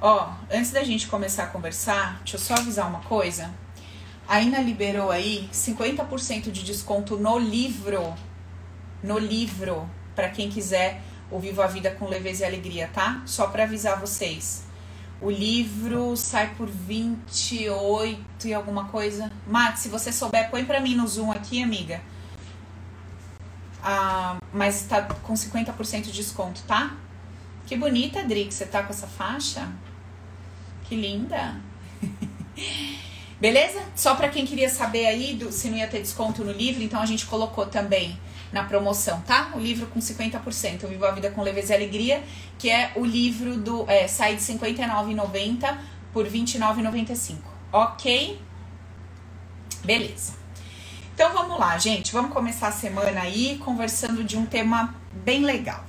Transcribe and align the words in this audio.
Ó, 0.00 0.30
antes 0.50 0.70
da 0.70 0.84
gente 0.84 1.08
começar 1.08 1.44
a 1.44 1.46
conversar, 1.46 2.18
deixa 2.18 2.36
eu 2.36 2.40
só 2.40 2.54
avisar 2.54 2.86
uma 2.86 3.00
coisa. 3.00 3.50
A 4.28 4.40
Ina 4.40 4.60
liberou 4.60 5.10
aí 5.10 5.48
50% 5.52 6.50
de 6.50 6.62
desconto 6.62 7.16
no 7.16 7.38
livro. 7.38 8.14
No 9.02 9.18
livro, 9.18 9.88
para 10.14 10.28
quem 10.28 10.50
quiser 10.50 11.00
o 11.30 11.38
Viva 11.38 11.64
a 11.64 11.66
Vida 11.66 11.90
com 11.90 12.08
Leveza 12.08 12.44
e 12.44 12.46
Alegria, 12.46 12.90
tá? 12.92 13.22
Só 13.24 13.46
para 13.46 13.64
avisar 13.64 13.98
vocês. 13.98 14.64
O 15.20 15.30
livro 15.30 16.14
sai 16.16 16.54
por 16.56 16.68
28 16.68 18.48
e 18.48 18.52
alguma 18.52 18.86
coisa. 18.86 19.32
Max, 19.46 19.80
se 19.80 19.88
você 19.88 20.12
souber, 20.12 20.50
põe 20.50 20.64
pra 20.64 20.80
mim 20.80 20.94
no 20.94 21.06
Zoom 21.06 21.32
aqui, 21.32 21.62
amiga. 21.62 22.02
Ah, 23.82 24.36
mas 24.52 24.82
tá 24.82 25.02
com 25.02 25.32
50% 25.32 26.02
de 26.02 26.12
desconto, 26.12 26.62
tá? 26.66 26.94
Que 27.66 27.76
bonita, 27.76 28.20
Adri, 28.20 28.44
que 28.44 28.54
você 28.54 28.66
tá 28.66 28.82
com 28.82 28.90
essa 28.92 29.06
faixa. 29.06 29.68
Que 30.88 30.94
linda. 30.94 31.56
Beleza? 33.40 33.82
Só 33.94 34.14
para 34.14 34.28
quem 34.28 34.46
queria 34.46 34.68
saber 34.68 35.06
aí 35.06 35.34
do, 35.34 35.52
se 35.52 35.68
não 35.68 35.76
ia 35.76 35.88
ter 35.88 36.00
desconto 36.00 36.42
no 36.42 36.52
livro, 36.52 36.82
então 36.82 37.00
a 37.00 37.06
gente 37.06 37.26
colocou 37.26 37.66
também 37.66 38.18
na 38.52 38.64
promoção, 38.64 39.20
tá? 39.22 39.50
O 39.54 39.58
livro 39.58 39.86
com 39.88 40.00
50%, 40.00 40.84
o 40.84 40.88
Vivo 40.88 41.04
a 41.04 41.10
Vida 41.10 41.30
com 41.30 41.42
Leveza 41.42 41.72
e 41.72 41.76
Alegria, 41.76 42.22
que 42.58 42.70
é 42.70 42.92
o 42.94 43.04
livro 43.04 43.56
do 43.56 43.84
é, 43.90 44.08
sai 44.08 44.36
de 44.36 44.52
R$ 44.52 44.58
59,90 44.58 45.76
por 46.12 46.24
R$ 46.24 46.30
29,95. 46.30 47.36
Ok? 47.72 48.40
Beleza. 49.84 50.34
Então 51.14 51.32
vamos 51.32 51.58
lá, 51.58 51.76
gente. 51.78 52.12
Vamos 52.12 52.32
começar 52.32 52.68
a 52.68 52.72
semana 52.72 53.22
aí 53.22 53.58
conversando 53.64 54.24
de 54.24 54.36
um 54.36 54.46
tema 54.46 54.94
bem 55.12 55.44
legal. 55.44 55.84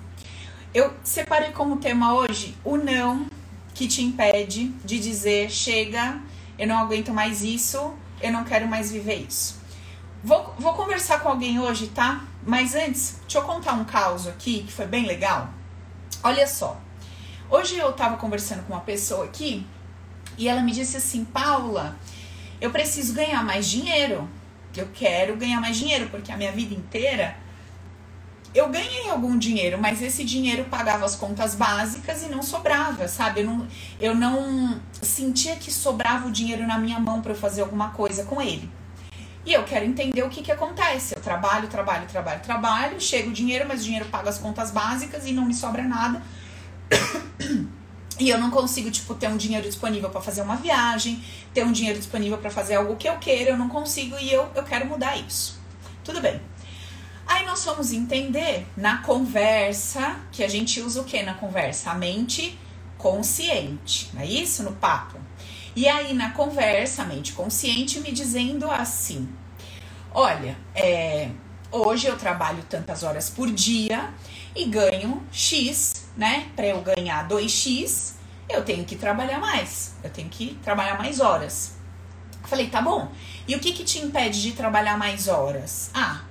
Eu 0.74 0.94
separei 1.04 1.52
como 1.52 1.78
tema 1.78 2.14
hoje 2.14 2.56
o 2.64 2.76
não 2.78 3.28
que 3.78 3.88
te 3.88 4.02
impede 4.02 4.70
de 4.84 5.00
dizer 5.00 5.52
chega, 5.52 6.20
eu 6.58 6.68
não 6.68 6.80
aguento 6.80 7.14
mais 7.14 7.44
isso, 7.44 7.94
eu 8.20 8.32
não 8.32 8.44
quero 8.44 8.68
mais 8.68 8.92
viver 8.92 9.28
isso. 9.30 9.62
Vou, 10.24 10.56
vou 10.58 10.74
conversar 10.74 11.20
com 11.20 11.30
alguém 11.30 11.60
hoje, 11.60 11.90
tá? 11.90 12.24
Mas 12.44 12.74
antes, 12.74 13.20
deixa 13.22 13.38
eu 13.38 13.44
contar 13.44 13.74
um 13.74 13.86
caso 13.86 14.30
aqui 14.30 14.64
que 14.64 14.74
foi 14.74 14.88
bem 14.88 15.06
legal. 15.06 15.50
Olha 16.24 16.48
só. 16.48 16.82
Hoje 17.52 17.78
eu 17.78 17.94
tava 17.94 18.18
conversando 18.18 18.64
com 18.64 18.74
uma 18.74 18.82
pessoa 18.82 19.26
aqui 19.26 19.64
e 20.40 20.50
ela 20.50 20.64
me 20.64 20.72
disse 20.72 20.98
assim: 20.98 21.24
Paula, 21.24 21.96
eu 22.60 22.72
preciso 22.72 23.14
ganhar 23.14 23.44
mais 23.44 23.70
dinheiro. 23.70 24.28
Eu 24.76 24.90
quero 24.92 25.38
ganhar 25.38 25.62
mais 25.62 25.78
dinheiro 25.78 26.10
porque 26.10 26.32
a 26.32 26.38
minha 26.38 26.52
vida 26.52 26.74
inteira 26.74 27.38
eu 28.58 28.70
ganhei 28.70 29.08
algum 29.08 29.38
dinheiro, 29.38 29.78
mas 29.80 30.02
esse 30.02 30.24
dinheiro 30.24 30.66
pagava 30.66 31.06
as 31.06 31.16
contas 31.16 31.54
básicas 31.54 32.24
e 32.24 32.30
não 32.30 32.42
sobrava, 32.42 33.08
sabe? 33.08 33.42
Eu 33.42 33.46
não, 33.46 33.68
eu 34.00 34.16
não 34.16 34.82
sentia 35.00 35.56
que 35.56 35.72
sobrava 35.72 36.28
o 36.28 36.32
dinheiro 36.32 36.66
na 36.66 36.80
minha 36.80 37.00
mão 37.00 37.22
para 37.22 37.34
eu 37.34 37.36
fazer 37.36 37.62
alguma 37.62 37.92
coisa 37.92 38.24
com 38.24 38.42
ele. 38.42 38.68
E 39.46 39.54
eu 39.54 39.64
quero 39.64 39.86
entender 39.86 40.24
o 40.24 40.30
que, 40.30 40.42
que 40.42 40.52
acontece. 40.52 41.16
Eu 41.16 41.22
trabalho, 41.22 41.68
trabalho, 41.68 42.08
trabalho, 42.08 42.42
trabalho, 42.42 43.00
chega 43.00 43.30
o 43.30 43.32
dinheiro, 43.32 43.66
mas 43.68 43.82
o 43.82 43.84
dinheiro 43.84 44.06
paga 44.06 44.30
as 44.30 44.40
contas 44.40 44.72
básicas 44.72 45.28
e 45.28 45.32
não 45.32 45.46
me 45.46 45.54
sobra 45.54 45.84
nada. 45.84 46.22
E 48.20 48.30
eu 48.32 48.40
não 48.40 48.50
consigo, 48.50 48.90
tipo, 48.90 49.14
ter 49.14 49.28
um 49.28 49.38
dinheiro 49.38 49.68
disponível 49.68 50.10
para 50.10 50.20
fazer 50.20 50.42
uma 50.42 50.56
viagem, 50.56 51.24
ter 51.54 51.64
um 51.64 51.72
dinheiro 51.72 52.00
disponível 52.00 52.40
para 52.40 52.50
fazer 52.50 52.74
algo 52.74 52.96
que 52.96 53.08
eu 53.08 53.20
queira, 53.20 53.52
eu 53.52 53.58
não 53.58 53.70
consigo 53.70 54.18
e 54.18 54.34
eu, 54.34 54.50
eu 54.56 54.64
quero 54.64 54.88
mudar 54.88 55.16
isso. 55.18 55.62
Tudo 56.04 56.20
bem. 56.20 56.42
Aí 57.28 57.46
nós 57.46 57.64
fomos 57.64 57.92
entender 57.92 58.66
na 58.78 59.00
conversa, 59.00 60.18
que 60.32 60.44
a 60.44 60.48
gente 60.48 60.80
usa 60.80 61.02
o 61.02 61.04
que 61.04 61.22
na 61.24 61.34
conversa? 61.34 61.92
A 61.92 61.96
mente 61.96 62.58
consciente, 62.98 64.10
não 64.14 64.22
é 64.22 64.26
isso? 64.26 64.64
No 64.64 64.72
papo. 64.72 65.20
E 65.76 65.88
aí 65.88 66.14
na 66.14 66.32
conversa, 66.32 67.04
a 67.04 67.06
mente 67.06 67.34
consciente 67.34 68.00
me 68.00 68.12
dizendo 68.12 68.72
assim: 68.72 69.30
olha, 70.12 70.58
é, 70.74 71.30
hoje 71.72 72.08
eu 72.08 72.18
trabalho 72.18 72.64
tantas 72.70 73.04
horas 73.04 73.30
por 73.30 73.52
dia 73.52 74.10
e 74.56 74.66
ganho 74.66 75.22
X, 75.32 76.08
né? 76.16 76.50
Para 76.56 76.68
eu 76.68 76.82
ganhar 76.82 77.28
2X, 77.28 78.14
eu 78.50 78.64
tenho 78.64 78.86
que 78.86 78.96
trabalhar 78.96 79.40
mais, 79.40 79.96
eu 80.04 80.10
tenho 80.10 80.30
que 80.30 80.58
trabalhar 80.64 80.98
mais 80.98 81.20
horas. 81.20 81.76
Falei, 82.46 82.70
tá 82.70 82.82
bom. 82.82 83.12
E 83.46 83.56
o 83.56 83.60
que, 83.60 83.74
que 83.74 83.84
te 83.84 84.00
impede 84.00 84.42
de 84.42 84.54
trabalhar 84.54 84.98
mais 84.98 85.28
horas? 85.28 85.92
Ah, 85.94 86.22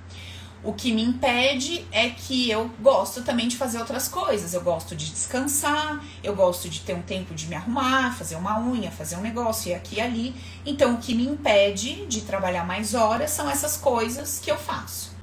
o 0.63 0.73
que 0.73 0.91
me 0.91 1.03
impede 1.03 1.85
é 1.91 2.09
que 2.09 2.49
eu 2.49 2.69
gosto 2.81 3.21
também 3.23 3.47
de 3.47 3.55
fazer 3.55 3.79
outras 3.79 4.07
coisas. 4.07 4.53
Eu 4.53 4.61
gosto 4.61 4.95
de 4.95 5.09
descansar, 5.11 6.03
eu 6.23 6.35
gosto 6.35 6.67
de 6.67 6.81
ter 6.81 6.93
um 6.93 7.01
tempo 7.01 7.33
de 7.33 7.47
me 7.47 7.55
arrumar, 7.55 8.15
fazer 8.17 8.35
uma 8.35 8.59
unha, 8.59 8.91
fazer 8.91 9.15
um 9.15 9.21
negócio 9.21 9.69
e 9.69 9.75
aqui 9.75 9.97
e 9.97 10.01
ali. 10.01 10.35
Então, 10.65 10.95
o 10.95 10.97
que 10.97 11.13
me 11.13 11.25
impede 11.25 12.05
de 12.07 12.21
trabalhar 12.21 12.65
mais 12.65 12.93
horas 12.93 13.31
são 13.31 13.49
essas 13.49 13.77
coisas 13.77 14.39
que 14.39 14.51
eu 14.51 14.57
faço. 14.57 15.15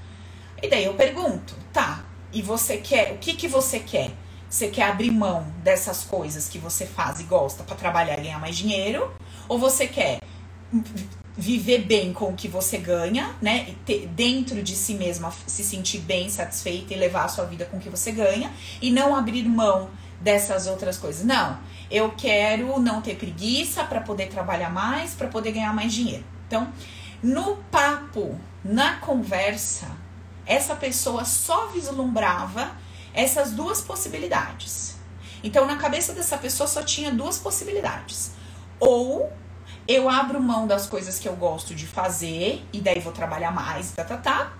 E 0.62 0.68
daí 0.68 0.84
eu 0.84 0.94
pergunto, 0.94 1.54
tá, 1.72 2.04
e 2.32 2.40
você 2.40 2.78
quer, 2.78 3.12
o 3.12 3.18
que 3.18 3.34
que 3.34 3.48
você 3.48 3.80
quer? 3.80 4.12
Você 4.48 4.68
quer 4.68 4.84
abrir 4.84 5.10
mão 5.10 5.46
dessas 5.64 6.04
coisas 6.04 6.48
que 6.48 6.58
você 6.58 6.86
faz 6.86 7.18
e 7.18 7.24
gosta 7.24 7.64
para 7.64 7.74
trabalhar 7.74 8.18
e 8.18 8.22
ganhar 8.22 8.38
mais 8.38 8.56
dinheiro? 8.56 9.12
Ou 9.48 9.58
você 9.58 9.86
quer 9.86 10.20
viver 11.36 11.78
bem 11.78 12.12
com 12.12 12.26
o 12.26 12.34
que 12.34 12.46
você 12.46 12.78
ganha, 12.78 13.34
né? 13.42 13.66
E 13.68 13.72
ter, 13.84 14.06
dentro 14.06 14.62
de 14.62 14.76
si 14.76 14.94
mesma 14.94 15.32
se 15.46 15.64
sentir 15.64 15.98
bem, 15.98 16.28
satisfeita 16.28 16.94
e 16.94 16.96
levar 16.96 17.24
a 17.24 17.28
sua 17.28 17.44
vida 17.44 17.64
com 17.64 17.76
o 17.76 17.80
que 17.80 17.90
você 17.90 18.12
ganha 18.12 18.52
e 18.80 18.90
não 18.90 19.16
abrir 19.16 19.44
mão 19.44 19.90
dessas 20.20 20.66
outras 20.66 20.96
coisas. 20.96 21.24
Não, 21.24 21.58
eu 21.90 22.12
quero 22.12 22.78
não 22.78 23.02
ter 23.02 23.16
preguiça 23.16 23.84
para 23.84 24.00
poder 24.00 24.28
trabalhar 24.28 24.70
mais, 24.70 25.14
para 25.14 25.28
poder 25.28 25.52
ganhar 25.52 25.74
mais 25.74 25.92
dinheiro. 25.92 26.24
Então, 26.46 26.72
no 27.22 27.56
papo, 27.70 28.38
na 28.64 28.96
conversa, 28.98 29.88
essa 30.46 30.76
pessoa 30.76 31.24
só 31.24 31.66
vislumbrava 31.68 32.70
essas 33.12 33.52
duas 33.52 33.80
possibilidades. 33.80 34.96
Então, 35.42 35.66
na 35.66 35.76
cabeça 35.76 36.12
dessa 36.12 36.38
pessoa 36.38 36.66
só 36.66 36.82
tinha 36.82 37.10
duas 37.10 37.38
possibilidades. 37.38 38.32
Ou 38.80 39.30
eu 39.86 40.08
abro 40.08 40.40
mão 40.40 40.66
das 40.66 40.86
coisas 40.86 41.18
que 41.18 41.28
eu 41.28 41.36
gosto 41.36 41.74
de 41.74 41.86
fazer 41.86 42.64
e 42.72 42.80
daí 42.80 43.00
vou 43.00 43.12
trabalhar 43.12 43.50
mais, 43.50 43.92
tá, 43.92 44.04
tá, 44.04 44.16
tá. 44.16 44.52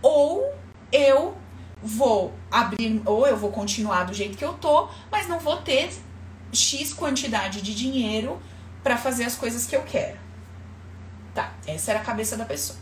Ou 0.00 0.44
eu 0.90 1.36
vou 1.82 2.32
abrir, 2.50 3.02
ou 3.04 3.26
eu 3.26 3.36
vou 3.36 3.50
continuar 3.50 4.04
do 4.04 4.14
jeito 4.14 4.36
que 4.36 4.44
eu 4.44 4.54
tô, 4.54 4.88
mas 5.10 5.28
não 5.28 5.38
vou 5.38 5.58
ter 5.58 5.90
X 6.52 6.92
quantidade 6.92 7.60
de 7.60 7.74
dinheiro 7.74 8.40
para 8.82 8.96
fazer 8.96 9.24
as 9.24 9.36
coisas 9.36 9.66
que 9.66 9.76
eu 9.76 9.82
quero. 9.82 10.18
Tá, 11.34 11.52
essa 11.66 11.90
era 11.90 12.00
a 12.00 12.04
cabeça 12.04 12.36
da 12.36 12.44
pessoa. 12.44 12.78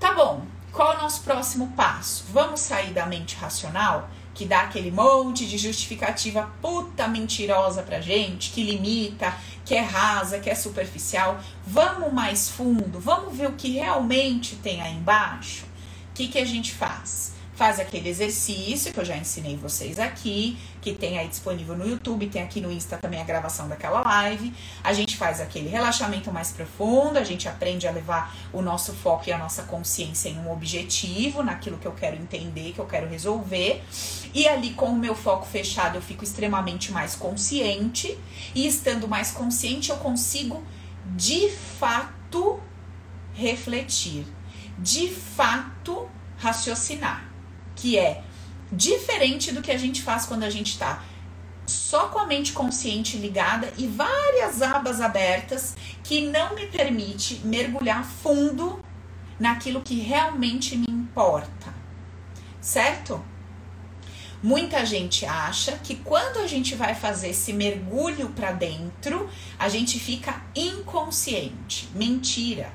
Tá 0.00 0.14
bom, 0.14 0.46
qual 0.72 0.94
é 0.94 0.96
o 0.96 1.02
nosso 1.02 1.22
próximo 1.22 1.72
passo? 1.76 2.24
Vamos 2.32 2.60
sair 2.60 2.92
da 2.92 3.04
mente 3.06 3.36
racional 3.36 4.08
que 4.34 4.44
dá 4.44 4.62
aquele 4.62 4.90
monte 4.90 5.46
de 5.46 5.56
justificativa 5.56 6.50
puta 6.60 7.06
mentirosa 7.06 7.82
pra 7.82 8.00
gente, 8.00 8.50
que 8.50 8.62
limita, 8.62 9.34
que 9.64 9.74
é 9.74 9.80
rasa, 9.80 10.40
que 10.40 10.50
é 10.50 10.54
superficial. 10.54 11.40
Vamos 11.66 12.12
mais 12.12 12.48
fundo, 12.48 12.98
vamos 12.98 13.36
ver 13.36 13.48
o 13.48 13.52
que 13.52 13.72
realmente 13.74 14.56
tem 14.56 14.82
aí 14.82 14.94
embaixo. 14.94 15.64
O 16.10 16.14
que, 16.14 16.28
que 16.28 16.38
a 16.38 16.44
gente 16.44 16.72
faz? 16.72 17.33
Faz 17.54 17.78
aquele 17.78 18.08
exercício 18.08 18.92
que 18.92 18.98
eu 18.98 19.04
já 19.04 19.16
ensinei 19.16 19.56
vocês 19.56 19.98
aqui, 19.98 20.58
que 20.80 20.92
tem 20.92 21.18
aí 21.18 21.28
disponível 21.28 21.76
no 21.76 21.88
YouTube, 21.88 22.26
tem 22.26 22.42
aqui 22.42 22.60
no 22.60 22.70
Insta 22.70 22.96
também 22.96 23.20
a 23.20 23.24
gravação 23.24 23.68
daquela 23.68 24.02
live. 24.02 24.52
A 24.82 24.92
gente 24.92 25.16
faz 25.16 25.40
aquele 25.40 25.68
relaxamento 25.68 26.32
mais 26.32 26.50
profundo, 26.50 27.16
a 27.16 27.24
gente 27.24 27.48
aprende 27.48 27.86
a 27.86 27.92
levar 27.92 28.34
o 28.52 28.60
nosso 28.60 28.92
foco 28.92 29.28
e 29.28 29.32
a 29.32 29.38
nossa 29.38 29.62
consciência 29.62 30.28
em 30.28 30.38
um 30.38 30.50
objetivo, 30.50 31.42
naquilo 31.42 31.78
que 31.78 31.86
eu 31.86 31.92
quero 31.92 32.16
entender, 32.16 32.72
que 32.72 32.80
eu 32.80 32.86
quero 32.86 33.08
resolver. 33.08 33.82
E 34.34 34.48
ali 34.48 34.70
com 34.70 34.86
o 34.86 34.96
meu 34.96 35.14
foco 35.14 35.46
fechado, 35.46 35.96
eu 35.96 36.02
fico 36.02 36.24
extremamente 36.24 36.90
mais 36.90 37.14
consciente, 37.14 38.18
e 38.54 38.66
estando 38.66 39.06
mais 39.06 39.30
consciente, 39.30 39.90
eu 39.90 39.96
consigo 39.96 40.62
de 41.14 41.50
fato 41.50 42.60
refletir, 43.32 44.26
de 44.78 45.08
fato 45.08 46.08
raciocinar 46.36 47.33
que 47.76 47.98
é 47.98 48.22
diferente 48.70 49.52
do 49.52 49.62
que 49.62 49.70
a 49.70 49.78
gente 49.78 50.02
faz 50.02 50.26
quando 50.26 50.42
a 50.42 50.50
gente 50.50 50.72
está 50.72 51.02
só 51.66 52.08
com 52.08 52.18
a 52.18 52.26
mente 52.26 52.52
consciente 52.52 53.16
ligada 53.16 53.72
e 53.78 53.86
várias 53.86 54.60
abas 54.60 55.00
abertas 55.00 55.76
que 56.02 56.26
não 56.26 56.54
me 56.54 56.66
permite 56.66 57.40
mergulhar 57.44 58.04
fundo 58.04 58.84
naquilo 59.38 59.80
que 59.80 60.00
realmente 60.00 60.76
me 60.76 60.86
importa. 60.88 61.72
Certo? 62.60 63.24
Muita 64.42 64.84
gente 64.84 65.24
acha 65.24 65.72
que 65.78 65.96
quando 65.96 66.38
a 66.38 66.46
gente 66.46 66.74
vai 66.74 66.94
fazer 66.94 67.30
esse 67.30 67.52
mergulho 67.52 68.28
para 68.30 68.52
dentro, 68.52 69.28
a 69.58 69.70
gente 69.70 69.98
fica 69.98 70.42
inconsciente. 70.54 71.88
Mentira. 71.94 72.70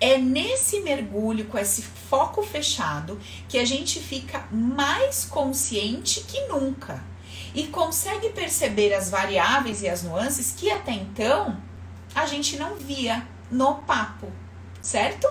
É 0.00 0.16
nesse 0.16 0.80
mergulho, 0.80 1.46
com 1.46 1.58
esse 1.58 1.82
foco 1.82 2.42
fechado, 2.42 3.18
que 3.48 3.58
a 3.58 3.64
gente 3.64 3.98
fica 3.98 4.46
mais 4.50 5.24
consciente 5.24 6.20
que 6.20 6.40
nunca. 6.46 7.02
e 7.54 7.66
consegue 7.66 8.30
perceber 8.30 8.94
as 8.94 9.10
variáveis 9.10 9.82
e 9.82 9.88
as 9.88 10.02
nuances 10.02 10.52
que 10.56 10.70
até 10.70 10.92
então 10.92 11.60
a 12.14 12.26
gente 12.26 12.56
não 12.56 12.76
via 12.76 13.26
no 13.50 13.76
papo, 13.76 14.30
certo? 14.80 15.26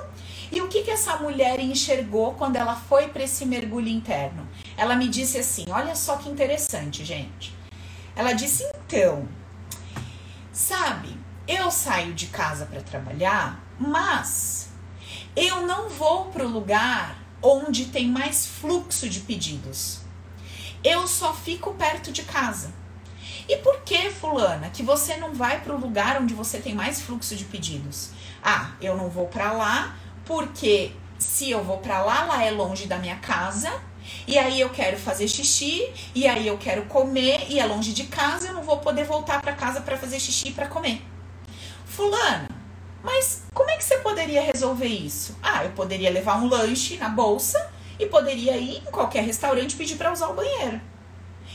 E 0.52 0.62
o 0.62 0.68
que, 0.68 0.84
que 0.84 0.92
essa 0.92 1.18
mulher 1.18 1.60
enxergou 1.60 2.34
quando 2.34 2.56
ela 2.56 2.76
foi 2.76 3.10
para 3.10 3.24
esse 3.24 3.46
mergulho 3.46 3.90
interno? 3.90 4.48
Ela 4.78 4.96
me 4.96 5.08
disse 5.08 5.38
assim: 5.38 5.66
olha 5.70 5.96
só 5.96 6.16
que 6.18 6.30
interessante, 6.30 7.04
gente. 7.04 7.54
Ela 8.16 8.34
disse: 8.34 8.64
então, 8.86 9.28
sabe, 10.52 11.18
eu 11.48 11.70
saio 11.70 12.14
de 12.14 12.28
casa 12.28 12.66
para 12.66 12.82
trabalhar, 12.82 13.62
mas 13.80 14.70
eu 15.36 15.66
não 15.68 15.90
vou 15.90 16.26
para 16.26 16.46
o 16.46 16.50
lugar 16.50 17.18
onde 17.42 17.86
tem 17.86 18.08
mais 18.08 18.46
fluxo 18.46 19.08
de 19.08 19.22
pedidos. 19.22 20.00
Eu 20.84 21.08
só 21.08 21.34
fico 21.34 21.74
perto 21.74 22.12
de 22.12 22.24
casa. 22.24 22.74
E 23.48 23.56
por 23.58 23.82
que, 23.82 24.10
fulana, 24.10 24.70
que 24.70 24.84
você 24.84 25.16
não 25.18 25.34
vai 25.34 25.62
para 25.62 25.74
o 25.74 25.80
lugar 25.80 26.22
onde 26.22 26.34
você 26.34 26.60
tem 26.60 26.76
mais 26.76 27.02
fluxo 27.02 27.36
de 27.36 27.46
pedidos? 27.46 28.10
Ah, 28.44 28.72
eu 28.82 28.98
não 28.98 29.10
vou 29.10 29.28
para 29.28 29.52
lá 29.52 29.96
porque 30.26 30.92
se 31.18 31.50
eu 31.50 31.64
vou 31.64 31.78
para 31.78 32.04
lá, 32.04 32.26
lá 32.26 32.44
é 32.44 32.52
longe 32.52 32.86
da 32.86 32.98
minha 32.98 33.16
casa, 33.18 33.72
e 34.28 34.38
aí 34.38 34.60
eu 34.60 34.70
quero 34.70 34.98
fazer 34.98 35.28
xixi, 35.28 35.90
e 36.14 36.28
aí 36.28 36.48
eu 36.48 36.58
quero 36.58 36.86
comer, 36.86 37.48
e 37.50 37.60
é 37.60 37.66
longe 37.66 37.94
de 37.94 38.04
casa, 38.04 38.48
eu 38.48 38.54
não 38.54 38.64
vou 38.64 38.78
poder 38.78 39.06
voltar 39.06 39.42
para 39.42 39.54
casa 39.54 39.82
para 39.82 39.98
fazer 39.98 40.20
xixi 40.20 40.52
para 40.52 40.68
comer. 40.68 41.02
Fulana, 41.86 42.50
mas 43.04 43.44
como 43.54 43.70
é 43.70 43.78
que 43.78 43.84
você 43.84 43.98
poderia 44.00 44.42
resolver 44.42 44.88
isso? 44.88 45.38
Ah, 45.42 45.64
eu 45.64 45.72
poderia 45.72 46.10
levar 46.10 46.38
um 46.38 46.48
lanche 46.48 46.98
na 46.98 47.10
bolsa 47.10 47.72
e 48.00 48.06
poderia 48.06 48.58
ir 48.58 48.78
em 48.78 48.92
qualquer 48.92 49.24
restaurante 49.24 49.76
pedir 49.76 49.96
para 49.96 50.12
usar 50.12 50.28
o 50.28 50.34
banheiro. 50.34 50.80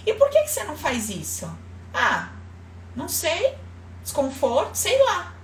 E 0.06 0.14
por 0.14 0.28
que, 0.30 0.42
que 0.42 0.50
você 0.50 0.64
não 0.64 0.76
faz 0.76 1.10
isso? 1.10 1.48
Ah, 1.92 2.30
não 2.96 3.08
sei. 3.08 3.54
Desconforto, 4.02 4.74
sei 4.74 5.00
lá. 5.04 5.34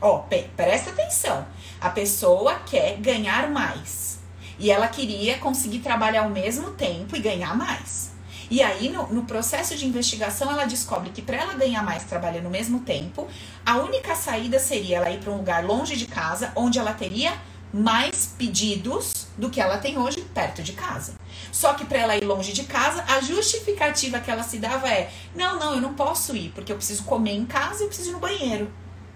Ó, 0.00 0.24
presta 0.56 0.90
atenção. 0.90 1.46
A 1.80 1.90
pessoa 1.90 2.60
quer 2.60 2.96
ganhar 2.96 3.50
mais. 3.50 4.20
E 4.58 4.70
ela 4.70 4.88
queria 4.88 5.38
conseguir 5.38 5.80
trabalhar 5.80 6.22
ao 6.22 6.30
mesmo 6.30 6.70
tempo 6.70 7.16
e 7.16 7.20
ganhar 7.20 7.56
mais. 7.56 8.13
E 8.54 8.62
aí, 8.62 8.88
no, 8.88 9.08
no 9.08 9.24
processo 9.24 9.76
de 9.76 9.84
investigação, 9.84 10.48
ela 10.48 10.64
descobre 10.64 11.10
que 11.10 11.20
para 11.20 11.38
ela 11.38 11.54
ganhar 11.54 11.82
mais 11.82 12.04
trabalhando 12.04 12.44
ao 12.44 12.52
mesmo 12.52 12.78
tempo, 12.78 13.26
a 13.66 13.78
única 13.78 14.14
saída 14.14 14.60
seria 14.60 14.98
ela 14.98 15.10
ir 15.10 15.18
para 15.18 15.32
um 15.32 15.38
lugar 15.38 15.64
longe 15.64 15.96
de 15.96 16.06
casa, 16.06 16.52
onde 16.54 16.78
ela 16.78 16.92
teria 16.92 17.36
mais 17.72 18.32
pedidos 18.38 19.26
do 19.36 19.50
que 19.50 19.60
ela 19.60 19.78
tem 19.78 19.98
hoje 19.98 20.20
perto 20.32 20.62
de 20.62 20.72
casa. 20.72 21.16
Só 21.50 21.74
que 21.74 21.84
para 21.84 21.98
ela 21.98 22.16
ir 22.16 22.22
longe 22.22 22.52
de 22.52 22.62
casa, 22.62 23.04
a 23.08 23.20
justificativa 23.20 24.20
que 24.20 24.30
ela 24.30 24.44
se 24.44 24.58
dava 24.58 24.88
é: 24.88 25.12
não, 25.34 25.58
não, 25.58 25.74
eu 25.74 25.80
não 25.80 25.94
posso 25.94 26.36
ir, 26.36 26.52
porque 26.54 26.70
eu 26.70 26.76
preciso 26.76 27.02
comer 27.02 27.32
em 27.32 27.46
casa 27.46 27.80
e 27.80 27.82
eu 27.82 27.88
preciso 27.88 28.10
ir 28.10 28.12
no 28.12 28.20
banheiro. 28.20 28.70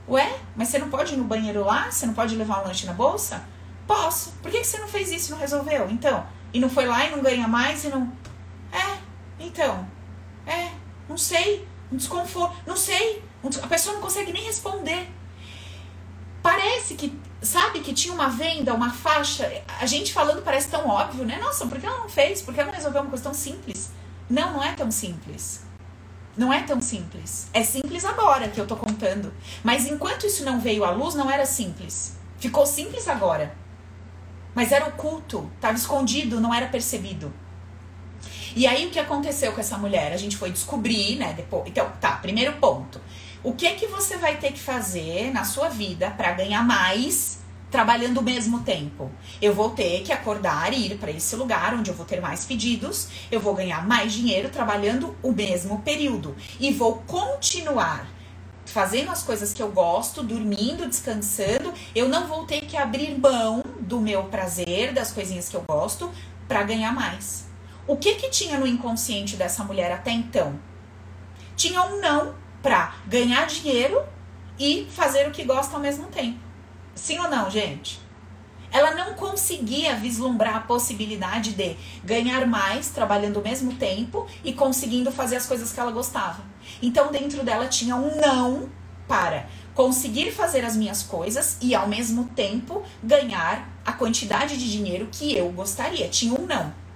Ué, 0.08 0.36
mas 0.56 0.66
você 0.66 0.80
não 0.80 0.90
pode 0.90 1.14
ir 1.14 1.16
no 1.16 1.22
banheiro 1.22 1.64
lá? 1.64 1.88
Você 1.92 2.06
não 2.06 2.14
pode 2.14 2.34
levar 2.34 2.64
um 2.64 2.66
lanche 2.66 2.86
na 2.86 2.92
bolsa? 2.92 3.44
Posso. 3.86 4.32
Por 4.42 4.50
que 4.50 4.64
você 4.64 4.78
não 4.78 4.88
fez 4.88 5.12
isso 5.12 5.28
e 5.28 5.30
não 5.30 5.38
resolveu? 5.38 5.88
Então, 5.88 6.26
e 6.52 6.58
não 6.58 6.68
foi 6.68 6.86
lá 6.86 7.06
e 7.06 7.12
não 7.12 7.22
ganha 7.22 7.46
mais 7.46 7.84
e 7.84 7.88
não. 7.88 8.12
É, 8.72 9.07
então. 9.38 9.86
É, 10.46 10.70
não 11.08 11.16
sei. 11.16 11.66
Um 11.90 11.96
desconforto. 11.96 12.56
Não 12.66 12.76
sei. 12.76 13.22
A 13.62 13.66
pessoa 13.66 13.94
não 13.94 14.02
consegue 14.02 14.32
nem 14.32 14.44
responder. 14.44 15.08
Parece 16.42 16.94
que, 16.94 17.18
sabe, 17.42 17.80
que 17.80 17.92
tinha 17.92 18.14
uma 18.14 18.28
venda, 18.28 18.74
uma 18.74 18.90
faixa. 18.90 19.50
A 19.80 19.86
gente 19.86 20.12
falando 20.12 20.42
parece 20.42 20.68
tão 20.68 20.88
óbvio, 20.88 21.24
né? 21.24 21.38
Nossa, 21.38 21.66
por 21.66 21.78
que 21.78 21.86
ela 21.86 21.98
não 21.98 22.08
fez? 22.08 22.42
Por 22.42 22.54
que 22.54 22.60
ela 22.60 22.70
não 22.70 22.76
resolveu 22.76 23.02
uma 23.02 23.10
coisa 23.10 23.24
tão 23.24 23.34
simples? 23.34 23.90
Não, 24.28 24.54
não 24.54 24.62
é 24.62 24.72
tão 24.72 24.90
simples. 24.90 25.62
Não 26.36 26.52
é 26.52 26.62
tão 26.62 26.80
simples. 26.80 27.48
É 27.52 27.64
simples 27.64 28.04
agora 28.04 28.48
que 28.48 28.60
eu 28.60 28.66
tô 28.66 28.76
contando. 28.76 29.32
Mas 29.64 29.86
enquanto 29.86 30.26
isso 30.26 30.44
não 30.44 30.60
veio 30.60 30.84
à 30.84 30.90
luz, 30.90 31.14
não 31.14 31.30
era 31.30 31.44
simples. 31.44 32.16
Ficou 32.38 32.64
simples 32.64 33.08
agora. 33.08 33.54
Mas 34.54 34.70
era 34.70 34.86
oculto, 34.86 35.50
estava 35.56 35.76
escondido, 35.76 36.40
não 36.40 36.54
era 36.54 36.68
percebido. 36.68 37.32
E 38.58 38.66
aí 38.66 38.86
o 38.86 38.90
que 38.90 38.98
aconteceu 38.98 39.52
com 39.52 39.60
essa 39.60 39.78
mulher? 39.78 40.12
A 40.12 40.16
gente 40.16 40.36
foi 40.36 40.50
descobrir, 40.50 41.14
né? 41.14 41.32
Depois, 41.32 41.62
então, 41.68 41.92
tá, 42.00 42.16
primeiro 42.16 42.54
ponto. 42.54 43.00
O 43.40 43.52
que 43.52 43.64
é 43.64 43.74
que 43.74 43.86
você 43.86 44.16
vai 44.16 44.36
ter 44.36 44.50
que 44.50 44.58
fazer 44.58 45.32
na 45.32 45.44
sua 45.44 45.68
vida 45.68 46.10
para 46.10 46.32
ganhar 46.32 46.64
mais 46.66 47.38
trabalhando 47.70 48.18
o 48.18 48.22
mesmo 48.22 48.64
tempo. 48.64 49.12
Eu 49.40 49.54
vou 49.54 49.70
ter 49.70 50.02
que 50.02 50.12
acordar 50.12 50.72
e 50.72 50.86
ir 50.86 50.98
para 50.98 51.12
esse 51.12 51.36
lugar 51.36 51.72
onde 51.72 51.88
eu 51.88 51.94
vou 51.94 52.04
ter 52.04 52.20
mais 52.20 52.44
pedidos, 52.44 53.08
eu 53.30 53.38
vou 53.38 53.54
ganhar 53.54 53.86
mais 53.86 54.12
dinheiro 54.12 54.48
trabalhando 54.48 55.14
o 55.22 55.30
mesmo 55.30 55.78
período 55.82 56.34
e 56.58 56.72
vou 56.72 57.04
continuar 57.06 58.08
fazendo 58.64 59.12
as 59.12 59.22
coisas 59.22 59.52
que 59.52 59.62
eu 59.62 59.70
gosto, 59.70 60.20
dormindo, 60.20 60.88
descansando. 60.88 61.72
Eu 61.94 62.08
não 62.08 62.26
vou 62.26 62.44
ter 62.44 62.62
que 62.62 62.76
abrir 62.76 63.16
mão 63.16 63.62
do 63.78 64.00
meu 64.00 64.24
prazer, 64.24 64.92
das 64.92 65.12
coisinhas 65.12 65.48
que 65.48 65.56
eu 65.56 65.62
gosto 65.68 66.10
para 66.48 66.64
ganhar 66.64 66.92
mais. 66.92 67.47
O 67.88 67.96
que 67.96 68.16
que 68.16 68.28
tinha 68.28 68.58
no 68.58 68.66
inconsciente 68.66 69.34
dessa 69.34 69.64
mulher 69.64 69.90
até 69.90 70.10
então? 70.10 70.60
Tinha 71.56 71.80
um 71.84 71.98
não 72.02 72.34
para 72.62 72.94
ganhar 73.06 73.46
dinheiro 73.46 74.02
e 74.58 74.86
fazer 74.90 75.26
o 75.26 75.30
que 75.30 75.42
gosta 75.42 75.74
ao 75.74 75.80
mesmo 75.80 76.06
tempo. 76.08 76.38
Sim 76.94 77.18
ou 77.18 77.30
não, 77.30 77.50
gente? 77.50 77.98
Ela 78.70 78.94
não 78.94 79.14
conseguia 79.14 79.96
vislumbrar 79.96 80.56
a 80.56 80.60
possibilidade 80.60 81.54
de 81.54 81.78
ganhar 82.04 82.46
mais 82.46 82.90
trabalhando 82.90 83.38
ao 83.38 83.42
mesmo 83.42 83.72
tempo 83.72 84.26
e 84.44 84.52
conseguindo 84.52 85.10
fazer 85.10 85.36
as 85.36 85.46
coisas 85.46 85.72
que 85.72 85.80
ela 85.80 85.90
gostava. 85.90 86.42
Então, 86.82 87.10
dentro 87.10 87.42
dela 87.42 87.68
tinha 87.68 87.96
um 87.96 88.20
não 88.20 88.68
para 89.08 89.48
conseguir 89.74 90.30
fazer 90.30 90.62
as 90.62 90.76
minhas 90.76 91.02
coisas 91.02 91.56
e 91.62 91.74
ao 91.74 91.88
mesmo 91.88 92.24
tempo 92.36 92.82
ganhar 93.02 93.66
a 93.82 93.94
quantidade 93.94 94.58
de 94.58 94.70
dinheiro 94.70 95.08
que 95.10 95.34
eu 95.34 95.50
gostaria. 95.52 96.06
Tinha 96.10 96.38
um 96.38 96.44
não. 96.44 96.86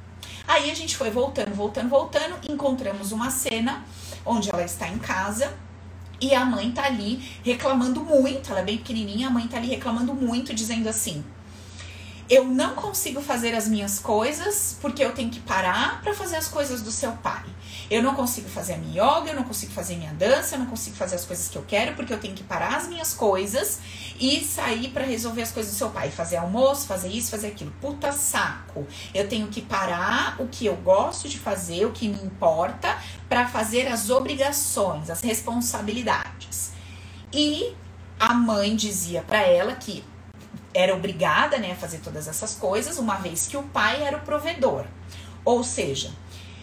Aí 0.47 0.71
a 0.71 0.75
gente 0.75 0.97
foi 0.97 1.11
voltando, 1.11 1.55
voltando, 1.55 1.89
voltando, 1.89 2.37
encontramos 2.51 3.13
uma 3.13 3.31
cena 3.31 3.85
onde 4.25 4.51
ela 4.51 4.65
está 4.65 4.89
em 4.89 4.99
casa 4.99 5.53
e 6.21 6.35
a 6.35 6.45
mãe 6.45 6.71
tá 6.71 6.85
ali 6.85 7.23
reclamando 7.45 8.01
muito, 8.01 8.51
ela 8.51 8.61
é 8.61 8.65
bem 8.65 8.79
pequenininha, 8.79 9.29
a 9.29 9.31
mãe 9.31 9.47
tá 9.49 9.57
ali 9.57 9.69
reclamando 9.69 10.15
muito, 10.15 10.55
dizendo 10.55 10.89
assim: 10.89 11.25
eu 12.31 12.45
não 12.45 12.75
consigo 12.75 13.21
fazer 13.21 13.55
as 13.55 13.69
minhas 13.69 13.99
coisas 13.99 14.79
porque 14.81 15.05
eu 15.05 15.13
tenho 15.13 15.31
que 15.31 15.41
parar 15.41 16.01
para 16.01 16.15
fazer 16.15 16.37
as 16.37 16.49
coisas 16.49 16.81
do 16.81 16.91
seu 16.91 17.13
pai. 17.13 17.45
Eu 17.91 18.03
não 18.03 18.15
consigo 18.15 18.49
fazer 18.49 18.75
a 18.75 18.77
minha 18.79 19.03
yoga, 19.03 19.31
eu 19.31 19.37
não 19.37 19.45
consigo 19.45 19.73
fazer 19.73 19.97
minha 19.97 20.13
dança, 20.13 20.55
eu 20.55 20.59
não 20.61 20.67
consigo 20.67 20.97
fazer 20.97 21.17
as 21.17 21.25
coisas 21.25 21.49
que 21.49 21.57
eu 21.57 21.65
quero 21.67 21.95
porque 21.95 22.13
eu 22.13 22.19
tenho 22.19 22.35
que 22.35 22.43
parar 22.43 22.77
as 22.77 22.89
minhas 22.89 23.13
coisas 23.15 23.81
e 24.19 24.43
sair 24.45 24.89
para 24.91 25.05
resolver 25.05 25.43
as 25.43 25.51
coisas 25.51 25.73
do 25.73 25.77
seu 25.77 25.91
pai, 25.91 26.11
fazer 26.11 26.37
almoço, 26.37 26.87
fazer 26.87 27.09
isso, 27.09 27.31
fazer 27.31 27.49
aquilo. 27.49 27.73
Puta 27.81 28.13
saco. 28.13 28.87
Eu 29.15 29.29
tenho 29.29 29.49
que 29.49 29.61
parar 29.61 30.37
o 30.41 30.49
que 30.49 30.67
eu 30.67 30.77
gosto 30.77 31.29
de 31.29 31.39
fazer, 31.39 31.85
o 31.85 31.93
que 31.93 32.09
me 32.09 32.23
importa, 32.23 32.97
para 33.29 33.47
fazer 33.49 33.89
as 33.89 34.11
obrigações, 34.11 35.11
as 35.11 35.21
responsabilidades. 35.21 36.73
E 37.33 37.75
a 38.19 38.35
mãe 38.35 38.77
dizia 38.77 39.23
para 39.23 39.41
ela 39.41 39.75
que 39.75 40.05
era 40.75 40.95
obrigada 40.95 41.59
né, 41.59 41.73
a 41.73 41.77
fazer 41.77 41.99
todas 41.99 42.29
essas 42.29 42.55
coisas, 42.55 42.99
uma 42.99 43.17
vez 43.17 43.47
que 43.47 43.57
o 43.57 43.63
pai 43.63 44.03
era 44.03 44.17
o 44.17 44.21
provedor. 44.21 44.87
Ou 45.45 45.63
seja, 45.65 46.13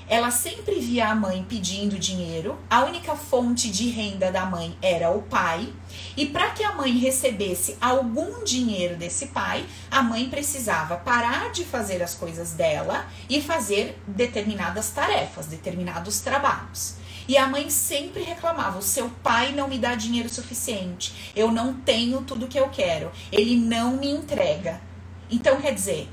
ela 0.09 0.31
sempre 0.31 0.79
via 0.79 1.09
a 1.09 1.15
mãe 1.15 1.45
pedindo 1.47 1.99
dinheiro, 1.99 2.57
a 2.67 2.83
única 2.83 3.15
fonte 3.15 3.69
de 3.69 3.89
renda 3.89 4.31
da 4.31 4.43
mãe 4.43 4.75
era 4.81 5.11
o 5.11 5.21
pai, 5.21 5.71
e 6.17 6.25
para 6.25 6.49
que 6.49 6.63
a 6.63 6.73
mãe 6.73 6.97
recebesse 6.97 7.77
algum 7.79 8.43
dinheiro 8.43 8.97
desse 8.97 9.27
pai, 9.27 9.63
a 9.91 10.01
mãe 10.01 10.27
precisava 10.27 10.97
parar 10.97 11.51
de 11.51 11.63
fazer 11.63 12.01
as 12.01 12.15
coisas 12.15 12.53
dela 12.53 13.05
e 13.29 13.39
fazer 13.39 14.01
determinadas 14.07 14.89
tarefas, 14.89 15.45
determinados 15.45 16.21
trabalhos. 16.21 16.95
E 17.27 17.37
a 17.37 17.47
mãe 17.47 17.69
sempre 17.69 18.23
reclamava: 18.23 18.79
o 18.79 18.81
seu 18.81 19.07
pai 19.21 19.51
não 19.51 19.67
me 19.67 19.77
dá 19.77 19.93
dinheiro 19.93 20.27
suficiente, 20.27 21.31
eu 21.35 21.51
não 21.51 21.75
tenho 21.75 22.21
tudo 22.21 22.47
que 22.47 22.59
eu 22.59 22.69
quero, 22.69 23.11
ele 23.31 23.55
não 23.55 23.97
me 23.97 24.09
entrega. 24.09 24.81
Então, 25.29 25.61
quer 25.61 25.75
dizer, 25.75 26.09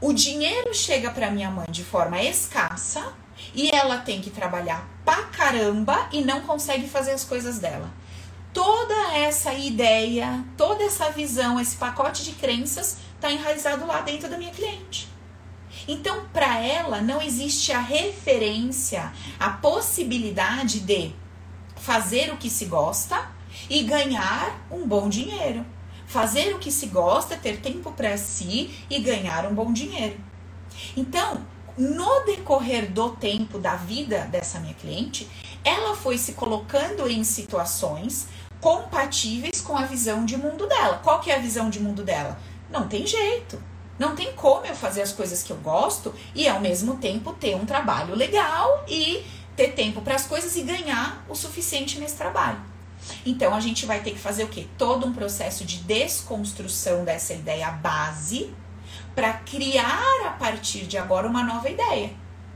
o 0.00 0.12
dinheiro 0.12 0.72
chega 0.72 1.10
para 1.10 1.30
minha 1.30 1.50
mãe 1.50 1.66
de 1.70 1.82
forma 1.82 2.22
escassa 2.22 3.12
e 3.54 3.74
ela 3.74 3.98
tem 3.98 4.20
que 4.20 4.30
trabalhar 4.30 4.88
pra 5.04 5.24
caramba 5.24 6.08
e 6.12 6.22
não 6.22 6.42
consegue 6.42 6.88
fazer 6.88 7.12
as 7.12 7.24
coisas 7.24 7.58
dela. 7.58 7.90
Toda 8.52 9.14
essa 9.14 9.52
ideia, 9.52 10.44
toda 10.56 10.84
essa 10.84 11.10
visão, 11.10 11.60
esse 11.60 11.76
pacote 11.76 12.24
de 12.24 12.32
crenças 12.32 12.98
está 13.14 13.30
enraizado 13.30 13.86
lá 13.86 14.00
dentro 14.00 14.28
da 14.28 14.38
minha 14.38 14.52
cliente. 14.52 15.08
Então, 15.86 16.26
para 16.32 16.58
ela, 16.58 17.00
não 17.00 17.20
existe 17.20 17.72
a 17.72 17.80
referência, 17.80 19.12
a 19.38 19.50
possibilidade 19.50 20.80
de 20.80 21.12
fazer 21.76 22.32
o 22.32 22.36
que 22.36 22.50
se 22.50 22.66
gosta 22.66 23.30
e 23.70 23.82
ganhar 23.82 24.66
um 24.70 24.86
bom 24.86 25.08
dinheiro. 25.08 25.64
Fazer 26.08 26.54
o 26.54 26.58
que 26.58 26.72
se 26.72 26.86
gosta, 26.86 27.36
ter 27.36 27.60
tempo 27.60 27.92
para 27.92 28.16
si 28.16 28.70
e 28.88 28.98
ganhar 28.98 29.46
um 29.46 29.54
bom 29.54 29.72
dinheiro. 29.72 30.18
Então, 30.96 31.42
no 31.76 32.24
decorrer 32.24 32.90
do 32.90 33.10
tempo 33.10 33.58
da 33.58 33.76
vida 33.76 34.20
dessa 34.30 34.58
minha 34.58 34.72
cliente, 34.72 35.28
ela 35.62 35.94
foi 35.94 36.16
se 36.16 36.32
colocando 36.32 37.06
em 37.06 37.22
situações 37.22 38.26
compatíveis 38.58 39.60
com 39.60 39.76
a 39.76 39.84
visão 39.84 40.24
de 40.24 40.36
mundo 40.36 40.66
dela. 40.66 40.98
Qual 41.04 41.20
que 41.20 41.30
é 41.30 41.36
a 41.36 41.40
visão 41.40 41.68
de 41.68 41.78
mundo 41.78 42.02
dela? 42.02 42.40
Não 42.70 42.88
tem 42.88 43.06
jeito. 43.06 43.62
Não 43.98 44.16
tem 44.16 44.32
como 44.32 44.64
eu 44.64 44.74
fazer 44.74 45.02
as 45.02 45.12
coisas 45.12 45.42
que 45.42 45.52
eu 45.52 45.58
gosto 45.58 46.14
e 46.34 46.48
ao 46.48 46.58
mesmo 46.58 46.96
tempo 46.96 47.34
ter 47.34 47.54
um 47.54 47.66
trabalho 47.66 48.14
legal 48.14 48.84
e 48.88 49.24
ter 49.54 49.72
tempo 49.74 50.00
para 50.00 50.14
as 50.14 50.24
coisas 50.24 50.56
e 50.56 50.62
ganhar 50.62 51.24
o 51.28 51.34
suficiente 51.34 51.98
nesse 51.98 52.16
trabalho. 52.16 52.60
Então 53.24 53.54
a 53.54 53.60
gente 53.60 53.86
vai 53.86 54.00
ter 54.00 54.12
que 54.12 54.18
fazer 54.18 54.44
o 54.44 54.48
quê? 54.48 54.66
Todo 54.76 55.06
um 55.06 55.12
processo 55.12 55.64
de 55.64 55.78
desconstrução 55.78 57.04
dessa 57.04 57.34
ideia 57.34 57.70
base 57.70 58.54
para 59.14 59.32
criar 59.32 60.26
a 60.26 60.30
partir 60.30 60.86
de 60.86 60.96
agora 60.96 61.26
uma 61.26 61.42
nova 61.42 61.68
ideia, 61.68 62.12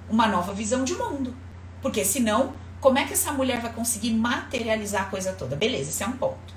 uma 0.09 0.27
nova 0.29 0.53
visão 0.53 0.85
de 0.85 0.95
mundo. 0.95 1.35
Porque 1.81 2.05
senão, 2.05 2.53
como 2.81 2.99
é 2.99 3.05
que 3.05 3.13
essa 3.13 3.33
mulher 3.33 3.61
vai 3.61 3.73
conseguir 3.73 4.13
materializar 4.15 5.03
a 5.03 5.07
coisa 5.07 5.33
toda? 5.33 5.57
Beleza, 5.57 5.91
esse 5.91 6.03
é 6.03 6.07
um 6.07 6.13
ponto. 6.13 6.55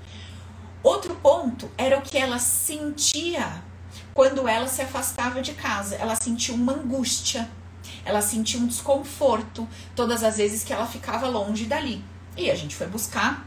Outro 0.83 1.15
ponto 1.15 1.69
era 1.77 1.97
o 1.97 2.01
que 2.01 2.17
ela 2.17 2.37
sentia 2.37 3.63
quando 4.13 4.47
ela 4.47 4.67
se 4.67 4.81
afastava 4.81 5.41
de 5.41 5.53
casa. 5.53 5.95
Ela 5.95 6.15
sentia 6.15 6.53
uma 6.53 6.73
angústia, 6.73 7.49
ela 8.03 8.21
sentia 8.21 8.59
um 8.59 8.67
desconforto 8.67 9.67
todas 9.95 10.23
as 10.23 10.37
vezes 10.37 10.63
que 10.63 10.71
ela 10.71 10.85
ficava 10.85 11.27
longe 11.27 11.65
dali. 11.65 12.03
E 12.37 12.51
a 12.51 12.55
gente 12.55 12.75
foi 12.75 12.85
buscar 12.85 13.45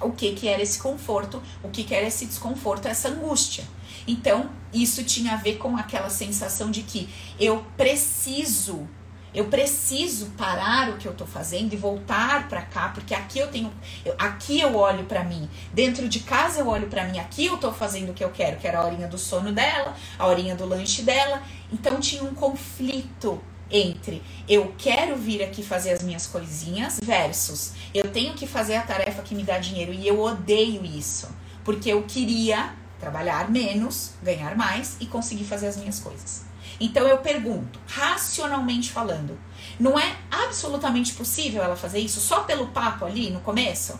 o 0.00 0.12
que, 0.12 0.32
que 0.32 0.48
era 0.48 0.62
esse 0.62 0.78
conforto, 0.78 1.42
o 1.62 1.68
que, 1.68 1.84
que 1.84 1.94
era 1.94 2.06
esse 2.06 2.26
desconforto, 2.26 2.86
essa 2.86 3.08
angústia. 3.08 3.64
Então, 4.06 4.50
isso 4.72 5.04
tinha 5.04 5.34
a 5.34 5.36
ver 5.36 5.56
com 5.56 5.76
aquela 5.76 6.10
sensação 6.10 6.70
de 6.70 6.82
que 6.82 7.08
eu 7.38 7.64
preciso, 7.76 8.88
eu 9.34 9.46
preciso 9.46 10.26
parar 10.36 10.90
o 10.90 10.96
que 10.96 11.06
eu 11.06 11.14
tô 11.14 11.26
fazendo 11.26 11.74
e 11.74 11.76
voltar 11.76 12.48
para 12.48 12.62
cá, 12.62 12.88
porque 12.88 13.14
aqui 13.14 13.38
eu 13.38 13.48
tenho, 13.48 13.72
eu, 14.04 14.14
aqui 14.18 14.60
eu 14.60 14.74
olho 14.76 15.04
para 15.04 15.24
mim, 15.24 15.48
dentro 15.72 16.08
de 16.08 16.20
casa 16.20 16.60
eu 16.60 16.68
olho 16.68 16.88
para 16.88 17.04
mim, 17.04 17.18
aqui 17.18 17.46
eu 17.46 17.58
tô 17.58 17.70
fazendo 17.72 18.10
o 18.10 18.14
que 18.14 18.24
eu 18.24 18.30
quero, 18.30 18.56
que 18.56 18.66
era 18.66 18.78
a 18.78 18.86
horinha 18.86 19.06
do 19.06 19.18
sono 19.18 19.52
dela, 19.52 19.94
a 20.18 20.26
horinha 20.26 20.56
do 20.56 20.64
lanche 20.64 21.02
dela. 21.02 21.42
Então 21.70 22.00
tinha 22.00 22.22
um 22.22 22.34
conflito 22.34 23.40
entre 23.70 24.22
eu 24.48 24.74
quero 24.78 25.16
vir 25.16 25.42
aqui 25.42 25.62
fazer 25.62 25.90
as 25.90 26.02
minhas 26.02 26.26
coisinhas 26.26 26.98
versus 27.02 27.72
eu 27.92 28.10
tenho 28.10 28.34
que 28.34 28.46
fazer 28.46 28.76
a 28.76 28.82
tarefa 28.82 29.22
que 29.22 29.34
me 29.34 29.42
dá 29.42 29.58
dinheiro 29.58 29.92
e 29.92 30.06
eu 30.06 30.20
odeio 30.20 30.84
isso, 30.84 31.28
porque 31.64 31.90
eu 31.92 32.02
queria 32.04 32.74
trabalhar 32.98 33.50
menos, 33.50 34.12
ganhar 34.22 34.56
mais 34.56 34.96
e 35.00 35.06
conseguir 35.06 35.44
fazer 35.44 35.68
as 35.68 35.76
minhas 35.76 36.00
coisas. 36.00 36.44
Então 36.80 37.06
eu 37.06 37.18
pergunto, 37.18 37.80
racionalmente 37.86 38.90
falando, 38.90 39.38
não 39.78 39.98
é 39.98 40.16
absolutamente 40.30 41.12
possível 41.14 41.62
ela 41.62 41.76
fazer 41.76 41.98
isso 41.98 42.20
só 42.20 42.40
pelo 42.40 42.68
papo 42.68 43.04
ali 43.04 43.30
no 43.30 43.40
começo? 43.40 43.98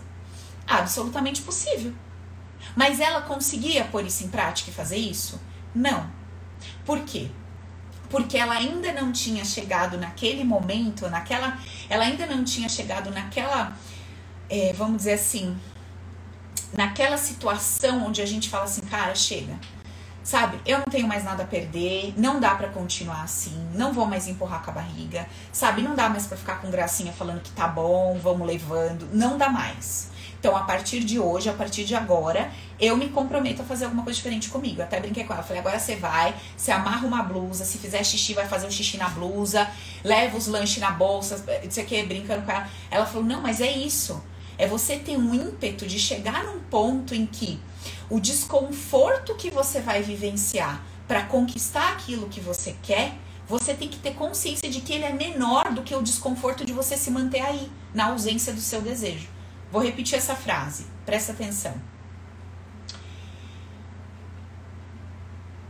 Absolutamente 0.66 1.42
possível. 1.42 1.92
Mas 2.76 3.00
ela 3.00 3.22
conseguia 3.22 3.84
pôr 3.84 4.04
isso 4.04 4.25
em 4.25 4.28
prática 4.28 4.70
e 4.70 4.75
fazer 4.75 4.96
isso? 4.96 5.40
Não. 5.75 6.10
Por 6.84 7.00
quê? 7.00 7.30
Porque 8.08 8.36
ela 8.36 8.54
ainda 8.54 8.92
não 8.92 9.12
tinha 9.12 9.44
chegado 9.44 9.98
naquele 9.98 10.44
momento, 10.44 11.08
naquela, 11.08 11.58
ela 11.88 12.04
ainda 12.04 12.26
não 12.26 12.44
tinha 12.44 12.68
chegado 12.68 13.10
naquela, 13.10 13.76
é, 14.48 14.72
vamos 14.72 14.98
dizer 14.98 15.14
assim, 15.14 15.56
naquela 16.72 17.16
situação 17.16 18.06
onde 18.06 18.22
a 18.22 18.26
gente 18.26 18.48
fala 18.48 18.64
assim, 18.64 18.82
cara, 18.82 19.14
chega, 19.14 19.58
sabe? 20.22 20.58
Eu 20.66 20.78
não 20.78 20.86
tenho 20.86 21.06
mais 21.06 21.24
nada 21.24 21.42
a 21.42 21.46
perder, 21.46 22.14
não 22.16 22.40
dá 22.40 22.54
para 22.54 22.68
continuar 22.68 23.22
assim, 23.22 23.56
não 23.74 23.92
vou 23.92 24.06
mais 24.06 24.26
empurrar 24.26 24.62
com 24.62 24.70
a 24.70 24.74
barriga, 24.74 25.26
sabe? 25.52 25.82
Não 25.82 25.94
dá 25.94 26.08
mais 26.08 26.26
para 26.26 26.36
ficar 26.36 26.60
com 26.60 26.70
gracinha 26.70 27.12
falando 27.12 27.42
que 27.42 27.50
tá 27.50 27.68
bom, 27.68 28.18
vamos 28.22 28.46
levando, 28.46 29.08
não 29.12 29.36
dá 29.36 29.48
mais. 29.48 30.10
Então, 30.38 30.57
a 30.57 30.62
partir 30.62 31.00
de 31.00 31.18
hoje, 31.18 31.49
a 31.49 31.52
partir 31.52 31.85
de 31.85 31.95
agora, 31.95 32.50
eu 32.78 32.97
me 32.97 33.09
comprometo 33.09 33.62
a 33.62 33.64
fazer 33.64 33.87
alguma 33.87 34.04
coisa 34.04 34.16
diferente 34.16 34.49
comigo. 34.49 34.80
Eu 34.80 34.85
até 34.85 35.00
brinquei 35.00 35.25
com 35.25 35.33
ela. 35.33 35.42
Falei, 35.42 35.61
agora 35.61 35.78
você 35.78 35.97
vai, 35.97 36.35
você 36.57 36.71
amarra 36.71 37.07
uma 37.07 37.23
blusa, 37.23 37.64
se 37.64 37.78
fizer 37.78 38.04
xixi, 38.04 38.35
vai 38.35 38.47
fazer 38.47 38.66
o 38.66 38.71
xixi 38.71 38.97
na 38.97 39.09
blusa, 39.09 39.68
leva 40.04 40.37
os 40.37 40.47
lanches 40.47 40.78
na 40.78 40.92
bolsa, 40.92 41.45
não 41.62 41.71
sei 41.71 41.85
o 41.85 41.87
que, 41.87 42.02
brincando 42.04 42.42
com 42.42 42.52
ela. 42.52 42.68
Ela 42.90 43.07
falou, 43.07 43.25
não, 43.25 43.40
mas 43.40 43.61
é 43.61 43.71
isso. 43.71 44.23
É 44.57 44.66
você 44.66 44.97
ter 44.97 45.16
um 45.16 45.35
ímpeto 45.35 45.87
de 45.87 45.99
chegar 45.99 46.45
num 46.45 46.61
ponto 46.61 47.14
em 47.14 47.26
que 47.26 47.61
o 48.11 48.21
desconforto 48.21 49.35
que 49.35 49.50
você 49.50 49.80
vai 49.80 50.02
vivenciar 50.02 50.83
para 51.07 51.23
conquistar 51.23 51.92
aquilo 51.92 52.28
que 52.28 52.40
você 52.40 52.76
quer, 52.83 53.14
você 53.49 53.73
tem 53.73 53.88
que 53.88 53.99
ter 53.99 54.14
consciência 54.14 54.68
de 54.68 54.80
que 54.80 54.92
ele 54.92 55.04
é 55.04 55.12
menor 55.12 55.73
do 55.73 55.83
que 55.83 55.95
o 55.95 56.02
desconforto 56.02 56.64
de 56.64 56.73
você 56.73 56.97
se 56.97 57.11
manter 57.11 57.40
aí, 57.40 57.71
na 57.95 58.07
ausência 58.07 58.52
do 58.52 58.61
seu 58.61 58.83
desejo. 58.83 59.38
Vou 59.70 59.82
repetir 59.82 60.16
essa 60.16 60.34
frase, 60.34 60.87
presta 61.04 61.32
atenção. 61.32 61.75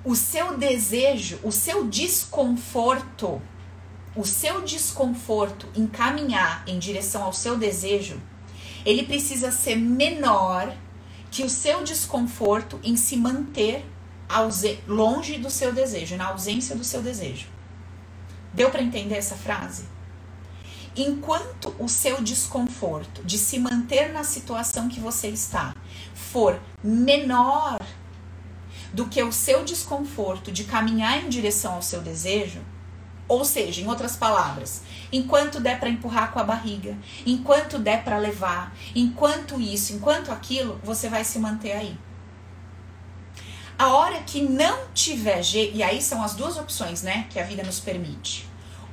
O 0.04 0.14
seu 0.14 0.56
desejo, 0.56 1.40
o 1.42 1.50
seu 1.50 1.86
desconforto, 1.86 3.42
o 4.14 4.24
seu 4.24 4.62
desconforto 4.62 5.68
em 5.74 5.86
caminhar 5.86 6.62
em 6.66 6.78
direção 6.78 7.24
ao 7.24 7.32
seu 7.32 7.58
desejo, 7.58 8.20
ele 8.86 9.02
precisa 9.02 9.50
ser 9.50 9.76
menor 9.76 10.74
que 11.30 11.42
o 11.42 11.50
seu 11.50 11.82
desconforto 11.82 12.80
em 12.82 12.96
se 12.96 13.16
manter 13.16 13.84
longe 14.86 15.38
do 15.38 15.50
seu 15.50 15.72
desejo, 15.72 16.16
na 16.16 16.26
ausência 16.26 16.76
do 16.76 16.84
seu 16.84 17.02
desejo. 17.02 17.46
Deu 18.54 18.70
para 18.70 18.82
entender 18.82 19.16
essa 19.16 19.36
frase? 19.36 19.84
Enquanto 21.02 21.74
o 21.78 21.88
seu 21.88 22.20
desconforto 22.22 23.22
de 23.24 23.38
se 23.38 23.58
manter 23.58 24.12
na 24.12 24.24
situação 24.24 24.88
que 24.88 25.00
você 25.00 25.28
está 25.28 25.74
for 26.14 26.60
menor 26.82 27.78
do 28.92 29.06
que 29.06 29.22
o 29.22 29.32
seu 29.32 29.64
desconforto 29.64 30.50
de 30.50 30.64
caminhar 30.64 31.22
em 31.22 31.28
direção 31.28 31.74
ao 31.74 31.82
seu 31.82 32.00
desejo, 32.00 32.60
ou 33.28 33.44
seja, 33.44 33.82
em 33.82 33.86
outras 33.86 34.16
palavras, 34.16 34.82
enquanto 35.12 35.60
der 35.60 35.78
para 35.78 35.90
empurrar 35.90 36.32
com 36.32 36.38
a 36.38 36.44
barriga, 36.44 36.96
enquanto 37.26 37.78
der 37.78 38.02
para 38.02 38.18
levar, 38.18 38.74
enquanto 38.94 39.60
isso, 39.60 39.92
enquanto 39.92 40.32
aquilo, 40.32 40.80
você 40.82 41.08
vai 41.08 41.22
se 41.24 41.38
manter 41.38 41.72
aí. 41.72 41.98
A 43.78 43.88
hora 43.88 44.20
que 44.22 44.40
não 44.40 44.88
tiver 44.94 45.42
jeito, 45.42 45.76
e 45.76 45.82
aí 45.82 46.02
são 46.02 46.22
as 46.22 46.34
duas 46.34 46.56
opções, 46.56 47.02
né, 47.02 47.26
que 47.30 47.38
a 47.38 47.44
vida 47.44 47.62
nos 47.62 47.78
permite 47.78 48.47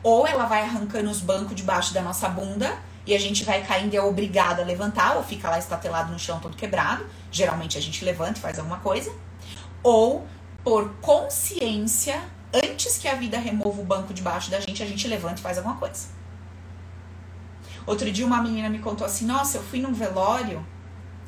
ou 0.06 0.28
ela 0.28 0.46
vai 0.46 0.62
arrancando 0.62 1.10
os 1.10 1.20
bancos 1.20 1.56
debaixo 1.56 1.92
da 1.92 2.00
nossa 2.00 2.30
bunda 2.30 2.78
e 3.08 3.16
a 3.16 3.20
gente 3.20 3.44
vai 3.44 3.66
caindo 3.66 3.96
e 3.96 3.98
é 3.98 4.02
obrigada 4.02 4.62
a 4.62 4.66
levantar, 4.66 5.18
ou 5.18 5.24
fica 5.24 5.50
lá 5.50 5.58
estatelado 5.58 6.12
no 6.12 6.20
chão 6.20 6.40
todo 6.40 6.56
quebrado. 6.56 7.04
Geralmente 7.32 7.76
a 7.76 7.82
gente 7.82 8.06
levanta 8.06 8.38
e 8.38 8.42
faz 8.42 8.60
alguma 8.60 8.78
coisa. 8.78 9.12
Ou 9.82 10.28
por 10.64 10.94
consciência, 11.02 12.22
antes 12.54 13.00
que 13.00 13.08
a 13.08 13.16
vida 13.16 13.40
remova 13.40 13.82
o 13.82 13.84
banco 13.84 14.14
debaixo 14.14 14.52
da 14.52 14.60
gente, 14.60 14.84
a 14.84 14.86
gente 14.86 15.08
levanta 15.08 15.40
e 15.40 15.42
faz 15.42 15.58
alguma 15.58 15.78
coisa. 15.78 16.08
Outro 17.88 18.12
dia 18.12 18.28
uma 18.28 18.44
menina 18.44 18.70
me 18.70 18.78
contou 18.78 19.08
assim: 19.08 19.26
"Nossa, 19.26 19.58
eu 19.58 19.64
fui 19.64 19.82
num 19.82 19.94
velório 19.94 20.64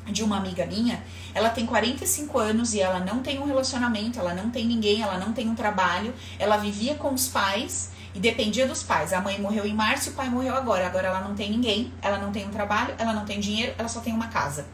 de 0.06 0.22
uma 0.22 0.36
amiga 0.36 0.64
minha, 0.64 1.02
ela 1.34 1.50
tem 1.50 1.66
45 1.66 2.38
anos 2.38 2.74
e 2.74 2.80
ela 2.80 3.00
não 3.00 3.22
tem 3.22 3.40
um 3.40 3.44
relacionamento, 3.44 4.20
ela 4.20 4.34
não 4.34 4.50
tem 4.50 4.64
ninguém, 4.64 5.02
ela 5.02 5.18
não 5.18 5.32
tem 5.32 5.48
um 5.48 5.54
trabalho, 5.56 6.14
ela 6.38 6.56
vivia 6.56 6.94
com 6.94 7.12
os 7.12 7.26
pais 7.26 7.97
e 8.18 8.20
dependia 8.20 8.66
dos 8.66 8.82
pais. 8.82 9.12
A 9.12 9.20
mãe 9.20 9.40
morreu 9.40 9.64
em 9.64 9.72
março 9.72 10.08
e 10.08 10.12
o 10.12 10.14
pai 10.16 10.28
morreu 10.28 10.52
agora. 10.52 10.84
Agora 10.84 11.06
ela 11.06 11.20
não 11.20 11.36
tem 11.36 11.52
ninguém, 11.52 11.94
ela 12.02 12.18
não 12.18 12.32
tem 12.32 12.44
um 12.44 12.50
trabalho, 12.50 12.92
ela 12.98 13.12
não 13.12 13.24
tem 13.24 13.38
dinheiro, 13.38 13.72
ela 13.78 13.86
só 13.86 14.00
tem 14.00 14.12
uma 14.12 14.26
casa. 14.26 14.66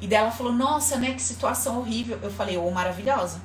E 0.00 0.08
dela 0.08 0.32
falou: 0.32 0.52
Nossa, 0.52 0.96
né? 0.96 1.12
Que 1.12 1.22
situação 1.22 1.78
horrível. 1.78 2.18
Eu 2.20 2.30
falei: 2.32 2.56
Ô, 2.56 2.66
oh, 2.66 2.72
maravilhosa. 2.72 3.40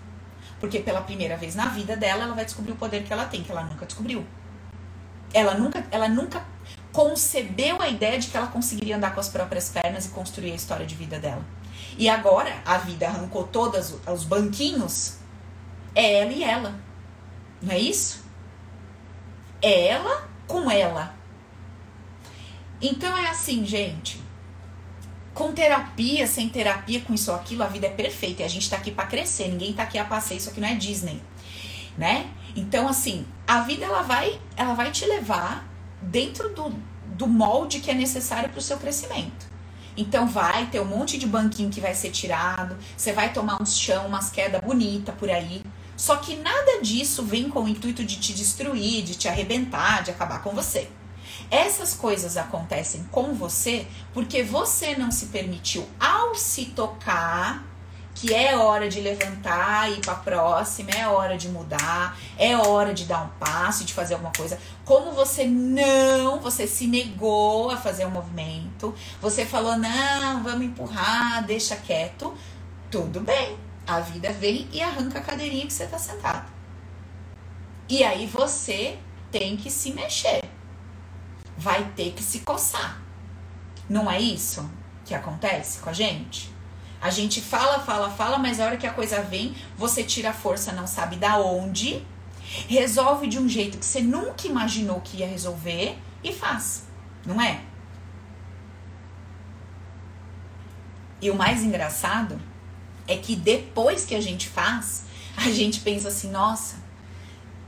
Porque 0.60 0.80
pela 0.80 1.00
primeira 1.00 1.38
vez 1.38 1.54
na 1.54 1.68
vida 1.68 1.96
dela, 1.96 2.24
ela 2.24 2.34
vai 2.34 2.44
descobrir 2.44 2.72
o 2.72 2.76
poder 2.76 3.04
que 3.04 3.14
ela 3.14 3.26
tem, 3.26 3.44
que 3.44 3.52
ela 3.52 3.64
nunca 3.64 3.86
descobriu. 3.86 4.26
Ela 5.32 5.54
nunca, 5.54 5.86
ela 5.92 6.10
nunca 6.10 6.44
concebeu 6.92 7.80
a 7.80 7.88
ideia 7.88 8.18
de 8.18 8.30
que 8.30 8.36
ela 8.36 8.48
conseguiria 8.48 8.98
andar 8.98 9.14
com 9.14 9.20
as 9.20 9.30
próprias 9.30 9.70
pernas 9.70 10.08
e 10.08 10.10
construir 10.10 10.54
a 10.54 10.56
história 10.56 10.88
de 10.88 10.96
vida 10.96 11.20
dela. 11.20 11.46
E 12.00 12.10
agora 12.10 12.52
a 12.66 12.80
vida 12.80 13.08
arrancou 13.08 13.44
todos 13.44 13.96
os 14.08 14.24
banquinhos. 14.24 15.18
É 15.94 16.22
ela 16.22 16.32
e 16.32 16.44
ela. 16.44 16.74
Não 17.62 17.72
é 17.72 17.78
isso? 17.78 18.21
É 19.62 19.88
ela 19.88 20.30
com 20.48 20.70
ela. 20.70 21.16
Então 22.82 23.16
é 23.16 23.30
assim, 23.30 23.66
gente. 23.66 24.20
Com 25.34 25.54
terapia, 25.54 26.28
sem 26.28 26.50
terapia, 26.50 27.02
com 27.02 27.14
isso 27.14 27.32
ou 27.32 27.38
aquilo, 27.38 27.64
a 27.64 27.68
vida 27.68 27.88
é 27.88 27.92
perfeita. 27.92 28.42
E 28.42 28.46
a 28.46 28.50
gente 28.50 28.70
tá 28.70 28.78
aqui 28.78 28.92
para 28.92 29.06
crescer. 29.06 29.48
Ninguém 29.48 29.74
tá 29.74 29.84
aqui 29.84 29.98
a 29.98 30.06
passeio. 30.06 30.40
Isso 30.40 30.50
aqui 30.50 30.60
não 30.60 30.68
é 30.68 30.76
Disney, 30.76 31.22
né? 31.98 32.30
Então, 32.56 32.88
assim, 32.88 33.26
a 33.48 33.62
vida 33.62 33.86
ela 33.86 34.02
vai, 34.02 34.40
ela 34.58 34.74
vai 34.74 34.92
te 34.92 35.06
levar 35.06 35.66
dentro 36.02 36.50
do, 36.50 36.74
do 37.06 37.28
molde 37.28 37.80
que 37.80 37.92
é 37.92 37.94
necessário 37.94 38.50
para 38.50 38.60
o 38.60 38.62
seu 38.62 38.78
crescimento. 38.78 39.52
Então 39.96 40.26
vai 40.26 40.68
ter 40.68 40.80
um 40.80 40.86
monte 40.86 41.18
de 41.18 41.28
banquinho 41.28 41.70
que 41.70 41.82
vai 41.82 41.94
ser 41.94 42.12
tirado, 42.12 42.78
você 42.96 43.12
vai 43.12 43.34
tomar 43.34 43.62
uns 43.62 43.78
chão, 43.78 44.08
umas 44.08 44.30
quedas 44.30 44.62
bonitas 44.62 45.14
por 45.16 45.30
aí. 45.30 45.62
Só 46.02 46.16
que 46.16 46.36
nada 46.36 46.82
disso 46.82 47.22
vem 47.22 47.48
com 47.48 47.62
o 47.62 47.68
intuito 47.68 48.04
de 48.04 48.16
te 48.16 48.34
destruir, 48.34 49.04
de 49.04 49.14
te 49.14 49.28
arrebentar, 49.28 50.02
de 50.02 50.10
acabar 50.10 50.42
com 50.42 50.50
você. 50.50 50.90
Essas 51.52 51.94
coisas 51.94 52.38
acontecem 52.38 53.04
com 53.12 53.36
você 53.36 53.86
porque 54.12 54.42
você 54.42 54.96
não 54.96 55.12
se 55.12 55.28
permitiu, 55.28 55.88
ao 56.00 56.34
se 56.34 56.66
tocar, 56.66 57.64
que 58.16 58.34
é 58.34 58.58
hora 58.58 58.90
de 58.90 59.00
levantar 59.00 59.92
e 59.92 60.00
ir 60.00 60.02
para 60.02 60.16
próxima, 60.16 60.90
é 60.90 61.08
hora 61.08 61.38
de 61.38 61.50
mudar, 61.50 62.18
é 62.36 62.58
hora 62.58 62.96
de 62.96 63.06
dar 63.06 63.22
um 63.22 63.30
passo, 63.40 63.86
de 63.86 63.94
fazer 63.94 64.16
alguma 64.16 64.34
coisa. 64.36 64.58
Como 64.84 65.12
você 65.12 65.46
não, 65.46 66.40
você 66.40 66.66
se 66.66 66.88
negou 66.88 67.70
a 67.70 67.78
fazer 67.78 68.08
um 68.08 68.12
movimento, 68.12 68.92
você 69.22 69.46
falou: 69.46 69.78
"Não, 69.78 70.42
vamos 70.42 70.66
empurrar, 70.66 71.46
deixa 71.46 71.76
quieto". 71.76 72.34
Tudo 72.90 73.20
bem. 73.20 73.71
A 73.92 74.00
vida 74.00 74.32
vem 74.32 74.70
e 74.72 74.82
arranca 74.82 75.20
a 75.20 75.22
cadeirinha 75.22 75.68
que 75.68 75.74
você 75.74 75.86
tá 75.86 76.00
sentado. 76.00 76.50
E 77.90 78.06
aí 78.06 78.26
você 78.26 78.98
tem 79.30 79.58
que 79.58 79.70
se 79.70 79.92
mexer. 79.92 80.42
Vai 81.58 81.84
ter 81.94 82.14
que 82.14 82.24
se 82.24 82.40
coçar. 82.40 83.02
Não 83.90 84.10
é 84.10 84.18
isso 84.18 84.72
que 85.04 85.14
acontece 85.14 85.80
com 85.80 85.90
a 85.90 85.94
gente? 85.94 86.50
A 87.02 87.10
gente 87.10 87.42
fala, 87.42 87.80
fala, 87.80 88.10
fala, 88.10 88.38
mas 88.38 88.62
a 88.62 88.66
hora 88.66 88.78
que 88.78 88.88
a 88.88 88.94
coisa 88.94 89.22
vem, 89.22 89.54
você 89.76 90.06
tira 90.06 90.30
a 90.30 90.34
força, 90.34 90.72
não 90.72 90.88
sabe 90.88 91.18
da 91.18 91.38
onde, 91.40 92.02
resolve 92.70 93.28
de 93.28 93.38
um 93.38 93.50
jeito 93.50 93.78
que 93.78 93.86
você 93.86 94.00
nunca 94.00 94.48
imaginou 94.48 95.02
que 95.02 95.18
ia 95.18 95.28
resolver 95.28 96.00
e 96.24 96.32
faz. 96.32 96.88
Não 97.26 97.42
é? 97.42 97.60
E 101.22 101.30
o 101.30 101.36
mais 101.36 101.62
engraçado 101.62 102.40
é 103.08 103.18
que 103.18 103.36
depois 103.36 104.06
que 104.06 104.16
a 104.16 104.22
gente 104.22 104.48
faz, 104.48 105.06
a 105.38 105.50
gente 105.50 105.80
pensa 105.82 106.08
assim, 106.08 106.30
nossa, 106.30 106.76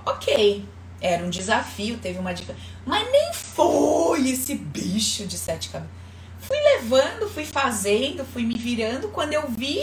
ok, 0.06 0.66
era 1.02 1.24
um 1.24 1.30
desafio, 1.30 1.98
teve 1.98 2.20
uma 2.20 2.34
dica, 2.34 2.56
mas 2.86 3.10
nem 3.12 3.34
foi 3.34 4.30
esse 4.30 4.56
bicho 4.56 5.25
de 5.25 5.38
sete 5.38 5.70
cabeças. 5.70 6.04
Fui 6.40 6.58
levando, 6.58 7.30
fui 7.30 7.46
fazendo, 7.46 8.25
fui 8.25 8.44
me 8.44 8.56
virando. 8.56 9.08
Quando 9.08 9.32
eu 9.32 9.48
vi, 9.48 9.80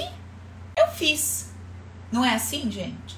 eu 0.76 0.88
fiz. 0.88 1.46
Não 2.12 2.22
é 2.22 2.34
assim, 2.34 2.70
gente? 2.70 3.16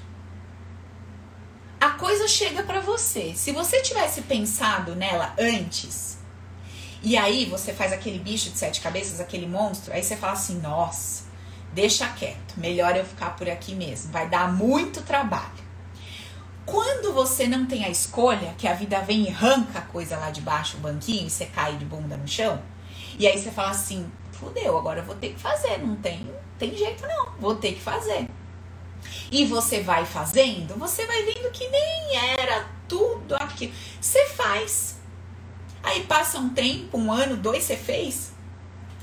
A 1.79 1.89
coisa 1.89 2.25
chega 2.25 2.63
para 2.63 2.79
você. 2.79 3.33
Se 3.35 3.51
você 3.51 3.81
tivesse 3.81 4.21
pensado 4.21 4.95
nela 4.95 5.33
antes, 5.37 6.17
e 7.01 7.17
aí 7.17 7.45
você 7.45 7.73
faz 7.73 7.91
aquele 7.91 8.17
bicho 8.17 8.49
de 8.49 8.57
sete 8.57 8.79
cabeças, 8.79 9.19
aquele 9.19 9.45
monstro, 9.45 9.91
aí 9.91 10.01
você 10.01 10.15
fala 10.15 10.33
assim: 10.33 10.61
nossa, 10.61 11.22
deixa 11.73 12.07
quieto, 12.09 12.55
melhor 12.57 12.95
eu 12.95 13.05
ficar 13.05 13.35
por 13.35 13.49
aqui 13.49 13.75
mesmo, 13.75 14.11
vai 14.11 14.29
dar 14.29 14.51
muito 14.51 15.01
trabalho. 15.01 15.63
Quando 16.65 17.13
você 17.13 17.45
não 17.47 17.65
tem 17.65 17.83
a 17.83 17.89
escolha, 17.89 18.53
que 18.57 18.67
a 18.67 18.73
vida 18.73 18.99
vem 19.01 19.25
e 19.25 19.29
arranca 19.29 19.79
a 19.79 19.81
coisa 19.81 20.17
lá 20.17 20.29
de 20.29 20.39
baixo, 20.39 20.77
o 20.77 20.79
banquinho, 20.79 21.27
e 21.27 21.29
você 21.29 21.45
cai 21.47 21.75
de 21.75 21.83
bunda 21.83 22.15
no 22.15 22.27
chão, 22.27 22.61
e 23.19 23.27
aí 23.27 23.37
você 23.37 23.51
fala 23.51 23.71
assim, 23.71 24.09
fudeu, 24.31 24.77
agora 24.77 24.99
eu 24.99 25.05
vou 25.05 25.15
ter 25.15 25.33
que 25.33 25.39
fazer, 25.39 25.77
não 25.79 25.95
tem, 25.97 26.29
tem 26.57 26.75
jeito 26.75 27.05
não, 27.05 27.33
vou 27.39 27.55
ter 27.55 27.73
que 27.73 27.81
fazer. 27.81 28.29
E 29.31 29.45
você 29.45 29.81
vai 29.81 30.05
fazendo, 30.05 30.77
você 30.77 31.05
vai 31.05 31.23
vendo 31.23 31.51
que 31.51 31.67
nem 31.67 32.15
era 32.39 32.65
tudo 32.87 33.35
aquilo. 33.35 33.73
Você 33.99 34.25
faz. 34.27 34.99
Aí 35.81 36.03
passa 36.05 36.37
um 36.37 36.49
tempo, 36.49 36.97
um 36.97 37.11
ano, 37.11 37.35
dois, 37.35 37.63
você 37.63 37.75
fez. 37.75 38.31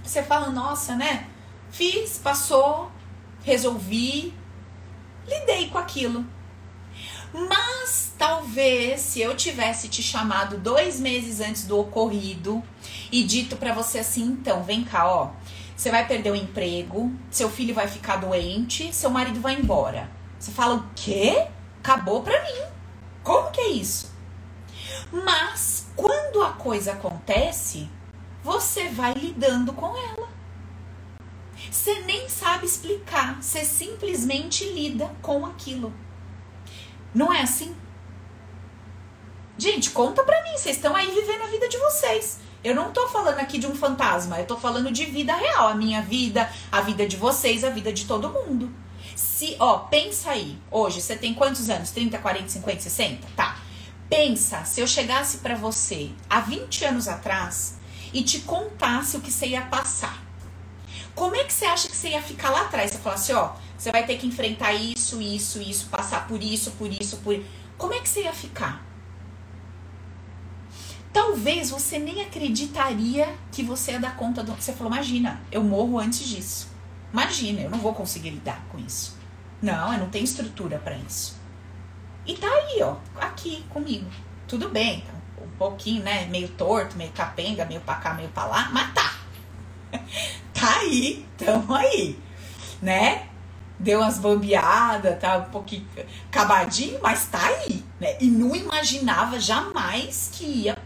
Você 0.02 0.22
fala, 0.22 0.50
nossa, 0.50 0.96
né? 0.96 1.28
Fiz, 1.70 2.18
passou, 2.18 2.90
resolvi, 3.42 4.34
lidei 5.26 5.68
com 5.68 5.78
aquilo. 5.78 6.26
Mas 7.32 8.12
talvez 8.18 9.00
se 9.00 9.20
eu 9.20 9.36
tivesse 9.36 9.88
te 9.88 10.02
chamado 10.02 10.58
dois 10.58 10.98
meses 10.98 11.40
antes 11.40 11.64
do 11.64 11.78
ocorrido 11.78 12.62
e 13.10 13.22
dito 13.22 13.56
para 13.56 13.72
você 13.72 14.00
assim, 14.00 14.24
então, 14.24 14.64
vem 14.64 14.82
cá, 14.82 15.08
ó, 15.08 15.30
você 15.76 15.90
vai 15.90 16.06
perder 16.06 16.32
o 16.32 16.36
emprego, 16.36 17.10
seu 17.30 17.48
filho 17.48 17.74
vai 17.74 17.88
ficar 17.88 18.16
doente, 18.16 18.92
seu 18.92 19.08
marido 19.08 19.40
vai 19.40 19.54
embora. 19.54 20.10
Você 20.38 20.50
fala 20.50 20.74
o 20.74 20.84
quê? 20.94 21.46
Acabou 21.78 22.22
pra 22.22 22.42
mim. 22.42 22.62
Como 23.22 23.50
que 23.50 23.60
é 23.60 23.68
isso? 23.68 24.12
Mas 25.12 25.86
quando 25.96 26.42
a 26.42 26.52
coisa 26.52 26.92
acontece, 26.92 27.88
você 28.42 28.88
vai 28.88 29.14
lidando 29.14 29.72
com 29.72 29.96
ela. 29.96 30.19
Você 31.70 32.00
nem 32.00 32.28
sabe 32.28 32.66
explicar, 32.66 33.40
você 33.40 33.64
simplesmente 33.64 34.64
lida 34.64 35.08
com 35.22 35.46
aquilo. 35.46 35.94
Não 37.14 37.32
é 37.32 37.42
assim? 37.42 37.76
Gente, 39.56 39.90
conta 39.90 40.24
pra 40.24 40.42
mim, 40.42 40.56
vocês 40.56 40.76
estão 40.76 40.96
aí 40.96 41.10
vivendo 41.10 41.42
a 41.42 41.46
vida 41.46 41.68
de 41.68 41.78
vocês. 41.78 42.40
Eu 42.64 42.74
não 42.74 42.92
tô 42.92 43.08
falando 43.08 43.38
aqui 43.38 43.56
de 43.56 43.66
um 43.66 43.74
fantasma, 43.74 44.38
eu 44.40 44.46
tô 44.46 44.56
falando 44.56 44.90
de 44.90 45.04
vida 45.04 45.34
real, 45.34 45.68
a 45.68 45.74
minha 45.74 46.02
vida, 46.02 46.50
a 46.72 46.80
vida 46.80 47.06
de 47.06 47.16
vocês, 47.16 47.62
a 47.62 47.70
vida 47.70 47.92
de 47.92 48.04
todo 48.04 48.30
mundo. 48.30 48.70
Se, 49.14 49.56
ó, 49.58 49.78
pensa 49.78 50.30
aí, 50.30 50.58
hoje 50.70 51.00
você 51.00 51.14
tem 51.14 51.34
quantos 51.34 51.70
anos? 51.70 51.90
30, 51.90 52.18
40, 52.18 52.48
50, 52.48 52.80
60? 52.80 53.26
Tá. 53.36 53.58
Pensa, 54.08 54.64
se 54.64 54.80
eu 54.80 54.86
chegasse 54.86 55.38
para 55.38 55.54
você 55.54 56.10
há 56.28 56.40
20 56.40 56.84
anos 56.84 57.06
atrás 57.06 57.78
e 58.12 58.22
te 58.24 58.40
contasse 58.40 59.16
o 59.16 59.20
que 59.20 59.30
você 59.30 59.48
ia 59.48 59.62
passar. 59.62 60.29
Como 61.20 61.36
é 61.36 61.44
que 61.44 61.52
você 61.52 61.66
acha 61.66 61.86
que 61.86 61.94
você 61.94 62.08
ia 62.08 62.22
ficar 62.22 62.48
lá 62.48 62.62
atrás? 62.62 62.92
Você 62.92 62.96
falasse, 62.96 63.30
ó, 63.34 63.52
você 63.76 63.92
vai 63.92 64.06
ter 64.06 64.16
que 64.16 64.26
enfrentar 64.26 64.72
isso, 64.72 65.20
isso, 65.20 65.60
isso, 65.60 65.86
passar 65.88 66.26
por 66.26 66.42
isso, 66.42 66.70
por 66.78 66.90
isso, 66.90 67.18
por. 67.18 67.38
Como 67.76 67.92
é 67.92 68.00
que 68.00 68.08
você 68.08 68.22
ia 68.22 68.32
ficar? 68.32 68.82
Talvez 71.12 71.68
você 71.68 71.98
nem 71.98 72.22
acreditaria 72.22 73.36
que 73.52 73.62
você 73.62 73.92
ia 73.92 74.00
dar 74.00 74.16
conta 74.16 74.42
do. 74.42 74.54
Você 74.54 74.72
falou, 74.72 74.90
imagina, 74.90 75.42
eu 75.52 75.62
morro 75.62 75.98
antes 75.98 76.26
disso. 76.26 76.68
Imagina, 77.12 77.60
eu 77.60 77.68
não 77.68 77.80
vou 77.80 77.92
conseguir 77.92 78.30
lidar 78.30 78.64
com 78.70 78.78
isso. 78.78 79.18
Não, 79.60 79.92
eu 79.92 79.98
não 79.98 80.08
tenho 80.08 80.24
estrutura 80.24 80.78
para 80.78 80.96
isso. 80.96 81.36
E 82.24 82.34
tá 82.34 82.48
aí, 82.48 82.82
ó, 82.82 82.96
aqui 83.20 83.62
comigo. 83.68 84.06
Tudo 84.48 84.70
bem, 84.70 85.02
tá 85.02 85.12
um 85.44 85.50
pouquinho, 85.58 86.02
né? 86.02 86.24
Meio 86.24 86.48
torto, 86.48 86.96
meio 86.96 87.12
capenga, 87.12 87.66
meio 87.66 87.82
pra 87.82 87.96
cá, 87.96 88.14
meio 88.14 88.30
pra 88.30 88.46
lá, 88.46 88.70
mas 88.72 88.94
tá. 88.94 89.19
tá 90.52 90.78
aí, 90.80 91.24
tamo 91.36 91.74
aí, 91.74 92.18
né? 92.80 93.30
deu 93.80 94.00
umas 94.00 94.18
bambeadas, 94.18 95.18
tá 95.18 95.38
um 95.38 95.50
pouquinho 95.50 95.88
acabadinho, 96.30 97.00
mas 97.02 97.26
tá 97.26 97.42
aí, 97.42 97.82
né? 97.98 98.16
E 98.20 98.26
não 98.26 98.54
imaginava 98.54 99.40
jamais 99.40 100.30
que 100.32 100.44
ia 100.44 100.76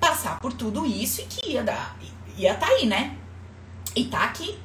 passar 0.00 0.40
por 0.40 0.52
tudo 0.52 0.84
isso 0.84 1.20
e 1.20 1.24
que 1.24 1.52
ia 1.52 1.62
dar, 1.62 1.96
ia 2.36 2.54
tá 2.54 2.66
aí, 2.66 2.86
né? 2.86 3.16
E 3.94 4.06
tá 4.06 4.24
aqui, 4.24 4.58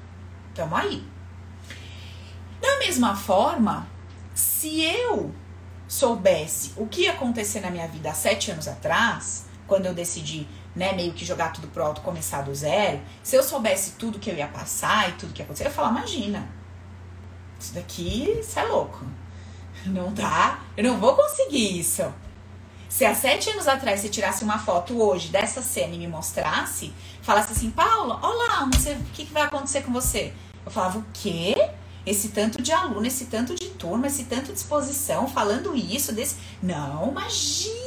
tamo 0.56 0.76
aí. 0.76 1.04
Da 2.60 2.80
mesma 2.80 3.16
forma, 3.16 3.88
se 4.34 4.82
eu 4.82 5.32
soubesse 5.88 6.74
o 6.76 6.88
que 6.88 7.02
ia 7.02 7.12
acontecer 7.12 7.60
na 7.60 7.70
minha 7.70 7.88
vida 7.88 8.10
há 8.10 8.14
sete 8.14 8.50
anos 8.50 8.68
atrás, 8.68 9.46
quando 9.68 9.86
eu 9.86 9.94
decidi, 9.94 10.48
né, 10.78 10.94
meio 10.94 11.12
que 11.12 11.26
jogar 11.26 11.52
tudo 11.52 11.68
pro 11.68 11.84
alto, 11.84 12.02
começar 12.02 12.44
do 12.44 12.54
zero, 12.54 13.02
se 13.24 13.36
eu 13.36 13.42
soubesse 13.42 13.94
tudo 13.94 14.20
que 14.20 14.30
eu 14.30 14.36
ia 14.36 14.48
passar 14.48 15.10
e 15.10 15.14
tudo 15.14 15.34
que 15.34 15.42
ia 15.42 15.44
acontecer, 15.44 15.64
eu 15.64 15.70
ia 15.70 15.74
falar, 15.74 15.90
imagina, 15.90 16.48
isso 17.60 17.74
daqui, 17.74 18.38
isso 18.40 18.60
é 18.60 18.64
louco. 18.64 19.04
Não 19.88 20.14
dá, 20.14 20.60
eu 20.78 20.84
não 20.84 21.00
vou 21.00 21.16
conseguir 21.16 21.80
isso. 21.80 22.04
Se 22.88 23.04
há 23.06 23.16
sete 23.16 23.50
anos 23.50 23.68
atrás 23.68 24.00
você 24.00 24.08
tirasse 24.08 24.44
uma 24.44 24.60
foto 24.60 25.02
hoje 25.02 25.30
dessa 25.30 25.64
cena 25.64 25.96
e 25.96 25.98
me 25.98 26.08
mostrasse, 26.08 26.94
falasse 27.24 27.54
assim, 27.54 27.72
Paula, 27.72 28.20
olha 28.22 28.54
lá, 28.54 28.70
você, 28.72 28.92
o 28.92 29.04
que, 29.14 29.26
que 29.26 29.34
vai 29.34 29.44
acontecer 29.44 29.82
com 29.82 29.92
você? 29.92 30.32
Eu 30.64 30.72
falava, 30.72 31.00
o 31.00 31.06
quê? 31.12 31.56
Esse 32.06 32.30
tanto 32.30 32.62
de 32.62 32.72
aluno, 32.72 33.06
esse 33.06 33.26
tanto 33.26 33.56
de 33.56 33.70
turma, 33.70 34.08
esse 34.08 34.26
tanto 34.26 34.54
de 34.54 34.60
exposição, 34.60 35.28
falando 35.28 35.76
isso, 35.76 36.14
desse. 36.14 36.38
Não, 36.62 37.10
imagina! 37.10 37.87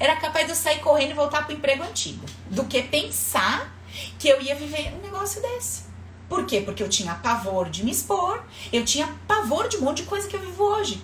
Era 0.00 0.16
capaz 0.16 0.46
de 0.46 0.52
eu 0.52 0.56
sair 0.56 0.80
correndo 0.80 1.10
e 1.10 1.14
voltar 1.14 1.44
pro 1.44 1.54
emprego 1.54 1.82
antigo. 1.82 2.24
Do 2.50 2.64
que 2.64 2.82
pensar 2.82 3.70
que 4.18 4.26
eu 4.26 4.40
ia 4.40 4.54
viver 4.54 4.94
um 4.94 5.02
negócio 5.02 5.42
desse. 5.42 5.82
Por 6.26 6.46
quê? 6.46 6.62
Porque 6.62 6.82
eu 6.82 6.88
tinha 6.88 7.14
pavor 7.16 7.68
de 7.68 7.84
me 7.84 7.90
expor, 7.90 8.42
eu 8.72 8.82
tinha 8.82 9.06
pavor 9.28 9.68
de 9.68 9.76
um 9.76 9.82
monte 9.82 9.98
de 9.98 10.08
coisa 10.08 10.26
que 10.26 10.34
eu 10.34 10.40
vivo 10.40 10.64
hoje. 10.64 11.02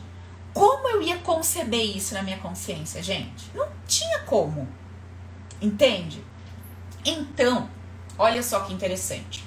Como 0.54 0.88
eu 0.88 1.02
ia 1.02 1.18
conceber 1.18 1.94
isso 1.94 2.14
na 2.14 2.22
minha 2.22 2.38
consciência, 2.38 3.02
gente? 3.02 3.50
Não 3.54 3.68
tinha 3.86 4.20
como. 4.20 4.66
Entende? 5.60 6.24
Então, 7.04 7.68
olha 8.16 8.42
só 8.42 8.60
que 8.60 8.72
interessante. 8.72 9.44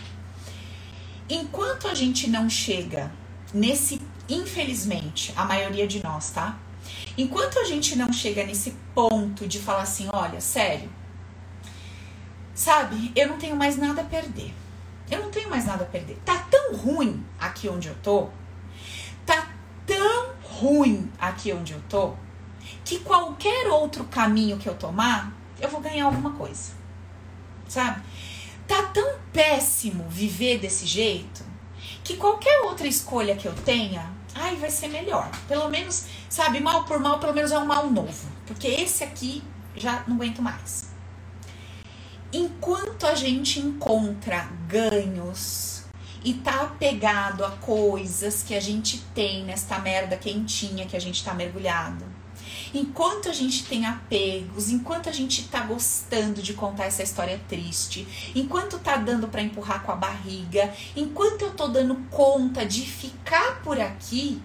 Enquanto 1.27 1.87
a 1.87 1.95
gente 1.95 2.29
não 2.29 2.47
chega 2.49 3.11
nesse, 3.51 3.99
infelizmente, 4.27 5.33
a 5.35 5.43
maioria 5.45 5.87
de 5.87 6.03
nós, 6.03 6.29
tá? 6.29 6.57
Enquanto 7.17 7.59
a 7.59 7.63
gente 7.63 7.97
não 7.97 8.11
chega 8.13 8.45
nesse 8.45 8.71
ponto 8.93 9.47
de 9.47 9.59
falar 9.59 9.83
assim, 9.83 10.07
olha, 10.11 10.39
sério, 10.39 10.89
sabe, 12.53 13.11
eu 13.15 13.27
não 13.27 13.37
tenho 13.37 13.55
mais 13.55 13.77
nada 13.77 14.01
a 14.01 14.05
perder. 14.05 14.53
Eu 15.09 15.21
não 15.21 15.31
tenho 15.31 15.49
mais 15.49 15.65
nada 15.65 15.83
a 15.83 15.87
perder. 15.87 16.17
Tá 16.23 16.37
tão 16.49 16.75
ruim 16.75 17.25
aqui 17.39 17.67
onde 17.67 17.87
eu 17.87 17.95
tô. 17.95 18.29
Tá 19.25 19.49
tão 19.85 20.33
ruim 20.43 21.11
aqui 21.19 21.51
onde 21.53 21.73
eu 21.73 21.81
tô, 21.89 22.13
que 22.83 22.99
qualquer 22.99 23.67
outro 23.67 24.03
caminho 24.05 24.57
que 24.57 24.67
eu 24.67 24.75
tomar, 24.75 25.33
eu 25.59 25.69
vou 25.69 25.81
ganhar 25.81 26.05
alguma 26.05 26.31
coisa. 26.31 26.73
Sabe? 27.67 28.01
Tá 28.67 28.83
tão 28.83 29.19
péssimo 29.31 30.05
viver 30.09 30.59
desse 30.59 30.85
jeito 30.85 31.43
que 32.03 32.17
qualquer 32.17 32.61
outra 32.61 32.87
escolha 32.87 33.35
que 33.35 33.47
eu 33.47 33.53
tenha, 33.53 34.11
ai, 34.39 34.55
vai 34.55 34.71
ser 34.71 34.87
melhor. 34.87 35.29
Pelo 35.47 35.69
menos, 35.69 36.05
sabe, 36.29 36.59
mal 36.59 36.85
por 36.85 36.99
mal, 36.99 37.19
pelo 37.19 37.33
menos 37.33 37.51
é 37.51 37.59
um 37.59 37.65
mal 37.65 37.89
novo. 37.89 38.27
Porque 38.47 38.67
esse 38.67 39.03
aqui 39.03 39.43
já 39.75 40.03
não 40.07 40.15
aguento 40.15 40.41
mais. 40.41 40.89
Enquanto 42.31 43.05
a 43.07 43.15
gente 43.15 43.59
encontra 43.59 44.47
ganhos 44.67 45.83
e 46.23 46.33
tá 46.33 46.61
apegado 46.63 47.43
a 47.43 47.51
coisas 47.51 48.43
que 48.43 48.53
a 48.53 48.59
gente 48.59 48.99
tem 49.15 49.43
nesta 49.43 49.79
merda 49.79 50.15
quentinha 50.17 50.85
que 50.85 50.95
a 50.95 51.01
gente 51.01 51.23
tá 51.23 51.33
mergulhado, 51.33 52.05
enquanto 52.73 53.29
a 53.29 53.33
gente 53.33 53.65
tem 53.65 53.85
apegos, 53.85 54.69
enquanto 54.69 55.09
a 55.09 55.11
gente 55.11 55.47
tá 55.47 55.61
gostando 55.61 56.41
de 56.41 56.53
contar 56.53 56.85
essa 56.85 57.03
história 57.03 57.39
triste, 57.47 58.07
enquanto 58.35 58.79
tá 58.79 58.97
dando 58.97 59.27
para 59.27 59.41
empurrar 59.41 59.83
com 59.83 59.91
a 59.91 59.95
barriga, 59.95 60.73
enquanto 60.95 61.43
eu 61.43 61.51
tô 61.51 61.67
dando 61.67 61.95
conta 62.09 62.65
de 62.65 62.81
ficar 62.81 63.61
por 63.61 63.79
aqui, 63.79 64.41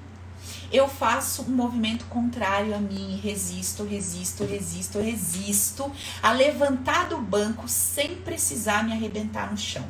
eu 0.73 0.89
faço 0.89 1.43
um 1.43 1.55
movimento 1.55 2.05
contrário 2.07 2.75
a 2.75 2.79
mim, 2.79 3.21
resisto, 3.23 3.85
resisto, 3.85 4.45
resisto, 4.45 4.99
resisto 4.99 5.93
a 6.23 6.33
levantar 6.33 7.09
do 7.09 7.19
banco 7.19 7.69
sem 7.69 8.17
precisar 8.17 8.85
me 8.85 8.93
arrebentar 8.93 9.51
no 9.51 9.57
chão. 9.57 9.85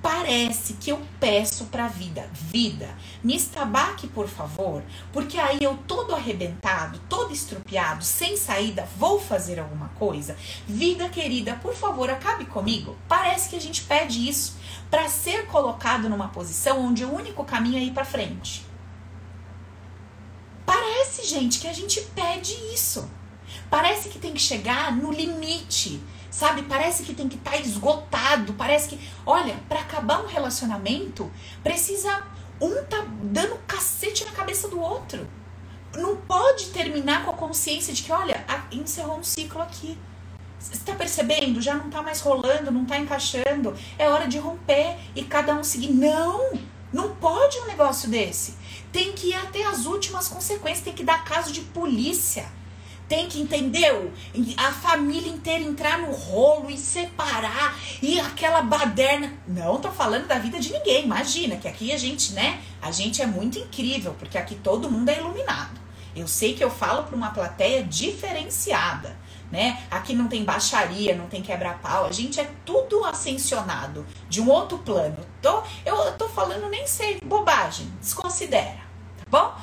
Parece 0.00 0.74
que 0.74 0.90
eu 0.90 1.02
peço 1.18 1.64
para 1.66 1.86
a 1.86 1.88
vida, 1.88 2.28
vida, 2.32 2.88
me 3.22 3.34
estabaque 3.34 4.06
por 4.06 4.28
favor, 4.28 4.82
porque 5.12 5.36
aí 5.38 5.58
eu 5.60 5.76
todo 5.88 6.14
arrebentado, 6.14 7.00
todo 7.08 7.34
estrupiado, 7.34 8.04
sem 8.04 8.36
saída, 8.36 8.88
vou 8.96 9.20
fazer 9.20 9.58
alguma 9.58 9.88
coisa. 9.90 10.36
Vida 10.68 11.08
querida, 11.08 11.58
por 11.60 11.74
favor, 11.74 12.08
acabe 12.08 12.44
comigo. 12.44 12.96
Parece 13.08 13.48
que 13.48 13.56
a 13.56 13.60
gente 13.60 13.82
pede 13.82 14.28
isso 14.28 14.56
para 14.88 15.08
ser 15.08 15.46
colocado 15.46 16.08
numa 16.08 16.28
posição 16.28 16.80
onde 16.80 17.04
o 17.04 17.12
único 17.12 17.44
caminho 17.44 17.78
é 17.78 17.82
ir 17.82 17.92
para 17.92 18.04
frente. 18.04 18.64
Parece, 20.64 21.26
gente, 21.26 21.58
que 21.58 21.66
a 21.66 21.72
gente 21.72 22.00
pede 22.14 22.52
isso. 22.72 23.10
Parece 23.68 24.08
que 24.08 24.18
tem 24.18 24.32
que 24.32 24.40
chegar 24.40 24.94
no 24.94 25.10
limite, 25.10 26.00
sabe? 26.30 26.62
Parece 26.62 27.02
que 27.02 27.14
tem 27.14 27.28
que 27.28 27.36
estar 27.36 27.52
tá 27.52 27.56
esgotado. 27.58 28.52
Parece 28.54 28.88
que, 28.88 29.10
olha, 29.24 29.56
para 29.68 29.80
acabar 29.80 30.22
um 30.22 30.26
relacionamento, 30.26 31.30
precisa 31.62 32.22
um 32.60 32.84
tá 32.84 33.04
dando 33.22 33.56
cacete 33.66 34.24
na 34.24 34.32
cabeça 34.32 34.68
do 34.68 34.80
outro. 34.80 35.26
Não 35.96 36.16
pode 36.16 36.66
terminar 36.66 37.24
com 37.24 37.30
a 37.30 37.34
consciência 37.34 37.92
de 37.94 38.02
que, 38.02 38.12
olha, 38.12 38.44
encerrou 38.70 39.18
um 39.18 39.24
ciclo 39.24 39.62
aqui. 39.62 39.96
Você 40.58 40.76
tá 40.84 40.94
percebendo? 40.94 41.62
Já 41.62 41.74
não 41.74 41.88
tá 41.88 42.02
mais 42.02 42.20
rolando, 42.20 42.70
não 42.70 42.84
tá 42.84 42.98
encaixando. 42.98 43.74
É 43.98 44.08
hora 44.08 44.26
de 44.26 44.38
romper 44.38 44.96
e 45.14 45.22
cada 45.22 45.54
um 45.54 45.62
seguir. 45.62 45.92
Não! 45.92 46.52
Não 46.92 47.14
pode 47.16 47.58
um 47.58 47.66
negócio 47.66 48.08
desse. 48.08 48.54
Tem 48.90 49.12
que 49.12 49.28
ir 49.28 49.34
até 49.34 49.64
as 49.64 49.84
últimas 49.84 50.26
consequências, 50.28 50.84
tem 50.84 50.94
que 50.94 51.04
dar 51.04 51.22
caso 51.24 51.52
de 51.52 51.60
polícia. 51.60 52.46
Tem 53.08 53.26
que, 53.26 53.40
entendeu? 53.40 54.12
A 54.56 54.70
família 54.70 55.32
inteira 55.32 55.64
entrar 55.64 55.98
no 55.98 56.12
rolo 56.12 56.70
e 56.70 56.76
separar 56.76 57.78
e 58.02 58.20
aquela 58.20 58.60
baderna. 58.60 59.32
Não 59.46 59.80
tô 59.80 59.90
falando 59.90 60.26
da 60.26 60.38
vida 60.38 60.60
de 60.60 60.72
ninguém, 60.72 61.04
imagina 61.04 61.56
que 61.56 61.66
aqui 61.66 61.90
a 61.90 61.96
gente, 61.96 62.32
né? 62.32 62.60
A 62.82 62.90
gente 62.90 63.22
é 63.22 63.26
muito 63.26 63.58
incrível, 63.58 64.14
porque 64.18 64.36
aqui 64.36 64.54
todo 64.56 64.90
mundo 64.90 65.08
é 65.08 65.18
iluminado. 65.18 65.80
Eu 66.14 66.28
sei 66.28 66.54
que 66.54 66.62
eu 66.62 66.70
falo 66.70 67.04
para 67.04 67.16
uma 67.16 67.30
plateia 67.30 67.82
diferenciada 67.82 69.16
né? 69.50 69.82
Aqui 69.90 70.14
não 70.14 70.28
tem 70.28 70.44
baixaria, 70.44 71.14
não 71.14 71.26
tem 71.26 71.42
quebra-pau, 71.42 72.06
a 72.06 72.12
gente 72.12 72.38
é 72.38 72.50
tudo 72.64 73.04
ascensionado 73.04 74.06
de 74.28 74.40
um 74.40 74.48
outro 74.50 74.78
plano. 74.78 75.16
Tô, 75.40 75.62
eu 75.84 76.12
tô 76.16 76.28
falando 76.28 76.68
nem 76.68 76.86
sei, 76.86 77.18
bobagem, 77.24 77.90
desconsidera, 78.00 78.80
tá 79.16 79.24
bom? 79.30 79.54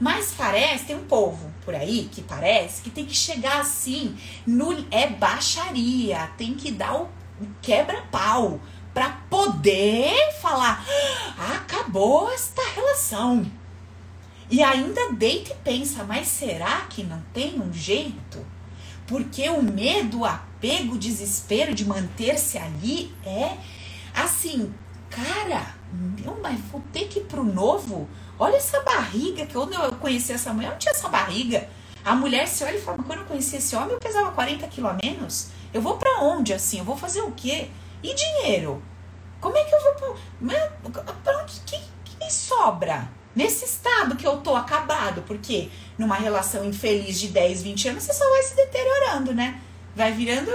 Mas 0.00 0.34
parece, 0.36 0.86
tem 0.86 0.96
um 0.96 1.04
povo 1.04 1.53
por 1.64 1.74
aí 1.74 2.08
que 2.12 2.22
parece 2.22 2.82
que 2.82 2.90
tem 2.90 3.06
que 3.06 3.14
chegar 3.14 3.60
assim, 3.60 4.16
no, 4.46 4.86
é 4.90 5.08
baixaria, 5.08 6.30
tem 6.36 6.54
que 6.54 6.70
dar 6.70 6.96
o 6.96 7.08
quebra-pau 7.62 8.60
para 8.92 9.10
poder 9.28 10.32
falar, 10.40 10.84
ah, 11.36 11.56
acabou 11.56 12.30
esta 12.30 12.62
relação. 12.74 13.44
E 14.50 14.62
ainda 14.62 15.12
deita 15.12 15.52
e 15.52 15.56
pensa, 15.56 16.04
mas 16.04 16.28
será 16.28 16.82
que 16.82 17.02
não 17.02 17.20
tem 17.32 17.60
um 17.60 17.72
jeito? 17.72 18.46
Porque 19.06 19.48
o 19.48 19.62
medo, 19.62 20.20
o 20.20 20.24
apego, 20.24 20.94
o 20.94 20.98
desespero 20.98 21.74
de 21.74 21.84
manter-se 21.84 22.56
ali 22.56 23.12
é 23.24 23.56
assim, 24.14 24.72
cara, 25.10 25.74
meu, 25.92 26.38
mas 26.42 26.60
vou 26.70 26.82
ter 26.92 27.08
que 27.08 27.18
ir 27.18 27.24
pro 27.24 27.44
novo. 27.44 28.08
Olha 28.38 28.56
essa 28.56 28.80
barriga, 28.80 29.46
que 29.46 29.52
quando 29.52 29.74
eu 29.74 29.92
conheci 29.92 30.32
essa 30.32 30.52
mulher, 30.52 30.70
não 30.70 30.78
tinha 30.78 30.92
essa 30.92 31.08
barriga. 31.08 31.68
A 32.04 32.14
mulher 32.14 32.46
se 32.46 32.64
olha 32.64 32.76
e 32.76 32.80
fala, 32.80 33.02
quando 33.02 33.20
eu 33.20 33.24
conheci 33.24 33.56
esse 33.56 33.74
homem, 33.76 33.92
eu 33.92 34.00
pesava 34.00 34.32
40 34.32 34.66
quilos 34.68 34.90
a 34.90 34.98
menos. 35.02 35.48
Eu 35.72 35.80
vou 35.80 35.96
para 35.96 36.20
onde 36.20 36.52
assim? 36.52 36.78
Eu 36.78 36.84
vou 36.84 36.96
fazer 36.96 37.22
o 37.22 37.32
quê? 37.32 37.68
E 38.02 38.14
dinheiro? 38.14 38.82
Como 39.40 39.56
é 39.56 39.64
que 39.64 39.74
eu 39.74 39.82
vou 39.82 39.94
pro... 39.94 40.16
Pra 41.22 41.42
onde 41.42 41.60
que, 41.60 41.80
que 42.04 42.32
sobra? 42.32 43.08
Nesse 43.34 43.64
estado 43.64 44.16
que 44.16 44.26
eu 44.26 44.38
tô 44.38 44.54
acabado, 44.54 45.22
porque 45.22 45.70
numa 45.98 46.14
relação 46.14 46.64
infeliz 46.64 47.18
de 47.18 47.28
10, 47.28 47.62
20 47.62 47.88
anos, 47.88 48.02
você 48.04 48.12
só 48.12 48.28
vai 48.30 48.42
se 48.42 48.54
deteriorando, 48.54 49.34
né? 49.34 49.60
Vai 49.96 50.12
virando, 50.12 50.50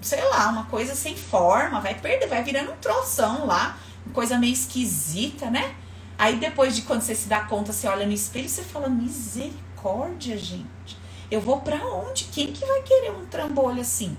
sei 0.00 0.22
lá, 0.24 0.48
uma 0.48 0.66
coisa 0.66 0.94
sem 0.94 1.16
forma, 1.16 1.80
vai 1.80 1.94
perder, 1.94 2.28
vai 2.28 2.42
virando 2.42 2.72
um 2.72 2.76
troção 2.76 3.46
lá, 3.46 3.78
coisa 4.12 4.38
meio 4.38 4.52
esquisita, 4.52 5.50
né? 5.50 5.74
Aí 6.18 6.36
depois 6.36 6.76
de 6.76 6.82
quando 6.82 7.02
você 7.02 7.14
se 7.14 7.28
dá 7.28 7.40
conta, 7.40 7.72
você 7.72 7.86
olha 7.88 8.06
no 8.06 8.12
espelho 8.12 8.46
e 8.46 8.48
você 8.48 8.62
fala, 8.62 8.88
misericórdia, 8.88 10.36
gente. 10.38 10.96
Eu 11.30 11.40
vou 11.40 11.60
para 11.60 11.84
onde? 11.86 12.24
Quem 12.24 12.52
que 12.52 12.64
vai 12.64 12.82
querer 12.82 13.10
um 13.10 13.26
trambolho 13.26 13.80
assim? 13.80 14.16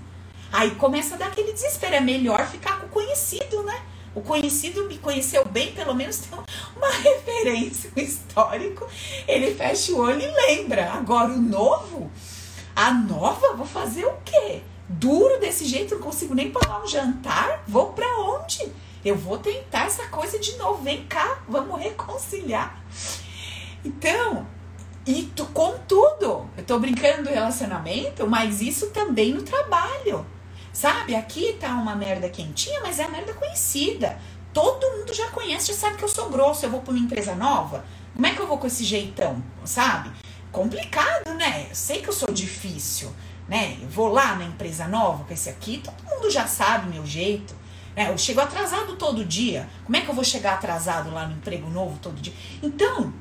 Aí 0.52 0.72
começa 0.72 1.14
a 1.14 1.18
dar 1.18 1.28
aquele 1.28 1.52
desespero. 1.52 1.94
É 1.94 2.00
melhor 2.00 2.46
ficar 2.46 2.80
com 2.80 2.86
o 2.86 2.90
conhecido, 2.90 3.62
né? 3.62 3.80
O 4.14 4.22
conhecido 4.22 4.86
me 4.86 4.96
conheceu 4.96 5.44
bem, 5.44 5.72
pelo 5.72 5.94
menos 5.94 6.18
tem 6.18 6.38
uma 6.76 6.90
referência, 7.02 7.90
um 7.96 8.00
histórico. 8.00 8.86
Ele 9.28 9.54
fecha 9.54 9.92
o 9.92 9.98
olho 9.98 10.22
e 10.22 10.26
lembra. 10.26 10.92
Agora 10.92 11.32
o 11.32 11.40
novo, 11.40 12.10
a 12.74 12.92
nova, 12.92 13.54
vou 13.54 13.66
fazer 13.66 14.06
o 14.06 14.14
quê? 14.24 14.62
Duro 14.88 15.38
desse 15.40 15.64
jeito, 15.64 15.96
não 15.96 16.02
consigo 16.02 16.34
nem 16.34 16.50
pagar 16.50 16.82
um 16.82 16.86
jantar? 16.86 17.62
Vou 17.66 17.92
para 17.92 18.06
onde? 18.20 18.72
Eu 19.06 19.14
vou 19.14 19.38
tentar 19.38 19.86
essa 19.86 20.08
coisa 20.08 20.36
de 20.36 20.56
novo. 20.56 20.82
Vem 20.82 21.06
cá, 21.06 21.38
vamos 21.48 21.80
reconciliar. 21.80 22.82
Então, 23.84 24.44
e 25.06 25.30
tu, 25.36 25.46
contudo, 25.46 26.50
eu 26.56 26.64
tô 26.66 26.76
brincando 26.80 27.22
do 27.22 27.30
relacionamento, 27.30 28.26
mas 28.26 28.60
isso 28.60 28.88
também 28.88 29.32
no 29.32 29.44
trabalho. 29.44 30.26
Sabe, 30.72 31.14
aqui 31.14 31.52
tá 31.52 31.68
uma 31.68 31.94
merda 31.94 32.28
quentinha, 32.28 32.80
mas 32.80 32.98
é 32.98 33.04
a 33.04 33.08
merda 33.08 33.32
conhecida. 33.32 34.18
Todo 34.52 34.98
mundo 34.98 35.14
já 35.14 35.28
conhece, 35.28 35.68
já 35.68 35.74
sabe 35.74 35.98
que 35.98 36.04
eu 36.04 36.08
sou 36.08 36.28
grosso. 36.28 36.66
Eu 36.66 36.70
vou 36.70 36.80
pra 36.80 36.90
uma 36.90 36.98
empresa 36.98 37.36
nova, 37.36 37.84
como 38.12 38.26
é 38.26 38.34
que 38.34 38.40
eu 38.40 38.48
vou 38.48 38.58
com 38.58 38.66
esse 38.66 38.82
jeitão, 38.82 39.40
sabe? 39.64 40.10
Complicado, 40.50 41.32
né? 41.34 41.68
Eu 41.70 41.76
sei 41.76 42.02
que 42.02 42.08
eu 42.08 42.12
sou 42.12 42.32
difícil, 42.32 43.14
né? 43.48 43.78
Eu 43.80 43.88
vou 43.88 44.08
lá 44.08 44.34
na 44.34 44.46
empresa 44.46 44.88
nova 44.88 45.22
com 45.22 45.32
esse 45.32 45.48
aqui, 45.48 45.78
todo 45.78 46.02
mundo 46.02 46.28
já 46.28 46.48
sabe 46.48 46.92
meu 46.92 47.06
jeito. 47.06 47.54
Né? 47.96 48.10
Eu 48.10 48.18
chego 48.18 48.40
atrasado 48.40 48.94
todo 48.96 49.24
dia. 49.24 49.68
Como 49.84 49.96
é 49.96 50.02
que 50.02 50.08
eu 50.08 50.14
vou 50.14 50.22
chegar 50.22 50.54
atrasado 50.54 51.10
lá 51.10 51.26
no 51.26 51.34
emprego 51.34 51.68
novo 51.70 51.98
todo 52.00 52.20
dia? 52.20 52.34
Então, 52.62 53.12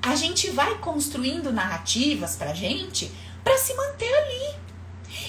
a 0.00 0.14
gente 0.14 0.48
vai 0.50 0.78
construindo 0.78 1.52
narrativas 1.52 2.36
pra 2.36 2.54
gente 2.54 3.10
para 3.42 3.58
se 3.58 3.74
manter 3.74 4.14
ali. 4.14 4.62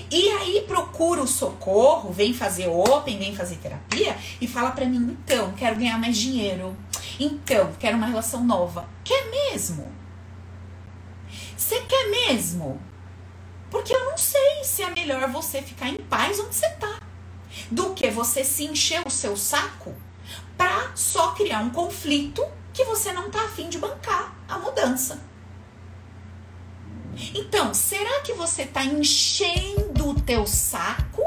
E 0.09 0.29
aí 0.29 0.63
procura 0.67 1.21
o 1.21 1.27
socorro, 1.27 2.13
vem 2.13 2.33
fazer 2.33 2.67
open, 2.67 3.17
vem 3.17 3.35
fazer 3.35 3.55
terapia 3.55 4.15
e 4.39 4.47
fala 4.47 4.71
para 4.71 4.85
mim, 4.85 5.17
então, 5.21 5.51
quero 5.53 5.75
ganhar 5.75 5.97
mais 5.97 6.15
dinheiro. 6.15 6.77
Então, 7.19 7.73
quero 7.79 7.97
uma 7.97 8.07
relação 8.07 8.45
nova. 8.45 8.87
Quer 9.03 9.29
mesmo? 9.29 9.91
Você 11.57 11.81
quer 11.81 12.09
mesmo? 12.09 12.79
Porque 13.69 13.93
eu 13.93 14.05
não 14.05 14.17
sei 14.17 14.63
se 14.63 14.83
é 14.83 14.89
melhor 14.91 15.27
você 15.29 15.61
ficar 15.61 15.89
em 15.89 15.97
paz 15.97 16.39
onde 16.39 16.55
você 16.55 16.69
tá 16.71 17.02
do 17.69 17.93
que 17.93 18.09
você 18.09 18.43
se 18.43 18.65
encher 18.65 19.01
o 19.05 19.09
seu 19.09 19.35
saco 19.35 19.93
pra 20.57 20.91
só 20.95 21.31
criar 21.31 21.59
um 21.59 21.69
conflito 21.69 22.45
que 22.73 22.85
você 22.85 23.11
não 23.13 23.29
tá 23.29 23.43
afim 23.45 23.69
de 23.69 23.77
bancar 23.77 24.33
a 24.47 24.57
mudança. 24.57 25.21
Então, 27.33 27.73
será 27.73 28.21
que 28.21 28.33
você 28.33 28.63
está 28.63 28.83
enchendo 28.83 30.09
o 30.09 30.19
teu 30.19 30.47
saco 30.47 31.21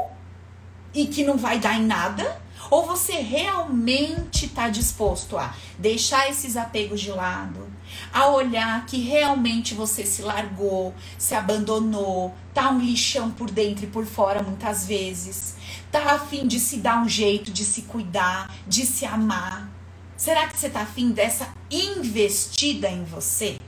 e 0.93 1.07
que 1.07 1.23
não 1.23 1.37
vai 1.37 1.59
dar 1.59 1.75
em 1.75 1.85
nada? 1.85 2.41
Ou 2.69 2.85
você 2.85 3.13
realmente 3.13 4.45
está 4.45 4.67
disposto 4.67 5.37
a 5.37 5.55
deixar 5.79 6.29
esses 6.29 6.57
apegos 6.57 6.99
de 6.99 7.11
lado, 7.11 7.65
a 8.11 8.27
olhar 8.27 8.85
que 8.85 8.97
realmente 8.99 9.73
você 9.73 10.05
se 10.05 10.21
largou, 10.21 10.93
se 11.17 11.33
abandonou, 11.33 12.35
tá 12.53 12.69
um 12.69 12.79
lixão 12.79 13.31
por 13.31 13.49
dentro 13.49 13.85
e 13.85 13.87
por 13.87 14.05
fora 14.05 14.43
muitas 14.43 14.85
vezes, 14.85 15.55
tá 15.91 16.11
afim 16.11 16.47
de 16.47 16.59
se 16.59 16.77
dar 16.77 17.01
um 17.01 17.09
jeito, 17.09 17.51
de 17.51 17.63
se 17.63 17.83
cuidar, 17.83 18.53
de 18.67 18.85
se 18.85 19.05
amar. 19.05 19.69
Será 20.15 20.47
que 20.47 20.57
você 20.57 20.69
tá 20.69 20.81
afim 20.81 21.11
dessa 21.11 21.53
investida 21.69 22.89
em 22.89 23.03
você? 23.03 23.59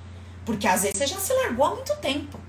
Porque 0.46 0.68
às 0.68 0.82
vezes 0.82 0.98
você 0.98 1.08
já 1.08 1.20
se 1.20 1.34
largou 1.34 1.66
há 1.66 1.76
muito 1.76 1.96
tempo. 1.98 2.40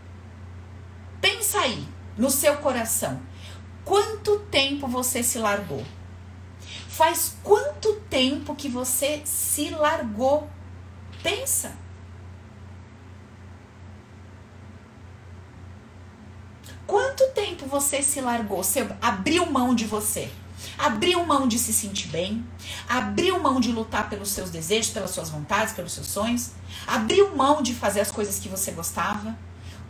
Pensa 1.21 1.61
aí, 1.61 1.87
no 2.17 2.31
seu 2.31 2.57
coração. 2.57 3.21
Quanto 3.85 4.39
tempo 4.51 4.87
você 4.87 5.23
se 5.23 5.39
largou? 5.39 5.85
Faz 6.89 7.37
quanto 7.43 7.95
tempo 8.09 8.55
que 8.55 8.69
você 8.69 9.23
se 9.25 9.71
largou? 9.71 10.49
Pensa. 11.23 11.77
Quanto 16.91 17.25
tempo 17.29 17.67
você 17.67 18.03
se 18.03 18.21
largou? 18.21 18.65
Você 18.65 18.85
abriu 19.01 19.47
mão 19.47 19.77
de 19.77 19.87
você? 19.87 20.29
Abriu 20.77 21.25
mão 21.25 21.47
de 21.47 21.57
se 21.57 21.73
sentir 21.73 22.09
bem? 22.09 22.45
Abriu 22.89 23.39
mão 23.41 23.61
de 23.61 23.71
lutar 23.71 24.11
pelos 24.11 24.31
seus 24.31 24.51
desejos, 24.51 24.91
pelas 24.91 25.13
suas 25.13 25.31
vontades, 25.31 25.73
pelos 25.73 25.93
seus 25.93 26.09
sonhos? 26.09 26.51
Abriu 26.89 27.37
mão 27.37 27.63
de 27.63 27.77
fazer 27.77 28.01
as 28.01 28.11
coisas 28.11 28.41
que 28.41 28.49
você 28.49 28.73
gostava? 28.73 29.39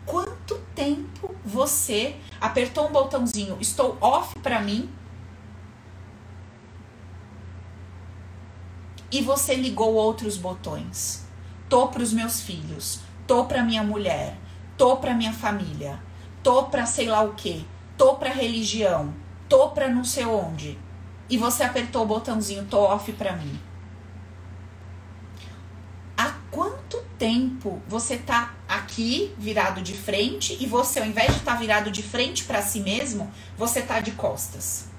Quanto 0.04 0.58
tempo 0.74 1.34
você 1.42 2.16
apertou 2.38 2.86
um 2.86 2.92
botãozinho, 2.92 3.56
estou 3.62 3.96
off 3.98 4.38
para 4.40 4.60
mim, 4.60 4.90
e 9.10 9.22
você 9.22 9.54
ligou 9.54 9.94
outros 9.94 10.36
botões. 10.36 11.24
Tô 11.66 11.88
para 11.88 12.02
os 12.02 12.12
meus 12.12 12.42
filhos, 12.42 13.00
tô 13.26 13.46
para 13.46 13.62
minha 13.62 13.82
mulher, 13.82 14.36
tô 14.76 14.98
para 14.98 15.14
minha 15.14 15.32
família, 15.32 15.98
tô 16.42 16.64
para 16.64 16.86
sei 16.86 17.06
lá 17.06 17.22
o 17.22 17.34
que, 17.34 17.66
tô 17.96 18.14
para 18.14 18.30
religião, 18.30 19.14
tô 19.48 19.70
para 19.70 19.88
não 19.88 20.04
sei 20.04 20.24
onde. 20.24 20.78
E 21.28 21.38
você 21.38 21.62
apertou 21.62 22.02
o 22.02 22.06
botãozinho 22.06 22.66
tô 22.66 22.80
off 22.80 23.12
para 23.12 23.36
mim. 23.36 23.58
Há 26.16 26.32
quanto 26.50 27.02
tempo 27.18 27.80
você 27.86 28.18
tá 28.18 28.54
aqui 28.68 29.34
virado 29.38 29.80
de 29.80 29.94
frente 29.94 30.56
e 30.60 30.66
você 30.66 31.00
ao 31.00 31.06
invés 31.06 31.28
de 31.28 31.38
estar 31.38 31.52
tá 31.52 31.58
virado 31.58 31.90
de 31.90 32.02
frente 32.02 32.44
para 32.44 32.62
si 32.62 32.80
mesmo, 32.80 33.30
você 33.56 33.80
tá 33.80 34.00
de 34.00 34.12
costas? 34.12 34.90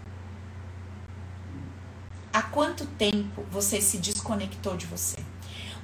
há 2.34 2.42
quanto 2.42 2.86
tempo 2.86 3.44
você 3.52 3.82
se 3.82 3.98
desconectou 3.98 4.78
de 4.78 4.86
você. 4.86 5.18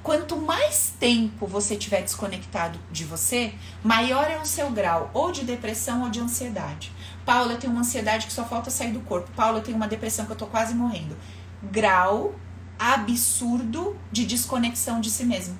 Quanto 0.02 0.36
mais 0.36 0.92
tempo 0.98 1.46
você 1.46 1.76
tiver 1.76 2.02
desconectado 2.02 2.78
de 2.90 3.04
você, 3.04 3.52
maior 3.82 4.30
é 4.30 4.38
o 4.38 4.46
seu 4.46 4.70
grau 4.70 5.10
ou 5.12 5.32
de 5.32 5.44
depressão 5.44 6.02
ou 6.02 6.08
de 6.08 6.20
ansiedade. 6.20 6.92
Paula, 7.26 7.52
eu 7.52 7.58
tenho 7.58 7.72
uma 7.72 7.82
ansiedade 7.82 8.26
que 8.26 8.32
só 8.32 8.44
falta 8.44 8.70
sair 8.70 8.92
do 8.92 9.00
corpo. 9.00 9.30
Paula, 9.36 9.58
eu 9.58 9.62
tenho 9.62 9.76
uma 9.76 9.88
depressão 9.88 10.24
que 10.24 10.32
eu 10.32 10.36
tô 10.36 10.46
quase 10.46 10.74
morrendo. 10.74 11.16
Grau 11.62 12.34
absurdo 12.78 13.98
de 14.12 14.24
desconexão 14.24 15.00
de 15.00 15.10
si 15.10 15.24
mesmo. 15.24 15.58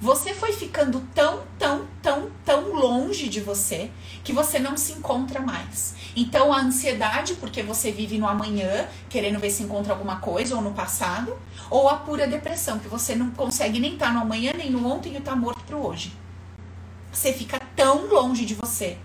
Você 0.00 0.34
foi 0.34 0.52
ficando 0.52 1.00
tão, 1.14 1.42
tão, 1.58 1.86
tão, 2.02 2.30
tão 2.44 2.74
longe 2.74 3.28
de 3.28 3.40
você 3.40 3.90
que 4.22 4.32
você 4.32 4.58
não 4.58 4.76
se 4.76 4.92
encontra 4.92 5.40
mais. 5.40 5.94
Então 6.14 6.52
a 6.52 6.60
ansiedade, 6.60 7.34
porque 7.34 7.62
você 7.62 7.90
vive 7.90 8.18
no 8.18 8.28
amanhã, 8.28 8.86
querendo 9.08 9.38
ver 9.38 9.50
se 9.50 9.62
encontra 9.62 9.94
alguma 9.94 10.16
coisa, 10.16 10.54
ou 10.54 10.60
no 10.60 10.72
passado, 10.72 11.36
ou 11.70 11.88
a 11.88 11.96
pura 11.96 12.26
depressão, 12.26 12.78
que 12.78 12.88
você 12.88 13.14
não 13.14 13.30
consegue 13.30 13.80
nem 13.80 13.94
estar 13.94 14.08
tá 14.08 14.12
no 14.12 14.20
amanhã, 14.20 14.52
nem 14.54 14.70
no 14.70 14.86
ontem 14.86 15.14
e 15.14 15.16
está 15.16 15.34
morto 15.34 15.64
pro 15.64 15.78
hoje. 15.78 16.12
Você 17.10 17.32
fica 17.32 17.58
tão 17.74 18.06
longe 18.06 18.44
de 18.44 18.54
você, 18.54 18.98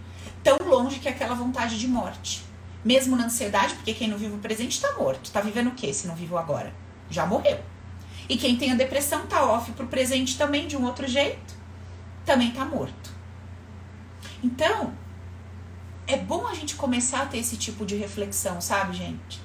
tão 0.43 0.57
longe 0.67 0.99
que 0.99 1.07
é 1.07 1.11
aquela 1.11 1.35
vontade 1.35 1.79
de 1.79 1.87
morte. 1.87 2.43
Mesmo 2.83 3.15
na 3.15 3.25
ansiedade, 3.25 3.75
porque 3.75 3.93
quem 3.93 4.09
não 4.09 4.17
vive 4.17 4.35
o 4.35 4.39
presente 4.39 4.73
está 4.73 4.91
morto. 4.97 5.23
Está 5.23 5.39
vivendo 5.39 5.67
o 5.67 5.75
quê 5.75 5.93
se 5.93 6.07
não 6.07 6.15
vive 6.15 6.33
o 6.33 6.37
agora? 6.37 6.73
Já 7.09 7.25
morreu. 7.25 7.59
E 8.31 8.37
quem 8.37 8.55
tem 8.55 8.71
a 8.71 8.75
depressão 8.75 9.27
tá 9.27 9.43
off 9.43 9.73
pro 9.73 9.87
presente 9.87 10.37
também 10.37 10.65
de 10.65 10.77
um 10.77 10.85
outro 10.85 11.05
jeito, 11.05 11.53
também 12.25 12.49
tá 12.51 12.63
morto. 12.63 13.11
Então, 14.41 14.93
é 16.07 16.15
bom 16.15 16.47
a 16.47 16.53
gente 16.53 16.75
começar 16.75 17.23
a 17.23 17.25
ter 17.25 17.39
esse 17.39 17.57
tipo 17.57 17.85
de 17.85 17.97
reflexão, 17.97 18.61
sabe, 18.61 18.95
gente? 18.95 19.41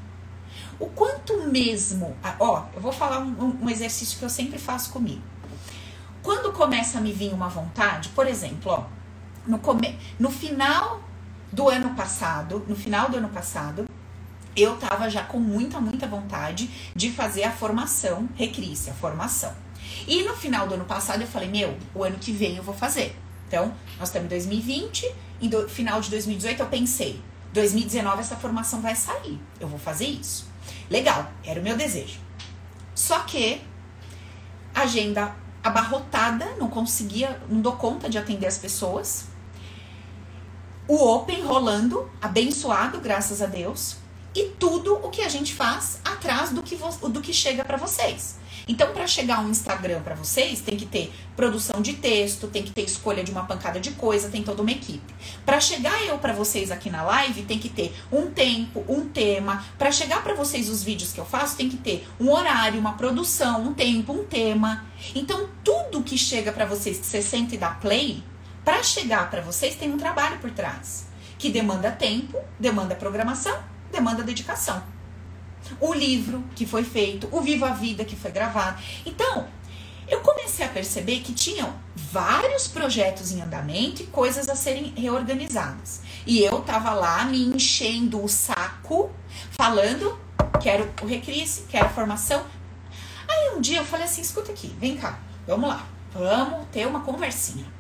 O 0.79 0.87
quanto 0.87 1.49
mesmo. 1.49 2.17
Ó, 2.39 2.63
eu 2.75 2.81
vou 2.81 2.93
falar 2.93 3.19
um, 3.19 3.59
um 3.61 3.69
exercício 3.69 4.21
que 4.21 4.25
eu 4.25 4.31
sempre 4.31 4.57
faço 4.57 4.93
comigo. 4.93 5.23
Quando 6.23 6.53
começa 6.53 6.99
a 6.99 7.01
me 7.01 7.11
vir 7.11 7.35
uma 7.35 7.49
vontade, 7.49 8.11
por 8.11 8.29
exemplo, 8.29 8.71
ó, 8.71 8.85
no, 9.49 9.59
come, 9.59 9.99
no 10.17 10.31
final 10.31 11.03
do 11.51 11.69
ano 11.69 11.93
passado, 11.97 12.65
no 12.69 12.77
final 12.77 13.09
do 13.09 13.17
ano 13.17 13.31
passado, 13.31 13.85
eu 14.57 14.77
tava 14.79 15.11
já 15.11 15.23
com 15.23 15.39
muita, 15.39 15.79
muita 15.81 16.07
vontade 16.07 16.71
de 16.95 17.11
fazer 17.13 17.45
a 17.45 17.53
formação, 17.53 18.29
recrícia, 18.35 18.93
a 18.93 18.97
formação. 18.97 19.55
E 20.09 20.23
no 20.23 20.35
final 20.35 20.67
do 20.67 20.75
ano 20.75 20.87
passado 20.87 21.21
eu 21.21 21.27
falei, 21.27 21.49
meu, 21.49 21.77
o 21.95 22.03
ano 22.03 22.17
que 22.19 22.33
vem 22.33 22.57
eu 22.57 22.63
vou 22.63 22.75
fazer. 22.75 23.15
Então, 23.47 23.73
nós 23.99 24.09
estamos 24.09 24.27
em 24.27 24.29
2020, 24.31 25.15
em 25.43 25.49
do, 25.49 25.69
final 25.69 26.01
de 26.01 26.11
2018 26.11 26.61
eu 26.61 26.67
pensei, 26.67 27.23
2019 27.53 28.21
essa 28.21 28.37
formação 28.37 28.81
vai 28.81 28.97
sair, 28.97 29.39
eu 29.61 29.69
vou 29.69 29.79
fazer 29.79 30.07
isso. 30.07 30.49
Legal, 30.91 31.31
era 31.45 31.61
o 31.61 31.63
meu 31.63 31.77
desejo. 31.77 32.19
Só 32.95 33.21
que 33.21 33.61
agenda 34.75 35.35
abarrotada, 35.63 36.57
não 36.59 36.69
conseguia, 36.69 37.41
não 37.49 37.61
dou 37.61 37.77
conta 37.77 38.09
de 38.09 38.19
atender 38.19 38.47
as 38.47 38.59
pessoas. 38.59 39.27
O 40.89 40.97
Open 40.97 41.43
rolando, 41.43 42.11
abençoado, 42.23 43.01
graças 43.01 43.43
a 43.43 43.47
Deus 43.47 43.97
e 44.37 44.51
tudo 44.59 44.95
o 44.97 45.09
que 45.09 45.23
a 45.23 45.29
gente 45.31 45.55
faz 45.55 45.99
atrás 46.05 46.51
do 46.51 46.63
que, 46.63 46.77
do 46.77 47.21
que 47.23 47.33
chega 47.33 47.65
para 47.65 47.79
vocês. 47.79 48.37
Então, 48.69 48.93
para 48.93 49.07
chegar 49.07 49.41
um 49.41 49.49
Instagram 49.49 50.03
para 50.03 50.15
vocês, 50.15 50.61
tem 50.61 50.77
que 50.77 50.85
ter 50.85 51.13
produção 51.37 51.81
de 51.81 51.95
texto, 51.95 52.49
tem 52.49 52.63
que 52.63 52.73
ter 52.73 52.83
escolha 52.83 53.25
de 53.25 53.31
uma 53.31 53.45
pancada 53.45 53.81
de 53.81 53.93
coisa, 53.93 54.29
tem 54.29 54.43
toda 54.43 54.61
uma 54.61 54.73
equipe. 54.73 55.15
Para 55.45 55.61
chegar 55.61 56.05
eu 56.05 56.19
para 56.19 56.33
vocês 56.33 56.71
aqui 56.71 56.91
na 56.91 57.03
live, 57.03 57.43
tem 57.43 57.59
que 57.59 57.69
ter 57.69 57.95
um 58.13 58.31
tempo, 58.31 58.85
um 58.89 59.09
tema. 59.09 59.65
Para 59.79 59.91
chegar 59.91 60.23
para 60.23 60.35
vocês 60.35 60.69
os 60.69 60.83
vídeos 60.83 61.13
que 61.13 61.21
eu 61.21 61.25
faço, 61.25 61.57
tem 61.57 61.69
que 61.69 61.77
ter 61.77 62.07
um 62.21 62.31
horário, 62.31 62.79
uma 62.79 62.95
produção, 62.95 63.63
um 63.63 63.73
tempo, 63.73 64.13
um 64.13 64.25
tema. 64.25 64.85
Então, 65.15 65.49
tudo 65.63 66.03
que 66.03 66.19
chega 66.19 66.53
para 66.53 66.67
vocês 66.67 66.99
que 66.99 67.07
você 67.07 67.23
sente 67.23 67.55
e 67.55 67.59
dá 67.59 67.71
play, 67.71 68.23
para 68.65 68.83
chegar 68.83 69.31
para 69.31 69.41
vocês 69.41 69.77
tem 69.77 69.93
um 69.93 69.97
trabalho 69.97 70.39
por 70.41 70.51
trás, 70.51 71.07
que 71.39 71.51
demanda 71.51 71.91
tempo, 71.93 72.37
demanda 72.59 72.97
programação 72.97 73.76
demanda 73.91 74.23
dedicação. 74.23 74.83
O 75.81 75.93
livro 75.93 76.45
que 76.55 76.65
foi 76.65 76.85
feito, 76.85 77.29
o 77.33 77.41
Viva 77.41 77.69
a 77.69 77.73
Vida 77.73 78.05
que 78.05 78.15
foi 78.15 78.31
gravado. 78.31 78.81
Então, 79.05 79.49
eu 80.09 80.21
comecei 80.21 80.65
a 80.65 80.69
perceber 80.69 81.21
que 81.21 81.33
tinham 81.33 81.75
vários 81.97 82.69
projetos 82.69 83.33
em 83.33 83.43
andamento 83.43 84.03
e 84.03 84.07
coisas 84.07 84.49
a 84.49 84.55
serem 84.55 84.95
reorganizadas. 84.97 86.01
E 86.25 86.41
eu 86.43 86.61
tava 86.61 86.93
lá 86.93 87.25
me 87.25 87.45
enchendo 87.45 88.23
o 88.23 88.29
saco, 88.29 89.11
falando, 89.51 90.19
quero 90.61 90.89
o 91.03 91.07
Recrisse, 91.07 91.65
quero 91.69 91.87
a 91.87 91.91
formação. 91.91 92.45
Aí 93.29 93.57
um 93.57 93.61
dia 93.61 93.79
eu 93.79 93.85
falei 93.85 94.07
assim, 94.07 94.23
escuta 94.23 94.53
aqui, 94.53 94.69
vem 94.79 94.97
cá, 94.97 95.19
vamos 95.47 95.69
lá, 95.69 95.85
vamos 96.13 96.69
ter 96.71 96.87
uma 96.87 97.01
conversinha. 97.01 97.76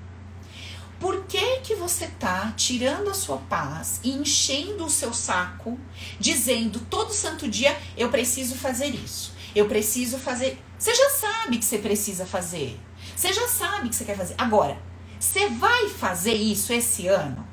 Por 0.98 1.24
que 1.24 1.60
que 1.60 1.74
você 1.74 2.06
tá 2.06 2.52
tirando 2.56 3.10
a 3.10 3.14
sua 3.14 3.36
paz 3.36 4.00
e 4.02 4.10
enchendo 4.12 4.86
o 4.86 4.90
seu 4.90 5.12
saco, 5.12 5.78
dizendo 6.18 6.80
todo 6.80 7.12
santo 7.12 7.48
dia 7.48 7.76
eu 7.96 8.08
preciso 8.08 8.54
fazer 8.54 8.88
isso, 8.88 9.32
eu 9.54 9.66
preciso 9.66 10.18
fazer. 10.18 10.58
Você 10.78 10.94
já 10.94 11.10
sabe 11.10 11.58
que 11.58 11.64
você 11.64 11.78
precisa 11.78 12.24
fazer. 12.24 12.78
Você 13.14 13.32
já 13.32 13.48
sabe 13.48 13.88
que 13.88 13.96
você 13.96 14.04
quer 14.04 14.16
fazer. 14.16 14.34
Agora, 14.38 14.78
você 15.18 15.48
vai 15.48 15.88
fazer 15.88 16.34
isso 16.34 16.72
esse 16.72 17.06
ano? 17.08 17.46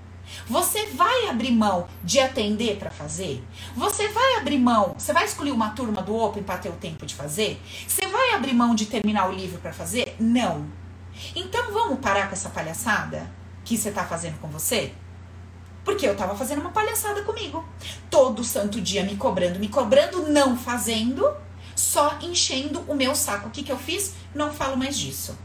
Você 0.47 0.87
vai 0.87 1.27
abrir 1.27 1.51
mão 1.51 1.87
de 2.03 2.19
atender 2.19 2.77
para 2.77 2.89
fazer? 2.89 3.43
Você 3.75 4.07
vai 4.09 4.37
abrir 4.37 4.57
mão? 4.57 4.95
Você 4.97 5.13
vai 5.13 5.25
escolher 5.25 5.51
uma 5.51 5.71
turma 5.71 6.01
do 6.01 6.15
Open 6.15 6.43
para 6.43 6.57
ter 6.57 6.69
o 6.69 6.73
tempo 6.73 7.05
de 7.05 7.15
fazer? 7.15 7.61
Você 7.87 8.07
vai 8.07 8.33
abrir 8.33 8.53
mão 8.53 8.73
de 8.73 8.85
terminar 8.85 9.29
o 9.29 9.33
livro 9.33 9.59
para 9.59 9.73
fazer? 9.73 10.15
Não. 10.19 10.82
Então 11.35 11.71
vamos 11.71 11.99
parar 11.99 12.27
com 12.27 12.33
essa 12.33 12.49
palhaçada 12.49 13.29
que 13.63 13.77
você 13.77 13.91
tá 13.91 14.03
fazendo 14.03 14.39
com 14.39 14.47
você? 14.47 14.93
Porque 15.83 16.07
eu 16.07 16.15
tava 16.15 16.35
fazendo 16.35 16.61
uma 16.61 16.71
palhaçada 16.71 17.23
comigo. 17.23 17.63
Todo 18.09 18.43
santo 18.43 18.79
dia 18.79 19.03
me 19.03 19.15
cobrando, 19.15 19.59
me 19.59 19.67
cobrando, 19.67 20.29
não 20.29 20.57
fazendo, 20.57 21.29
só 21.75 22.17
enchendo 22.21 22.79
o 22.87 22.95
meu 22.95 23.15
saco. 23.15 23.47
O 23.47 23.51
que, 23.51 23.63
que 23.63 23.71
eu 23.71 23.77
fiz? 23.77 24.13
Não 24.33 24.53
falo 24.53 24.77
mais 24.77 24.97
disso. 24.97 25.37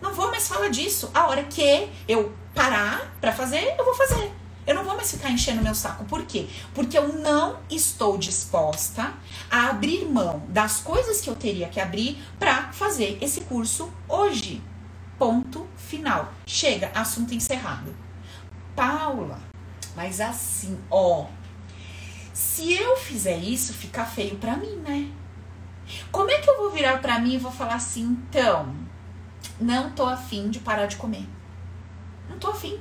Não 0.00 0.14
vou 0.14 0.30
mais 0.30 0.46
falar 0.46 0.68
disso. 0.68 1.10
A 1.12 1.26
hora 1.26 1.42
que 1.44 1.88
eu 2.08 2.32
parar 2.54 3.12
pra 3.20 3.32
fazer, 3.32 3.74
eu 3.78 3.84
vou 3.84 3.94
fazer. 3.94 4.32
Eu 4.66 4.74
não 4.74 4.84
vou 4.84 4.94
mais 4.94 5.10
ficar 5.10 5.30
enchendo 5.30 5.62
meu 5.62 5.74
saco. 5.74 6.04
Por 6.04 6.24
quê? 6.24 6.46
Porque 6.72 6.96
eu 6.96 7.08
não 7.08 7.58
estou 7.68 8.16
disposta 8.16 9.12
a 9.50 9.68
abrir 9.70 10.04
mão 10.04 10.44
das 10.48 10.78
coisas 10.78 11.20
que 11.20 11.28
eu 11.28 11.34
teria 11.34 11.68
que 11.68 11.80
abrir 11.80 12.22
para 12.38 12.70
fazer 12.72 13.18
esse 13.20 13.40
curso 13.42 13.90
hoje. 14.08 14.62
Ponto 15.20 15.68
final. 15.76 16.32
Chega, 16.46 16.90
assunto 16.94 17.34
encerrado. 17.34 17.94
Paula, 18.74 19.38
mas 19.94 20.18
assim, 20.18 20.80
ó, 20.90 21.26
se 22.32 22.72
eu 22.72 22.96
fizer 22.96 23.36
isso, 23.36 23.74
fica 23.74 24.02
feio 24.06 24.38
para 24.38 24.56
mim, 24.56 24.76
né? 24.76 25.10
Como 26.10 26.30
é 26.30 26.38
que 26.38 26.48
eu 26.48 26.56
vou 26.56 26.70
virar 26.70 27.02
para 27.02 27.18
mim 27.18 27.34
e 27.34 27.38
vou 27.38 27.52
falar 27.52 27.74
assim, 27.74 28.00
então, 28.00 28.74
não 29.60 29.90
tô 29.90 30.06
afim 30.06 30.48
de 30.48 30.58
parar 30.58 30.86
de 30.86 30.96
comer. 30.96 31.28
Não 32.26 32.38
tô 32.38 32.48
afim. 32.48 32.80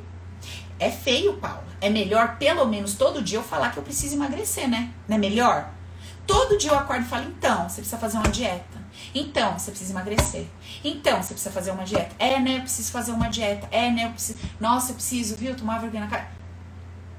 É 0.79 0.89
feio, 0.89 1.33
Paula. 1.39 1.67
É 1.81 1.89
melhor, 1.89 2.37
pelo 2.37 2.65
menos, 2.65 2.93
todo 2.93 3.21
dia 3.21 3.39
eu 3.39 3.43
falar 3.43 3.73
que 3.73 3.77
eu 3.79 3.83
preciso 3.83 4.15
emagrecer, 4.15 4.69
né? 4.69 4.93
Não 5.09 5.17
é 5.17 5.19
melhor? 5.19 5.69
Todo 6.25 6.57
dia 6.57 6.71
eu 6.71 6.79
acordo 6.79 7.03
e 7.03 7.09
falo, 7.09 7.25
então, 7.25 7.67
você 7.67 7.81
precisa 7.81 7.97
fazer 7.97 8.15
uma 8.15 8.29
dieta. 8.29 8.79
Então, 9.13 9.59
você 9.59 9.71
precisa 9.71 9.91
emagrecer. 9.91 10.47
Então, 10.83 11.21
você 11.21 11.33
precisa 11.33 11.51
fazer 11.51 11.71
uma 11.71 11.83
dieta. 11.83 12.15
É, 12.17 12.39
né? 12.39 12.57
Eu 12.57 12.61
preciso 12.61 12.91
fazer 12.91 13.11
uma 13.11 13.29
dieta. 13.29 13.67
É, 13.71 13.89
né? 13.91 14.05
Eu 14.05 14.11
preciso. 14.11 14.39
Nossa, 14.59 14.91
eu 14.91 14.95
preciso, 14.95 15.35
viu? 15.35 15.55
Tomar 15.55 15.79
vergonha 15.79 16.05
na 16.05 16.09
cara. 16.09 16.31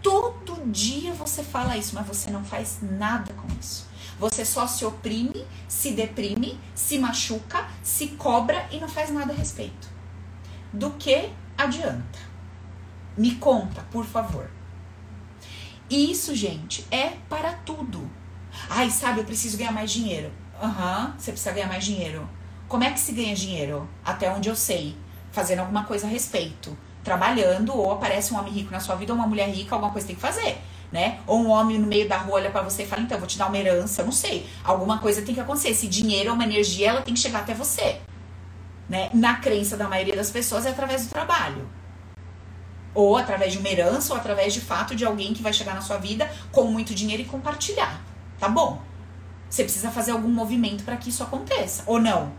Todo 0.03 0.71
dia 0.71 1.13
você 1.13 1.43
fala 1.43 1.77
isso, 1.77 1.95
mas 1.95 2.07
você 2.07 2.31
não 2.31 2.43
faz 2.43 2.79
nada 2.81 3.33
com 3.35 3.47
isso. 3.61 3.87
Você 4.19 4.45
só 4.45 4.67
se 4.67 4.85
oprime, 4.85 5.47
se 5.69 5.93
deprime, 5.93 6.59
se 6.75 6.99
machuca, 6.99 7.69
se 7.83 8.09
cobra 8.09 8.67
e 8.71 8.79
não 8.79 8.89
faz 8.89 9.11
nada 9.11 9.33
a 9.33 9.37
respeito. 9.37 9.89
Do 10.73 10.91
que 10.93 11.31
adianta? 11.57 12.19
Me 13.17 13.35
conta, 13.37 13.83
por 13.91 14.07
favor. 14.07 14.51
Isso, 15.89 16.35
gente, 16.35 16.87
é 16.91 17.17
para 17.29 17.53
tudo. 17.53 18.09
Ai, 18.69 18.91
sabe, 18.91 19.21
eu 19.21 19.25
preciso 19.25 19.59
ganhar 19.59 19.73
mais 19.73 19.91
dinheiro. 19.91 20.31
Aham, 20.63 21.07
uhum, 21.07 21.19
você 21.19 21.33
precisa 21.33 21.53
ganhar 21.53 21.69
mais 21.69 21.85
dinheiro. 21.85 22.29
Como 22.71 22.85
é 22.85 22.91
que 22.93 23.01
se 23.01 23.11
ganha 23.11 23.35
dinheiro? 23.35 23.89
Até 24.05 24.31
onde 24.31 24.49
eu 24.49 24.55
sei. 24.55 24.95
Fazendo 25.33 25.59
alguma 25.59 25.83
coisa 25.83 26.07
a 26.07 26.09
respeito. 26.09 26.79
Trabalhando, 27.03 27.77
ou 27.77 27.91
aparece 27.91 28.33
um 28.33 28.39
homem 28.39 28.53
rico 28.53 28.71
na 28.71 28.79
sua 28.79 28.95
vida, 28.95 29.13
ou 29.13 29.19
uma 29.19 29.27
mulher 29.27 29.49
rica, 29.51 29.75
alguma 29.75 29.91
coisa 29.91 30.07
tem 30.07 30.15
que 30.15 30.23
fazer. 30.23 30.57
Né? 30.93 31.19
Ou 31.27 31.41
um 31.41 31.51
homem 31.51 31.81
no 31.81 31.89
meio 31.89 32.09
da 32.09 32.19
rua 32.19 32.37
olha 32.37 32.49
para 32.49 32.63
você 32.63 32.85
e 32.85 32.87
fala, 32.87 33.03
então, 33.03 33.19
vou 33.19 33.27
te 33.27 33.37
dar 33.37 33.49
uma 33.49 33.59
herança, 33.59 34.03
eu 34.03 34.05
não 34.05 34.13
sei. 34.13 34.49
Alguma 34.63 35.01
coisa 35.01 35.21
tem 35.21 35.35
que 35.35 35.41
acontecer. 35.41 35.71
Esse 35.71 35.89
dinheiro 35.89 36.31
é 36.31 36.33
uma 36.33 36.45
energia, 36.45 36.91
ela 36.91 37.03
tem 37.03 37.13
que 37.13 37.19
chegar 37.19 37.41
até 37.41 37.55
você. 37.55 38.01
Né? 38.89 39.11
Na 39.13 39.35
crença 39.35 39.77
da 39.77 39.89
maioria 39.89 40.15
das 40.15 40.31
pessoas 40.31 40.65
é 40.65 40.71
através 40.71 41.07
do 41.07 41.11
trabalho. 41.11 41.69
Ou 42.95 43.17
através 43.17 43.53
de 43.53 43.59
uma 43.59 43.69
herança, 43.69 44.13
ou 44.13 44.17
através 44.17 44.55
de 44.55 44.61
fato 44.61 44.95
de 44.95 45.05
alguém 45.05 45.35
que 45.35 45.43
vai 45.43 45.53
chegar 45.53 45.75
na 45.75 45.81
sua 45.81 45.97
vida 45.97 46.31
com 46.53 46.63
muito 46.67 46.95
dinheiro 46.95 47.23
e 47.23 47.27
compartilhar. 47.27 48.01
Tá 48.39 48.49
bom. 48.49 48.81
Você 49.49 49.65
precisa 49.65 49.91
fazer 49.91 50.13
algum 50.13 50.31
movimento 50.31 50.85
para 50.85 50.97
que 50.97 51.09
isso 51.09 51.25
aconteça, 51.25 51.83
ou 51.85 52.01
não? 52.01 52.39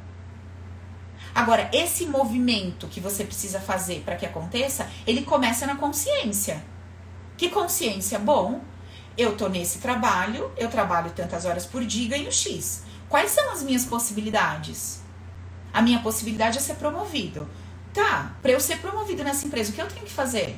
Agora, 1.34 1.70
esse 1.74 2.06
movimento 2.06 2.88
que 2.88 3.00
você 3.00 3.24
precisa 3.24 3.60
fazer 3.60 4.02
para 4.04 4.16
que 4.16 4.26
aconteça, 4.26 4.90
ele 5.08 5.24
começa 5.24 5.66
na 5.66 5.76
consciência. 5.76 6.64
Que 7.38 7.50
consciência? 7.50 8.20
Bom, 8.20 8.62
eu 9.18 9.36
tô 9.36 9.48
nesse 9.48 9.80
trabalho, 9.80 10.52
eu 10.58 10.70
trabalho 10.70 11.12
tantas 11.12 11.46
horas 11.46 11.66
por 11.66 11.84
dia 11.86 12.10
ganho 12.10 12.32
X. 12.32 12.84
Quais 13.10 13.32
são 13.32 13.52
as 13.52 13.64
minhas 13.64 13.86
possibilidades? 13.86 15.02
A 15.74 15.82
minha 15.82 16.00
possibilidade 16.00 16.58
é 16.58 16.62
ser 16.62 16.76
promovido. 16.76 17.50
Tá, 17.94 18.36
para 18.42 18.52
eu 18.52 18.60
ser 18.60 18.80
promovido 18.80 19.24
nessa 19.24 19.46
empresa, 19.46 19.72
o 19.72 19.74
que 19.74 19.82
eu 19.82 19.88
tenho 19.88 20.06
que 20.06 20.12
fazer? 20.12 20.58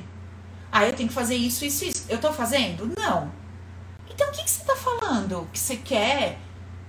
Ah, 0.70 0.86
eu 0.86 0.94
tenho 0.94 1.08
que 1.08 1.14
fazer 1.14 1.36
isso, 1.36 1.64
isso, 1.64 1.84
isso. 1.84 2.04
Eu 2.08 2.18
tô 2.18 2.32
fazendo? 2.32 2.92
Não. 2.96 3.32
Então, 4.08 4.28
o 4.28 4.32
que, 4.32 4.44
que 4.44 4.50
você 4.50 4.64
tá 4.64 4.76
falando? 4.76 5.48
Que 5.52 5.58
você 5.58 5.76
quer? 5.76 6.38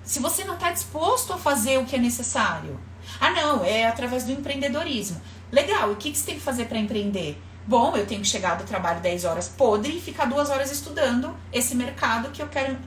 Se 0.04 0.20
você 0.20 0.44
não 0.44 0.58
tá 0.58 0.72
disposto 0.72 1.34
a 1.34 1.38
fazer 1.38 1.80
o 1.80 1.86
que 1.86 1.96
é 1.96 2.00
necessário. 2.00 2.80
Ah, 3.20 3.32
não, 3.32 3.64
é 3.64 3.88
através 3.88 4.24
do 4.24 4.32
empreendedorismo. 4.32 5.22
Legal, 5.52 5.90
e 5.90 5.94
o 5.94 5.96
que, 5.96 6.12
que 6.12 6.18
você 6.18 6.26
tem 6.26 6.36
que 6.36 6.42
fazer 6.42 6.66
para 6.66 6.78
empreender? 6.78 7.42
Bom, 7.68 7.96
eu 7.96 8.06
tenho 8.06 8.22
que 8.22 8.28
chegar 8.28 8.56
do 8.56 8.64
trabalho 8.64 9.02
10 9.02 9.26
horas 9.26 9.48
podre 9.48 9.98
e 9.98 10.02
ficar 10.02 10.26
duas 10.26 10.50
horas 10.50 10.72
estudando 10.72 11.36
esse 11.52 11.76
mercado 11.76 12.30
que 12.32 12.42
eu 12.42 12.48
quero. 12.48 12.78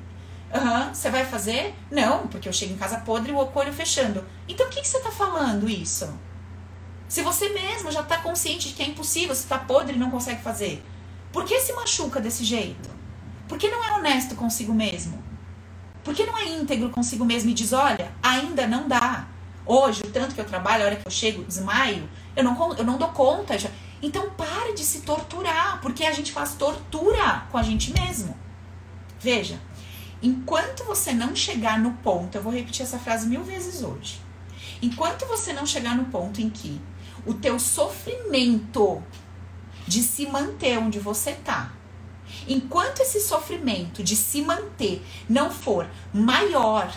Aham, 0.54 0.86
uhum, 0.86 0.94
você 0.94 1.10
vai 1.10 1.24
fazer? 1.24 1.74
Não, 1.90 2.26
porque 2.28 2.48
eu 2.48 2.52
chego 2.52 2.74
em 2.74 2.76
casa 2.76 2.98
podre 2.98 3.32
e 3.32 3.34
o 3.34 3.38
olho 3.38 3.72
fechando. 3.72 4.24
Então, 4.48 4.66
o 4.66 4.70
que, 4.70 4.80
que 4.80 4.88
você 4.88 5.00
tá 5.00 5.10
falando 5.10 5.68
isso? 5.68 6.08
Se 7.08 7.22
você 7.22 7.48
mesmo 7.48 7.90
já 7.90 8.00
está 8.00 8.18
consciente 8.18 8.68
de 8.68 8.74
que 8.74 8.82
é 8.82 8.86
impossível, 8.86 9.34
você 9.34 9.42
está 9.42 9.58
podre 9.58 9.96
e 9.96 9.98
não 9.98 10.10
consegue 10.10 10.42
fazer, 10.42 10.82
por 11.32 11.44
que 11.44 11.58
se 11.60 11.72
machuca 11.72 12.20
desse 12.20 12.44
jeito? 12.44 12.88
Por 13.48 13.58
que 13.58 13.68
não 13.68 13.82
é 13.82 13.92
honesto 13.92 14.34
consigo 14.34 14.72
mesmo? 14.72 15.22
Por 16.04 16.14
que 16.14 16.24
não 16.24 16.36
é 16.38 16.48
íntegro 16.48 16.90
consigo 16.90 17.24
mesmo 17.24 17.50
e 17.50 17.54
diz: 17.54 17.72
olha, 17.72 18.12
ainda 18.22 18.66
não 18.66 18.86
dá. 18.86 19.26
Hoje, 19.70 20.00
o 20.02 20.10
tanto 20.10 20.34
que 20.34 20.40
eu 20.40 20.46
trabalho, 20.46 20.82
a 20.82 20.86
hora 20.86 20.96
que 20.96 21.06
eu 21.06 21.12
chego, 21.12 21.44
desmaio, 21.44 22.08
eu 22.34 22.42
não, 22.42 22.74
eu 22.74 22.84
não 22.84 22.96
dou 22.96 23.08
conta. 23.08 23.58
Já. 23.58 23.68
Então 24.02 24.30
pare 24.30 24.72
de 24.72 24.82
se 24.82 25.02
torturar, 25.02 25.78
porque 25.82 26.04
a 26.04 26.12
gente 26.12 26.32
faz 26.32 26.54
tortura 26.54 27.46
com 27.50 27.58
a 27.58 27.62
gente 27.62 27.92
mesmo. 27.92 28.34
Veja, 29.20 29.60
enquanto 30.22 30.84
você 30.84 31.12
não 31.12 31.36
chegar 31.36 31.78
no 31.78 31.92
ponto, 31.94 32.34
eu 32.34 32.42
vou 32.42 32.50
repetir 32.50 32.82
essa 32.82 32.98
frase 32.98 33.26
mil 33.26 33.44
vezes 33.44 33.82
hoje. 33.82 34.18
Enquanto 34.80 35.26
você 35.26 35.52
não 35.52 35.66
chegar 35.66 35.94
no 35.94 36.06
ponto 36.06 36.40
em 36.40 36.48
que 36.48 36.80
o 37.26 37.34
teu 37.34 37.58
sofrimento 37.58 39.02
de 39.86 40.02
se 40.02 40.24
manter 40.26 40.78
onde 40.78 40.98
você 40.98 41.32
tá, 41.32 41.72
enquanto 42.46 43.00
esse 43.00 43.20
sofrimento 43.20 44.02
de 44.02 44.16
se 44.16 44.40
manter 44.40 45.04
não 45.28 45.50
for 45.50 45.86
maior 46.14 46.90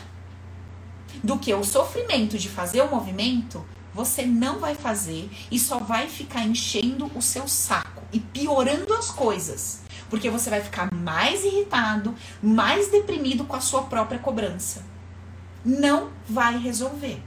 do 1.24 1.38
que 1.38 1.54
o 1.54 1.64
sofrimento 1.64 2.38
de 2.38 2.50
fazer 2.50 2.82
o 2.82 2.90
movimento, 2.90 3.66
você 3.94 4.26
não 4.26 4.60
vai 4.60 4.76
fazer 4.76 5.30
e 5.50 5.60
só 5.60 5.80
vai 5.80 6.08
ficar 6.08 6.44
enchendo 6.44 7.12
o 7.16 7.22
seu 7.22 7.48
saco 7.48 8.04
e 8.12 8.20
piorando 8.20 8.94
as 8.94 9.12
coisas. 9.12 9.82
Porque 10.10 10.30
você 10.30 10.50
vai 10.50 10.62
ficar 10.62 10.94
mais 10.94 11.44
irritado, 11.44 12.16
mais 12.42 12.90
deprimido 12.90 13.46
com 13.46 13.56
a 13.56 13.62
sua 13.62 13.84
própria 13.84 14.20
cobrança. 14.20 14.84
Não 15.64 16.12
vai 16.28 16.58
resolver. 16.58 17.22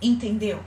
Entendeu? 0.00 0.62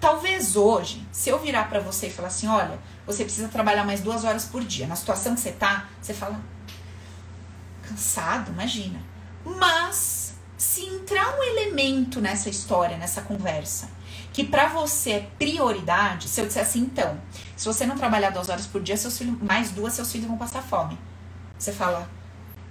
Talvez 0.00 0.56
hoje, 0.56 1.06
se 1.10 1.30
eu 1.30 1.38
virar 1.38 1.68
para 1.68 1.80
você 1.80 2.08
e 2.08 2.12
falar 2.12 2.28
assim, 2.28 2.46
olha, 2.46 2.78
você 3.06 3.24
precisa 3.24 3.48
trabalhar 3.48 3.84
mais 3.84 4.00
duas 4.00 4.24
horas 4.24 4.44
por 4.44 4.62
dia. 4.62 4.86
Na 4.86 4.96
situação 4.96 5.34
que 5.34 5.40
você 5.40 5.52
tá, 5.52 5.88
você 6.00 6.12
fala, 6.12 6.40
cansado, 7.82 8.50
imagina. 8.52 9.00
Mas 9.44 10.34
se 10.56 10.82
entrar 10.86 11.36
um 11.36 11.42
elemento 11.42 12.20
nessa 12.20 12.48
história, 12.48 12.96
nessa 12.96 13.22
conversa, 13.22 13.88
que 14.32 14.44
para 14.44 14.68
você 14.68 15.10
é 15.10 15.30
prioridade, 15.38 16.28
se 16.28 16.40
eu 16.40 16.46
disser 16.46 16.62
assim, 16.62 16.80
então, 16.80 17.20
se 17.56 17.66
você 17.66 17.84
não 17.84 17.96
trabalhar 17.96 18.30
duas 18.30 18.48
horas 18.48 18.66
por 18.66 18.82
dia, 18.82 18.96
seus 18.96 19.18
filhos, 19.18 19.40
mais 19.42 19.70
duas, 19.70 19.92
seus 19.92 20.10
filhos 20.10 20.28
vão 20.28 20.38
passar 20.38 20.62
fome. 20.62 20.98
Você 21.58 21.72
fala, 21.72 22.08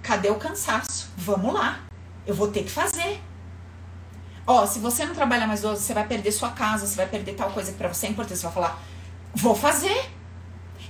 cadê 0.02 0.30
o 0.30 0.36
cansaço? 0.36 1.08
Vamos 1.16 1.54
lá, 1.54 1.80
eu 2.26 2.34
vou 2.34 2.48
ter 2.48 2.64
que 2.64 2.70
fazer. 2.70 3.22
Ó, 4.46 4.66
se 4.66 4.80
você 4.80 5.06
não 5.06 5.14
trabalhar 5.14 5.46
mais 5.46 5.60
12, 5.60 5.82
você 5.82 5.94
vai 5.94 6.06
perder 6.06 6.32
sua 6.32 6.50
casa, 6.50 6.86
você 6.86 6.96
vai 6.96 7.06
perder 7.06 7.34
tal 7.34 7.50
coisa 7.50 7.70
que 7.70 7.78
pra 7.78 7.88
você 7.88 8.06
é 8.06 8.10
importante. 8.10 8.38
Você 8.38 8.44
vai 8.44 8.52
falar, 8.52 8.82
vou 9.34 9.54
fazer. 9.54 10.10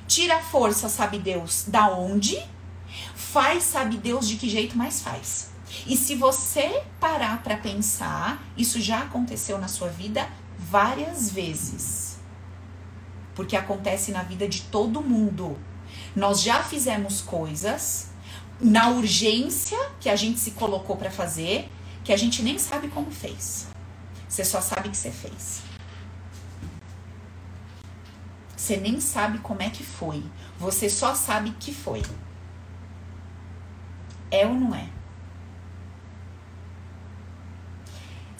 Tira 0.08 0.36
a 0.36 0.40
força, 0.40 0.88
sabe 0.88 1.18
Deus, 1.18 1.64
da 1.68 1.88
onde? 1.90 2.42
Faz, 3.14 3.64
sabe 3.64 3.98
Deus, 3.98 4.26
de 4.26 4.36
que 4.36 4.48
jeito 4.48 4.76
mais 4.76 5.02
faz. 5.02 5.51
E 5.86 5.96
se 5.96 6.14
você 6.14 6.82
parar 7.00 7.42
para 7.42 7.56
pensar, 7.56 8.42
isso 8.56 8.80
já 8.80 9.00
aconteceu 9.00 9.58
na 9.58 9.68
sua 9.68 9.88
vida 9.88 10.28
várias 10.58 11.30
vezes. 11.30 12.18
Porque 13.34 13.56
acontece 13.56 14.12
na 14.12 14.22
vida 14.22 14.48
de 14.48 14.62
todo 14.62 15.02
mundo. 15.02 15.58
Nós 16.14 16.42
já 16.42 16.62
fizemos 16.62 17.20
coisas 17.20 18.10
na 18.60 18.90
urgência 18.90 19.78
que 19.98 20.08
a 20.08 20.16
gente 20.16 20.38
se 20.38 20.52
colocou 20.52 20.96
para 20.96 21.10
fazer 21.10 21.70
que 22.04 22.12
a 22.12 22.16
gente 22.16 22.42
nem 22.42 22.58
sabe 22.58 22.88
como 22.88 23.10
fez. 23.10 23.68
Você 24.28 24.44
só 24.44 24.60
sabe 24.60 24.88
que 24.88 24.96
você 24.96 25.10
fez. 25.10 25.62
Você 28.56 28.76
nem 28.76 29.00
sabe 29.00 29.38
como 29.38 29.62
é 29.62 29.70
que 29.70 29.82
foi. 29.82 30.22
Você 30.58 30.88
só 30.88 31.14
sabe 31.14 31.50
que 31.58 31.74
foi. 31.74 32.02
É 34.30 34.46
ou 34.46 34.54
não 34.54 34.74
é? 34.74 34.88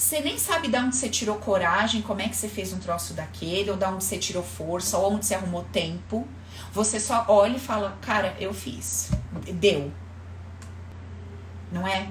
Você 0.03 0.19
nem 0.19 0.37
sabe 0.37 0.67
de 0.67 0.77
onde 0.77 0.97
você 0.97 1.09
tirou 1.09 1.37
coragem, 1.37 2.03
como 2.03 2.21
é 2.21 2.29
que 2.29 2.35
você 2.35 2.49
fez 2.49 2.73
um 2.73 2.79
troço 2.81 3.15
daquele, 3.15 3.71
ou 3.71 3.77
de 3.77 3.85
onde 3.85 4.03
você 4.03 4.19
tirou 4.19 4.43
força, 4.43 4.99
ou 4.99 5.13
onde 5.13 5.25
você 5.25 5.37
arrumou 5.37 5.63
tempo. 5.73 6.27
Você 6.73 6.99
só 6.99 7.25
olha 7.29 7.57
e 7.57 7.61
fala, 7.61 7.97
cara, 8.03 8.37
eu 8.41 8.53
fiz. 8.53 9.13
Deu. 9.55 9.93
Não 11.71 11.87
é? 11.87 12.11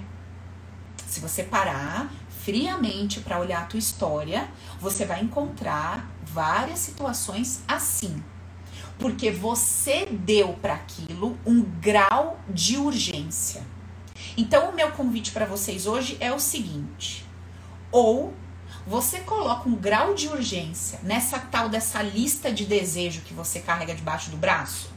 Se 1.06 1.20
você 1.20 1.44
parar 1.44 2.10
friamente 2.30 3.20
para 3.20 3.38
olhar 3.38 3.64
a 3.64 3.66
tua 3.66 3.78
história, 3.80 4.50
você 4.80 5.06
vai 5.06 5.22
encontrar 5.22 6.10
várias 6.24 6.80
situações 6.80 7.62
assim. 7.68 8.24
Porque 8.98 9.32
você 9.32 10.06
deu 10.06 10.54
para 10.54 10.76
aquilo 10.76 11.38
um 11.46 11.62
grau 11.62 12.40
de 12.48 12.78
urgência. 12.78 13.62
Então, 14.38 14.70
o 14.70 14.76
meu 14.76 14.92
convite 14.92 15.32
para 15.32 15.46
vocês 15.46 15.86
hoje 15.86 16.16
é 16.22 16.32
o 16.32 16.40
seguinte: 16.40 17.30
ou 17.92 18.34
você 18.86 19.20
coloca 19.20 19.70
um 19.70 19.76
grau 19.76 20.14
de 20.14 20.28
urgência 20.28 21.00
nessa 21.04 21.38
tal 21.40 21.70
dessa 21.70 22.02
lista 22.02 22.52
de 22.52 22.66
desejo 22.66 23.22
que 23.22 23.34
você 23.34 23.60
carrega 23.60 23.94
debaixo 23.94 24.32
do 24.32 24.38
braço. 24.38 24.90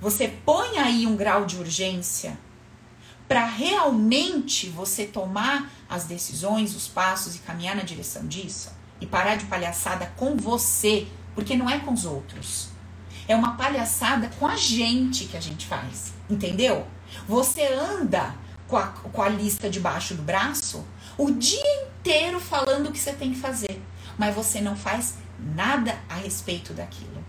Você 0.00 0.28
põe 0.28 0.78
aí 0.78 1.06
um 1.06 1.16
grau 1.16 1.46
de 1.46 1.56
urgência 1.56 2.38
para 3.26 3.46
realmente 3.46 4.68
você 4.68 5.06
tomar 5.06 5.70
as 5.88 6.04
decisões, 6.04 6.74
os 6.76 6.86
passos 6.86 7.36
e 7.36 7.38
caminhar 7.38 7.74
na 7.74 7.82
direção 7.82 8.26
disso 8.26 8.70
e 9.00 9.06
parar 9.06 9.36
de 9.36 9.46
palhaçada 9.46 10.12
com 10.16 10.36
você, 10.36 11.06
porque 11.34 11.56
não 11.56 11.68
é 11.68 11.78
com 11.78 11.92
os 11.92 12.04
outros. 12.04 12.68
É 13.26 13.34
uma 13.34 13.56
palhaçada 13.56 14.30
com 14.38 14.46
a 14.46 14.56
gente 14.56 15.24
que 15.24 15.36
a 15.36 15.40
gente 15.40 15.66
faz, 15.66 16.12
entendeu? 16.28 16.86
Você 17.26 17.66
anda 17.66 18.34
com 18.68 18.76
a, 18.76 18.86
com 18.88 19.22
a 19.22 19.28
lista 19.28 19.70
debaixo 19.70 20.14
do 20.14 20.22
braço 20.22 20.84
o 21.16 21.30
dia 21.30 21.84
inteiro 21.84 22.40
falando 22.40 22.88
o 22.88 22.92
que 22.92 22.98
você 22.98 23.12
tem 23.12 23.32
que 23.32 23.38
fazer, 23.38 23.82
mas 24.18 24.34
você 24.34 24.60
não 24.60 24.76
faz 24.76 25.14
nada 25.38 25.98
a 26.08 26.14
respeito 26.14 26.72
daquilo. 26.72 27.24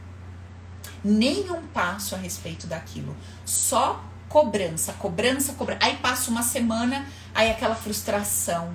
Nenhum 1.03 1.67
passo 1.67 2.15
a 2.15 2.17
respeito 2.17 2.67
daquilo. 2.67 3.15
Só 3.45 4.03
cobrança, 4.27 4.93
cobrança, 4.93 5.53
cobrança. 5.53 5.85
Aí 5.85 5.97
passa 5.97 6.31
uma 6.31 6.43
semana, 6.43 7.05
aí 7.33 7.51
aquela 7.51 7.75
frustração, 7.75 8.73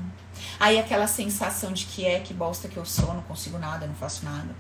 aí 0.59 0.79
aquela 0.79 1.07
sensação 1.07 1.73
de 1.73 1.87
que 1.87 2.05
é, 2.05 2.21
que 2.21 2.33
bosta 2.33 2.69
que 2.69 2.77
eu 2.77 2.85
sou, 2.85 3.13
não 3.15 3.23
consigo 3.23 3.59
nada, 3.59 3.87
não 3.87 3.95
faço 3.95 4.25
nada. 4.25 4.55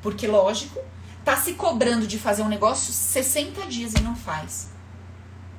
Porque, 0.00 0.26
lógico, 0.26 0.80
tá 1.24 1.36
se 1.36 1.52
cobrando 1.54 2.06
de 2.06 2.18
fazer 2.18 2.42
um 2.42 2.48
negócio 2.48 2.92
60 2.92 3.66
dias 3.66 3.92
e 3.92 4.00
não 4.00 4.16
faz. 4.16 4.70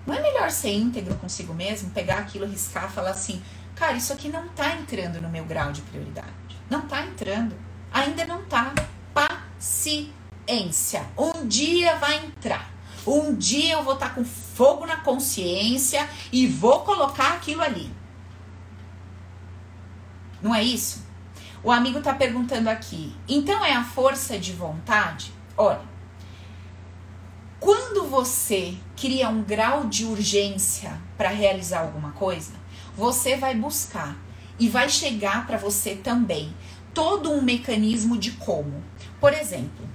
Não 0.06 0.16
é 0.16 0.22
melhor 0.22 0.50
ser 0.50 0.74
íntegro 0.74 1.16
consigo 1.16 1.54
mesmo, 1.54 1.92
pegar 1.92 2.18
aquilo, 2.18 2.48
riscar, 2.48 2.90
falar 2.92 3.12
assim: 3.12 3.42
Cara, 3.82 3.94
isso 3.94 4.14
aqui 4.14 4.30
não 4.30 4.48
tá 4.50 4.76
entrando 4.76 5.20
no 5.20 5.28
meu 5.28 5.44
grau 5.44 5.72
de 5.72 5.82
prioridade. 5.82 6.30
Não 6.70 6.82
tá 6.82 7.04
entrando. 7.04 7.56
Ainda 7.92 8.26
não 8.26 8.46
tá. 8.46 8.76
Paciência. 9.12 11.04
Um 11.18 11.48
dia 11.48 11.96
vai 11.96 12.24
entrar. 12.24 12.70
Um 13.08 13.34
dia 13.34 13.74
eu 13.74 13.84
vou 13.84 13.96
estar 13.96 14.10
tá 14.10 14.14
com 14.14 14.24
fogo 14.24 14.86
na 14.86 14.98
consciência 14.98 16.08
e 16.32 16.46
vou 16.46 16.82
colocar 16.82 17.34
aquilo 17.34 17.64
ali. 17.64 17.92
Não 20.44 20.54
é 20.54 20.64
isso? 20.64 21.04
O 21.64 21.72
amigo 21.72 22.02
tá 22.02 22.14
perguntando 22.14 22.70
aqui. 22.70 23.16
Então 23.28 23.66
é 23.66 23.74
a 23.74 23.84
força 23.84 24.38
de 24.38 24.54
vontade? 24.54 25.34
Olha, 25.58 25.82
quando 27.60 28.06
você 28.06 28.76
cria 28.96 29.28
um 29.28 29.42
grau 29.42 29.86
de 29.86 30.06
urgência 30.06 31.02
para 31.18 31.30
realizar 31.30 31.80
alguma 31.80 32.12
coisa, 32.12 32.61
você 33.02 33.36
vai 33.36 33.56
buscar 33.56 34.16
e 34.60 34.70
vai 34.70 34.88
chegar 34.88 35.48
para 35.48 35.58
você 35.58 35.96
também 35.96 36.54
todo 36.94 37.32
um 37.32 37.42
mecanismo 37.42 38.16
de 38.16 38.34
como. 38.34 38.84
Por 39.20 39.34
exemplo, 39.34 39.90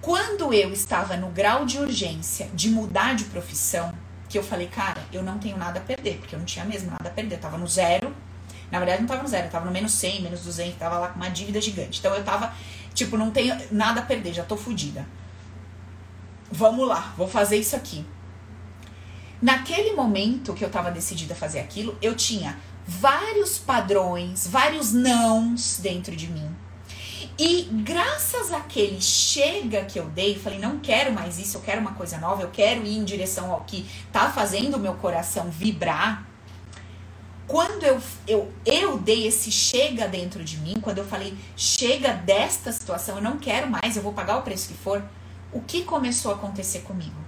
quando 0.00 0.54
eu 0.54 0.72
estava 0.72 1.14
no 1.18 1.28
grau 1.28 1.66
de 1.66 1.78
urgência 1.78 2.48
de 2.54 2.70
mudar 2.70 3.14
de 3.14 3.24
profissão, 3.24 3.92
que 4.30 4.38
eu 4.38 4.42
falei, 4.42 4.66
cara, 4.66 5.04
eu 5.12 5.22
não 5.22 5.38
tenho 5.38 5.58
nada 5.58 5.78
a 5.78 5.82
perder, 5.82 6.16
porque 6.16 6.34
eu 6.34 6.38
não 6.38 6.46
tinha 6.46 6.64
mesmo 6.64 6.90
nada 6.90 7.10
a 7.10 7.12
perder, 7.12 7.34
eu 7.34 7.40
tava 7.40 7.58
no 7.58 7.68
zero. 7.68 8.16
Na 8.70 8.78
verdade, 8.78 9.02
não 9.02 9.06
tava 9.06 9.22
no 9.22 9.28
zero, 9.28 9.48
eu 9.48 9.50
tava 9.50 9.66
no 9.66 9.70
menos 9.70 9.92
100, 9.92 10.22
menos 10.22 10.40
200, 10.40 10.78
tava 10.78 10.98
lá 10.98 11.08
com 11.08 11.16
uma 11.16 11.28
dívida 11.28 11.60
gigante. 11.60 12.00
Então 12.00 12.14
eu 12.14 12.24
tava, 12.24 12.50
tipo, 12.94 13.18
não 13.18 13.30
tenho 13.30 13.54
nada 13.70 14.00
a 14.00 14.02
perder, 14.02 14.32
já 14.32 14.42
tô 14.42 14.56
fodida. 14.56 15.06
Vamos 16.50 16.88
lá, 16.88 17.12
vou 17.14 17.28
fazer 17.28 17.58
isso 17.58 17.76
aqui. 17.76 18.06
Naquele 19.44 19.92
momento 19.92 20.54
que 20.54 20.64
eu 20.64 20.68
estava 20.68 20.90
decidida 20.90 21.34
a 21.34 21.36
fazer 21.36 21.60
aquilo, 21.60 21.98
eu 22.00 22.16
tinha 22.16 22.58
vários 22.86 23.58
padrões, 23.58 24.46
vários 24.46 24.94
nãos 24.94 25.78
dentro 25.82 26.16
de 26.16 26.28
mim. 26.28 26.48
E 27.38 27.68
graças 27.70 28.50
àquele 28.50 29.02
chega 29.02 29.84
que 29.84 30.00
eu 30.00 30.06
dei, 30.06 30.38
falei, 30.38 30.58
não 30.58 30.78
quero 30.78 31.12
mais 31.12 31.38
isso, 31.38 31.58
eu 31.58 31.60
quero 31.60 31.82
uma 31.82 31.92
coisa 31.92 32.16
nova, 32.16 32.40
eu 32.40 32.48
quero 32.50 32.86
ir 32.86 32.96
em 32.96 33.04
direção 33.04 33.52
ao 33.52 33.60
que 33.64 33.84
tá 34.10 34.30
fazendo 34.30 34.78
o 34.78 34.80
meu 34.80 34.94
coração 34.94 35.50
vibrar. 35.50 36.26
Quando 37.46 37.82
eu, 37.82 38.00
eu, 38.26 38.50
eu 38.64 38.96
dei 38.98 39.26
esse 39.26 39.52
chega 39.52 40.08
dentro 40.08 40.42
de 40.42 40.56
mim, 40.56 40.76
quando 40.80 40.96
eu 40.96 41.04
falei, 41.04 41.36
chega 41.54 42.14
desta 42.14 42.72
situação, 42.72 43.16
eu 43.16 43.22
não 43.22 43.36
quero 43.36 43.68
mais, 43.68 43.94
eu 43.94 44.02
vou 44.02 44.14
pagar 44.14 44.38
o 44.38 44.42
preço 44.42 44.68
que 44.68 44.74
for, 44.74 45.04
o 45.52 45.60
que 45.60 45.82
começou 45.82 46.32
a 46.32 46.34
acontecer 46.34 46.78
comigo? 46.80 47.23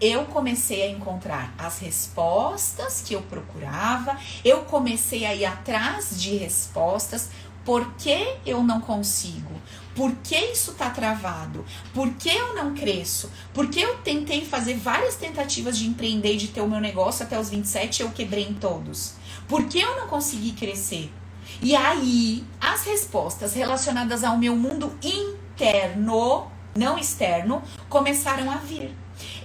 Eu 0.00 0.26
comecei 0.26 0.82
a 0.82 0.90
encontrar 0.90 1.52
as 1.58 1.78
respostas 1.80 3.02
que 3.04 3.14
eu 3.14 3.22
procurava, 3.22 4.16
eu 4.44 4.62
comecei 4.62 5.24
a 5.24 5.34
ir 5.34 5.44
atrás 5.44 6.20
de 6.20 6.36
respostas. 6.36 7.30
Por 7.64 7.92
que 7.94 8.36
eu 8.46 8.62
não 8.62 8.80
consigo? 8.80 9.52
Por 9.94 10.14
que 10.22 10.36
isso 10.36 10.70
está 10.70 10.88
travado? 10.88 11.66
Por 11.92 12.10
que 12.14 12.30
eu 12.30 12.54
não 12.54 12.72
cresço? 12.72 13.30
Por 13.52 13.68
que 13.68 13.80
eu 13.80 13.98
tentei 13.98 14.44
fazer 14.44 14.74
várias 14.74 15.16
tentativas 15.16 15.76
de 15.76 15.86
empreender 15.86 16.34
e 16.34 16.36
de 16.38 16.48
ter 16.48 16.62
o 16.62 16.68
meu 16.68 16.80
negócio 16.80 17.24
até 17.24 17.38
os 17.38 17.50
27 17.50 17.98
e 17.98 18.02
eu 18.04 18.10
quebrei 18.10 18.44
em 18.44 18.54
todos? 18.54 19.14
Por 19.46 19.64
que 19.64 19.80
eu 19.80 19.96
não 19.96 20.06
consegui 20.06 20.52
crescer? 20.52 21.12
E 21.60 21.74
aí, 21.74 22.44
as 22.60 22.84
respostas 22.84 23.52
relacionadas 23.54 24.24
ao 24.24 24.38
meu 24.38 24.54
mundo 24.56 24.96
interno, 25.02 26.46
não 26.74 26.96
externo, 26.96 27.62
começaram 27.88 28.50
a 28.50 28.56
vir 28.56 28.94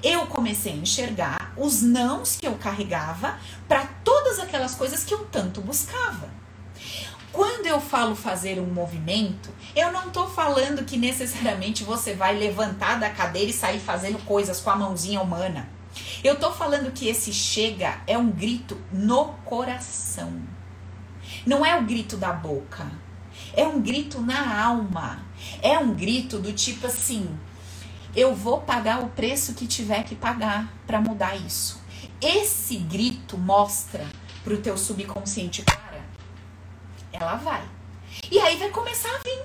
eu 0.04 0.28
comecei 0.28 0.74
a 0.74 0.76
enxergar 0.76 1.54
os 1.56 1.82
nãos 1.82 2.36
que 2.36 2.46
eu 2.46 2.56
carregava 2.56 3.40
para 3.68 3.86
todas 4.04 4.40
aquelas 4.40 4.76
coisas 4.76 5.04
que 5.04 5.14
eu 5.14 5.26
tanto 5.26 5.62
buscava. 5.62 6.30
Quando 7.32 7.66
eu 7.66 7.82
falo 7.82 8.16
fazer 8.16 8.60
um 8.60 8.66
movimento, 8.66 9.50
eu 9.76 9.92
não 9.92 10.08
estou 10.08 10.30
falando 10.30 10.86
que 10.86 10.98
necessariamente 10.98 11.84
você 11.84 12.14
vai 12.14 12.38
levantar 12.38 13.00
da 13.00 13.10
cadeira 13.10 13.50
e 13.50 13.54
sair 13.54 13.80
fazendo 13.80 14.24
coisas 14.26 14.60
com 14.60 14.70
a 14.70 14.76
mãozinha 14.76 15.20
humana. 15.20 15.68
Eu 16.24 16.36
estou 16.36 16.54
falando 16.54 16.92
que 16.92 17.08
esse 17.08 17.34
chega 17.34 18.02
é 18.06 18.18
um 18.18 18.30
grito 18.30 18.80
no 18.92 19.30
coração. 19.46 20.32
Não 21.46 21.66
é 21.66 21.76
o 21.78 21.84
grito 21.84 22.18
da 22.18 22.32
boca. 22.32 22.86
É 23.56 23.66
um 23.66 23.82
grito 23.82 24.22
na 24.22 24.64
alma. 24.64 25.20
É 25.62 25.78
um 25.78 25.94
grito 25.94 26.40
do 26.40 26.54
tipo 26.54 26.88
assim: 26.88 27.28
eu 28.16 28.36
vou 28.36 28.62
pagar 28.62 29.02
o 29.04 29.10
preço 29.10 29.54
que 29.54 29.66
tiver 29.66 30.04
que 30.04 30.16
pagar 30.16 30.72
para 30.86 31.02
mudar 31.02 31.36
isso. 31.36 31.82
Esse 32.22 32.78
grito 32.78 33.38
mostra 33.38 34.06
pro 34.44 34.62
teu 34.62 34.78
subconsciente, 34.78 35.64
cara, 35.64 36.02
ela 37.12 37.36
vai. 37.36 37.64
E 38.30 38.40
aí 38.40 38.58
vai 38.58 38.70
começar 38.70 39.10
a 39.10 39.20
vir. 39.20 39.44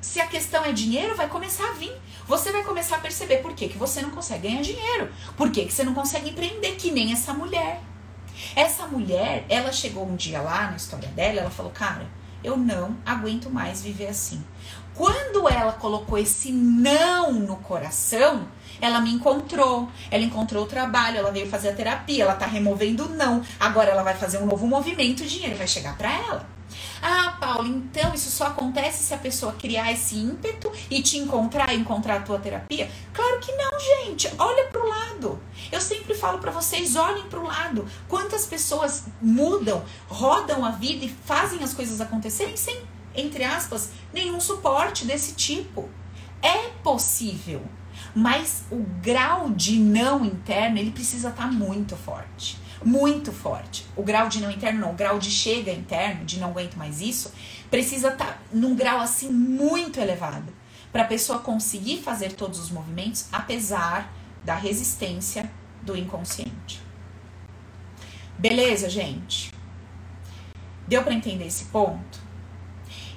Se 0.00 0.20
a 0.20 0.26
questão 0.26 0.64
é 0.64 0.72
dinheiro, 0.72 1.16
vai 1.16 1.28
começar 1.28 1.68
a 1.70 1.72
vir. 1.72 1.92
Você 2.26 2.52
vai 2.52 2.62
começar 2.62 2.96
a 2.96 3.00
perceber 3.00 3.38
por 3.38 3.54
que, 3.54 3.68
que 3.68 3.78
você 3.78 4.00
não 4.00 4.10
consegue 4.10 4.48
ganhar 4.48 4.62
dinheiro. 4.62 5.12
Por 5.36 5.50
que, 5.50 5.64
que 5.64 5.72
você 5.72 5.84
não 5.84 5.94
consegue 5.94 6.30
empreender, 6.30 6.76
que 6.76 6.90
nem 6.90 7.12
essa 7.12 7.32
mulher. 7.32 7.80
Essa 8.56 8.86
mulher, 8.86 9.44
ela 9.48 9.72
chegou 9.72 10.06
um 10.06 10.16
dia 10.16 10.40
lá 10.40 10.70
na 10.70 10.76
história 10.76 11.08
dela, 11.10 11.40
ela 11.40 11.50
falou, 11.50 11.72
cara, 11.72 12.06
eu 12.42 12.56
não 12.56 12.96
aguento 13.06 13.48
mais 13.50 13.82
viver 13.82 14.08
assim. 14.08 14.44
Quando 14.94 15.48
ela 15.48 15.72
colocou 15.72 16.18
esse 16.18 16.52
não 16.52 17.32
no 17.32 17.56
coração, 17.56 18.46
ela 18.80 19.00
me 19.00 19.12
encontrou, 19.12 19.88
ela 20.10 20.22
encontrou 20.22 20.64
o 20.64 20.66
trabalho, 20.66 21.18
ela 21.18 21.30
veio 21.30 21.48
fazer 21.48 21.70
a 21.70 21.74
terapia, 21.74 22.24
ela 22.24 22.34
tá 22.34 22.46
removendo 22.46 23.06
o 23.06 23.08
não. 23.08 23.42
Agora 23.58 23.90
ela 23.90 24.02
vai 24.02 24.14
fazer 24.14 24.38
um 24.38 24.46
novo 24.46 24.66
movimento, 24.66 25.22
o 25.22 25.26
dinheiro 25.26 25.56
vai 25.56 25.68
chegar 25.68 25.96
para 25.96 26.10
ela. 26.10 26.46
Ah, 27.00 27.36
Paulo, 27.40 27.68
então 27.68 28.14
isso 28.14 28.30
só 28.30 28.46
acontece 28.46 29.02
se 29.02 29.12
a 29.12 29.18
pessoa 29.18 29.52
criar 29.52 29.92
esse 29.92 30.16
ímpeto 30.16 30.70
e 30.90 31.02
te 31.02 31.18
encontrar 31.18 31.74
encontrar 31.74 32.16
a 32.16 32.20
tua 32.20 32.38
terapia? 32.38 32.90
Claro 33.12 33.40
que 33.40 33.52
não, 33.52 33.70
gente. 33.78 34.32
Olha 34.38 34.64
pro 34.66 34.88
lado. 34.88 35.40
Eu 35.70 35.80
sempre 35.80 36.14
falo 36.14 36.38
para 36.38 36.50
vocês, 36.50 36.96
olhem 36.96 37.24
pro 37.24 37.44
lado. 37.44 37.86
Quantas 38.08 38.46
pessoas 38.46 39.04
mudam, 39.20 39.82
rodam 40.08 40.64
a 40.64 40.70
vida 40.70 41.04
e 41.04 41.08
fazem 41.08 41.62
as 41.62 41.74
coisas 41.74 42.00
acontecerem 42.00 42.56
sem 42.56 42.80
entre 43.14 43.44
aspas, 43.44 43.90
nenhum 44.12 44.40
suporte 44.40 45.04
desse 45.04 45.34
tipo. 45.34 45.88
É 46.42 46.70
possível, 46.82 47.62
mas 48.14 48.64
o 48.70 48.78
grau 49.00 49.50
de 49.50 49.78
não 49.78 50.24
interno 50.24 50.78
ele 50.78 50.90
precisa 50.90 51.28
estar 51.28 51.44
tá 51.44 51.52
muito 51.52 51.96
forte. 51.96 52.60
Muito 52.84 53.30
forte. 53.30 53.86
O 53.94 54.02
grau 54.02 54.28
de 54.28 54.40
não 54.40 54.50
interno, 54.50 54.80
não, 54.80 54.90
o 54.90 54.94
grau 54.94 55.18
de 55.18 55.30
chega 55.30 55.70
interno, 55.70 56.24
de 56.24 56.40
não 56.40 56.50
aguento 56.50 56.74
mais 56.74 57.00
isso, 57.00 57.32
precisa 57.70 58.08
estar 58.08 58.26
tá 58.26 58.38
num 58.52 58.74
grau 58.74 58.98
assim 58.98 59.30
muito 59.30 60.00
elevado 60.00 60.52
para 60.92 61.02
a 61.02 61.06
pessoa 61.06 61.38
conseguir 61.38 62.02
fazer 62.02 62.32
todos 62.32 62.58
os 62.58 62.70
movimentos, 62.70 63.26
apesar 63.32 64.12
da 64.44 64.54
resistência 64.54 65.50
do 65.80 65.96
inconsciente. 65.96 66.82
Beleza, 68.38 68.90
gente? 68.90 69.52
Deu 70.86 71.02
para 71.02 71.14
entender 71.14 71.46
esse 71.46 71.66
ponto? 71.66 72.21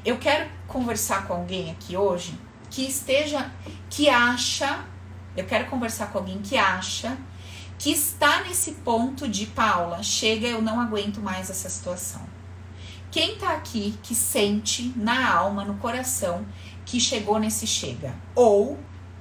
Eu 0.06 0.20
quero 0.20 0.48
conversar 0.68 1.26
com 1.26 1.34
alguém 1.34 1.72
aqui 1.72 1.98
hoje 1.98 2.38
que 2.70 2.84
esteja, 2.84 3.52
que 3.90 4.08
acha, 4.08 4.86
eu 5.36 5.46
quero 5.46 5.66
conversar 5.66 6.12
com 6.12 6.20
alguém 6.20 6.38
que 6.44 6.56
acha 6.56 7.18
que 7.80 7.90
está 7.90 8.44
nesse 8.44 8.74
ponto 8.74 9.28
de 9.28 9.48
Paula, 9.48 10.04
chega, 10.04 10.48
eu 10.48 10.62
não 10.62 10.80
aguento 10.80 11.20
mais 11.20 11.50
essa 11.50 11.68
situação. 11.68 12.22
Quem 13.12 13.36
tá 13.38 13.54
aqui 13.54 13.98
que 14.04 14.14
sente 14.14 14.94
na 14.96 15.34
alma, 15.34 15.66
no 15.66 15.76
coração, 15.78 16.46
que 16.86 17.00
chegou 17.00 17.40
nesse 17.40 17.66
chega? 17.66 18.14
Ou 18.36 18.78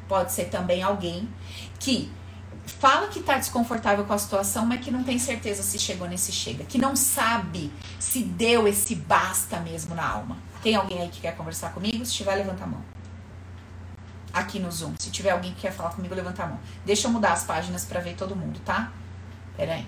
pode 0.07 0.32
ser 0.32 0.51
também 0.51 0.82
alguém 0.82 1.26
que 1.80 2.12
fala 2.66 3.09
que 3.09 3.20
tá 3.20 3.39
desconfortável 3.39 4.05
com 4.05 4.12
a 4.12 4.18
situação, 4.18 4.66
mas 4.66 4.80
que 4.80 4.91
não 4.91 5.03
tem 5.03 5.18
certeza 5.18 5.62
se 5.62 5.78
chegou 5.78 6.07
nesse 6.07 6.30
chega, 6.30 6.64
que 6.64 6.76
não 6.76 6.95
sabe 6.95 7.72
se 7.99 8.22
deu 8.22 8.68
esse 8.68 8.95
basta 8.95 9.59
mesmo 9.61 9.95
na 9.95 10.07
alma. 10.07 10.37
Tem 10.65 10.75
alguém 10.75 11.03
aí 11.03 11.11
que 11.11 11.21
quer 11.21 11.37
conversar 11.37 11.75
comigo? 11.75 12.07
Se 12.07 12.15
tiver, 12.15 12.37
levanta 12.37 12.65
a 12.65 12.67
mão. 12.67 12.83
Aqui 14.33 14.59
no 14.59 14.73
Zoom. 14.73 14.95
Se 14.99 15.11
tiver 15.11 15.29
alguém 15.29 15.53
que 15.53 15.61
quer 15.61 15.71
falar 15.71 15.91
comigo, 15.91 16.15
levanta 16.15 16.43
a 16.43 16.47
mão. 16.47 16.59
Deixa 16.87 17.07
eu 17.07 17.12
mudar 17.12 17.35
as 17.35 17.45
páginas 17.45 17.85
para 17.85 18.01
ver 18.01 18.17
todo 18.17 18.35
mundo, 18.35 18.59
tá? 18.65 18.91
Pera 19.59 19.75
aí. 19.75 19.87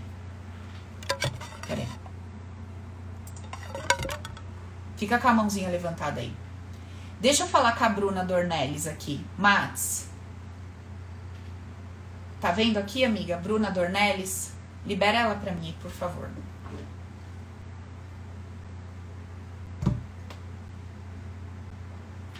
Pera 1.67 1.81
aí. 1.81 1.89
Fica 4.99 5.19
com 5.19 5.29
a 5.29 5.33
mãozinha 5.33 5.71
levantada 5.71 6.21
aí. 6.21 6.37
Deixa 7.23 7.45
eu 7.45 7.49
falar 7.49 7.75
com 7.75 7.85
a 7.85 7.89
Bruna 7.89 8.23
Dornelles 8.23 8.87
aqui. 8.87 9.25
Mats. 9.39 10.11
Tá 12.39 12.53
vendo 12.53 12.77
aqui, 12.77 13.03
amiga? 13.03 13.39
Bruna 13.39 13.71
Dornelles. 13.71 14.53
Libera 14.85 15.21
ela 15.21 15.37
pra 15.37 15.53
mim, 15.53 15.75
por 15.81 15.91
favor. 15.91 16.29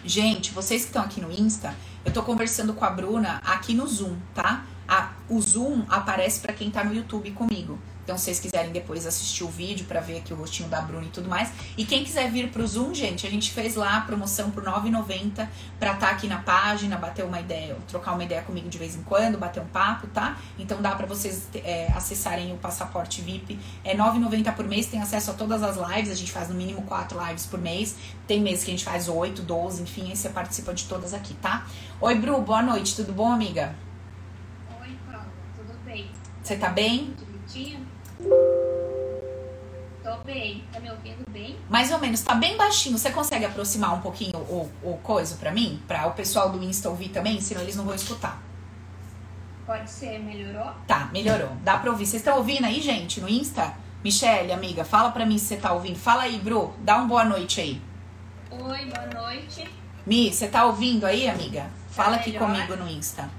Gente, 0.07 0.51
vocês 0.51 0.83
que 0.83 0.87
estão 0.87 1.03
aqui 1.03 1.19
no 1.19 1.29
Insta, 1.29 1.75
eu 2.05 2.13
tô 2.13 2.23
conversando 2.23 2.73
com 2.73 2.85
a 2.85 2.89
Bruna 2.89 3.41
aqui 3.43 3.73
no 3.73 3.85
Zoom, 3.85 4.15
tá? 4.33 4.65
O 5.29 5.41
Zoom 5.41 5.83
aparece 5.89 6.39
para 6.39 6.53
quem 6.53 6.71
tá 6.71 6.83
no 6.83 6.93
YouTube 6.93 7.31
comigo. 7.31 7.77
Então, 8.07 8.17
se 8.17 8.23
vocês 8.23 8.39
quiserem 8.39 8.71
depois 8.71 9.05
assistir 9.05 9.43
o 9.43 9.49
vídeo 9.49 9.85
para 9.85 9.99
ver 9.99 10.19
aqui 10.19 10.31
o 10.31 10.37
rostinho 10.37 10.69
da 10.69 10.79
Bruna 10.79 11.03
e 11.03 11.09
tudo 11.09 11.27
mais. 11.27 11.51
E 11.77 11.83
quem 11.83 12.05
quiser 12.05 12.31
vir 12.31 12.49
pro 12.49 12.65
Zoom, 12.65 12.93
gente, 12.93 13.27
a 13.27 13.29
gente 13.29 13.51
fez 13.51 13.75
lá 13.75 13.97
a 13.97 14.01
promoção 14.01 14.49
por 14.49 14.63
R$ 14.63 14.71
9,90 14.71 15.45
pra 15.77 15.91
estar 15.91 15.95
tá 15.97 16.09
aqui 16.11 16.25
na 16.25 16.37
página, 16.37 16.95
bater 16.95 17.25
uma 17.25 17.41
ideia, 17.41 17.75
trocar 17.85 18.13
uma 18.13 18.23
ideia 18.23 18.41
comigo 18.43 18.69
de 18.69 18.77
vez 18.77 18.95
em 18.95 19.03
quando, 19.03 19.37
bater 19.37 19.61
um 19.61 19.67
papo, 19.67 20.07
tá? 20.07 20.37
Então 20.57 20.81
dá 20.81 20.95
para 20.95 21.05
vocês 21.05 21.49
é, 21.53 21.91
acessarem 21.93 22.53
o 22.53 22.55
passaporte 22.55 23.21
VIP. 23.21 23.59
É 23.83 23.91
R$ 23.91 23.97
9,90 23.97 24.55
por 24.55 24.65
mês, 24.65 24.85
tem 24.85 25.01
acesso 25.01 25.31
a 25.31 25.33
todas 25.33 25.61
as 25.61 25.75
lives. 25.75 26.09
A 26.09 26.15
gente 26.15 26.31
faz 26.31 26.47
no 26.47 26.55
mínimo 26.55 26.83
quatro 26.83 27.19
lives 27.27 27.45
por 27.45 27.59
mês. 27.59 27.93
Tem 28.25 28.39
meses 28.39 28.63
que 28.63 28.71
a 28.71 28.73
gente 28.73 28.85
faz 28.85 29.09
8, 29.09 29.41
12, 29.41 29.83
enfim, 29.83 30.09
aí 30.09 30.15
você 30.15 30.29
participa 30.29 30.73
de 30.73 30.85
todas 30.85 31.13
aqui, 31.13 31.33
tá? 31.33 31.67
Oi, 31.99 32.15
Bru, 32.15 32.41
boa 32.41 32.61
noite, 32.61 32.95
tudo 32.95 33.11
bom, 33.11 33.29
amiga? 33.29 33.75
Oi, 34.81 34.95
Paula, 35.05 35.27
tudo 35.57 35.77
bem? 35.83 36.09
Você 36.47 36.55
tá 36.55 36.69
bem? 36.69 37.13
Bonitinha? 37.19 37.77
Tô 40.01 40.17
bem. 40.23 40.63
Tá 40.71 40.79
me 40.79 40.89
ouvindo 40.89 41.29
bem? 41.29 41.57
Mais 41.69 41.91
ou 41.91 41.99
menos. 41.99 42.21
Tá 42.21 42.35
bem 42.35 42.55
baixinho. 42.55 42.97
Você 42.97 43.11
consegue 43.11 43.43
aproximar 43.43 43.93
um 43.93 43.99
pouquinho 43.99 44.37
o, 44.37 44.71
o 44.81 44.97
coisa 45.03 45.35
pra 45.35 45.51
mim? 45.51 45.83
Pra 45.85 46.07
o 46.07 46.13
pessoal 46.13 46.49
do 46.49 46.63
Insta 46.63 46.87
ouvir 46.87 47.09
também? 47.09 47.41
Senão 47.41 47.61
eles 47.63 47.75
não 47.75 47.83
vão 47.83 47.93
escutar. 47.93 48.41
Pode 49.65 49.91
ser. 49.91 50.19
Melhorou? 50.19 50.71
Tá, 50.87 51.09
melhorou. 51.11 51.49
Dá 51.65 51.79
pra 51.79 51.91
ouvir. 51.91 52.05
Vocês 52.05 52.21
estão 52.21 52.37
ouvindo 52.37 52.63
aí, 52.63 52.79
gente, 52.79 53.19
no 53.19 53.27
Insta? 53.27 53.73
Michelle, 54.01 54.53
amiga, 54.53 54.85
fala 54.85 55.11
pra 55.11 55.25
mim 55.25 55.37
se 55.37 55.47
você 55.47 55.57
tá 55.57 55.73
ouvindo. 55.73 55.99
Fala 55.99 56.23
aí, 56.23 56.39
Bru. 56.39 56.73
Dá 56.79 56.95
uma 56.95 57.07
boa 57.07 57.25
noite 57.25 57.59
aí. 57.59 57.81
Oi, 58.51 58.85
boa 58.85 59.21
noite. 59.21 59.69
Mi, 60.05 60.31
você 60.31 60.47
tá 60.47 60.63
ouvindo 60.63 61.05
aí, 61.05 61.27
amiga? 61.27 61.69
Fala 61.89 62.15
Tá 62.15 62.21
aqui 62.21 62.31
comigo 62.39 62.77
no 62.77 62.87
Insta. 62.87 63.29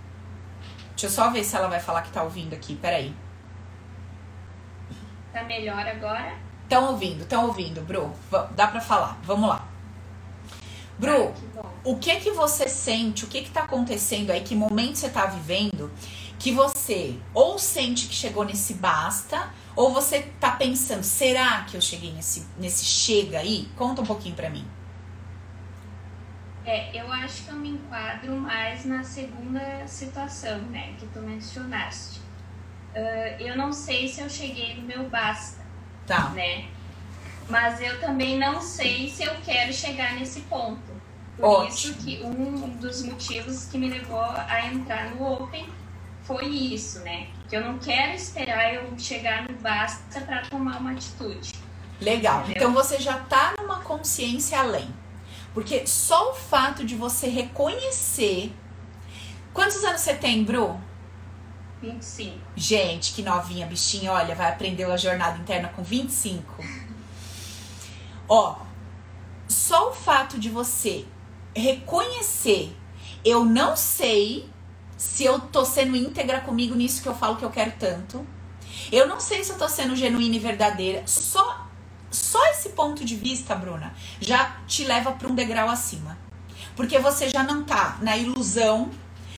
Deixa 0.98 1.06
eu 1.06 1.10
só 1.10 1.30
ver 1.30 1.44
se 1.44 1.54
ela 1.54 1.68
vai 1.68 1.78
falar 1.78 2.02
que 2.02 2.10
tá 2.10 2.24
ouvindo 2.24 2.54
aqui. 2.54 2.74
Peraí. 2.74 3.14
Tá 5.32 5.44
melhor 5.44 5.86
agora? 5.86 6.36
Estão 6.64 6.90
ouvindo, 6.90 7.22
estão 7.22 7.46
ouvindo, 7.46 7.80
Bru. 7.82 8.12
Dá 8.56 8.66
pra 8.66 8.80
falar. 8.80 9.16
Vamos 9.22 9.48
lá. 9.48 9.64
Bru, 10.98 11.32
Ah, 11.56 11.62
que 11.84 11.88
o 11.88 11.98
que 11.98 12.16
que 12.16 12.30
você 12.32 12.68
sente, 12.68 13.24
o 13.24 13.28
que 13.28 13.42
que 13.42 13.50
tá 13.50 13.62
acontecendo 13.62 14.32
aí, 14.32 14.40
que 14.40 14.56
momento 14.56 14.96
você 14.98 15.08
tá 15.08 15.26
vivendo, 15.26 15.88
que 16.36 16.50
você 16.50 17.16
ou 17.32 17.60
sente 17.60 18.08
que 18.08 18.14
chegou 18.14 18.44
nesse 18.44 18.74
basta, 18.74 19.50
ou 19.76 19.94
você 19.94 20.22
tá 20.40 20.50
pensando, 20.50 21.04
será 21.04 21.62
que 21.62 21.76
eu 21.76 21.80
cheguei 21.80 22.12
nesse, 22.12 22.44
nesse 22.58 22.84
chega 22.84 23.38
aí? 23.38 23.68
Conta 23.76 24.02
um 24.02 24.04
pouquinho 24.04 24.34
pra 24.34 24.50
mim. 24.50 24.66
É, 26.68 26.90
eu 26.92 27.10
acho 27.10 27.44
que 27.44 27.48
eu 27.50 27.54
me 27.56 27.70
enquadro 27.70 28.36
mais 28.36 28.84
na 28.84 29.02
segunda 29.02 29.86
situação, 29.86 30.58
né, 30.64 30.92
que 30.98 31.06
tu 31.06 31.20
mencionaste. 31.20 32.20
Ah, 32.94 33.36
eu 33.40 33.56
não 33.56 33.72
sei 33.72 34.06
se 34.06 34.20
eu 34.20 34.28
cheguei 34.28 34.74
no 34.76 34.82
meu 34.82 35.08
basta, 35.08 35.62
Tá, 36.06 36.28
né? 36.30 36.66
Mas 37.48 37.80
eu 37.80 37.98
também 38.00 38.38
não 38.38 38.60
sei 38.60 39.08
se 39.08 39.22
eu 39.22 39.34
quero 39.42 39.72
chegar 39.72 40.12
nesse 40.14 40.40
ponto. 40.42 40.82
Por 41.38 41.46
Ótimo. 41.46 41.68
isso 41.68 41.94
que 41.94 42.22
um 42.22 42.68
dos 42.76 43.02
motivos 43.02 43.64
que 43.64 43.78
me 43.78 43.88
levou 43.88 44.20
a 44.20 44.66
entrar 44.66 45.10
no 45.14 45.26
Open 45.26 45.66
foi 46.22 46.46
isso, 46.46 46.98
né? 47.00 47.28
Que 47.48 47.56
eu 47.56 47.62
não 47.62 47.78
quero 47.78 48.12
esperar 48.12 48.74
eu 48.74 48.92
chegar 48.98 49.48
no 49.48 49.56
basta 49.58 50.20
para 50.20 50.42
tomar 50.42 50.78
uma 50.80 50.90
atitude. 50.92 51.52
legal. 51.98 52.40
Entendeu? 52.40 52.54
Então 52.56 52.74
você 52.74 52.98
já 52.98 53.18
tá 53.20 53.54
numa 53.58 53.80
consciência 53.80 54.58
além. 54.58 54.92
Porque 55.54 55.86
só 55.86 56.30
o 56.30 56.34
fato 56.34 56.84
de 56.84 56.94
você 56.94 57.28
reconhecer. 57.28 58.52
Quantos 59.52 59.82
anos 59.84 60.00
você 60.00 60.14
tem, 60.14 60.44
Bru? 60.44 60.78
25. 61.80 62.36
Gente, 62.56 63.12
que 63.12 63.22
novinha, 63.22 63.66
bichinha, 63.66 64.12
olha, 64.12 64.34
vai 64.34 64.48
aprender 64.48 64.84
a 64.84 64.96
jornada 64.96 65.38
interna 65.38 65.68
com 65.68 65.82
25. 65.82 66.62
Ó, 68.28 68.56
só 69.48 69.90
o 69.90 69.94
fato 69.94 70.38
de 70.38 70.50
você 70.50 71.06
reconhecer, 71.54 72.76
eu 73.24 73.44
não 73.44 73.76
sei 73.76 74.48
se 74.96 75.24
eu 75.24 75.40
tô 75.40 75.64
sendo 75.64 75.96
íntegra 75.96 76.40
comigo 76.40 76.74
nisso 76.74 77.02
que 77.02 77.08
eu 77.08 77.14
falo 77.14 77.36
que 77.36 77.44
eu 77.44 77.50
quero 77.50 77.72
tanto. 77.78 78.26
Eu 78.90 79.06
não 79.06 79.20
sei 79.20 79.42
se 79.44 79.52
eu 79.52 79.58
tô 79.58 79.68
sendo 79.68 79.94
genuína 79.96 80.36
e 80.36 80.38
verdadeira. 80.38 81.02
Só 81.06 81.67
só 82.28 82.44
esse 82.50 82.68
ponto 82.70 83.06
de 83.06 83.16
vista, 83.16 83.54
Bruna, 83.54 83.94
já 84.20 84.56
te 84.66 84.84
leva 84.84 85.12
para 85.12 85.26
um 85.26 85.34
degrau 85.34 85.70
acima. 85.70 86.18
Porque 86.76 86.98
você 86.98 87.30
já 87.30 87.42
não 87.42 87.64
tá 87.64 87.96
na 88.02 88.18
ilusão 88.18 88.90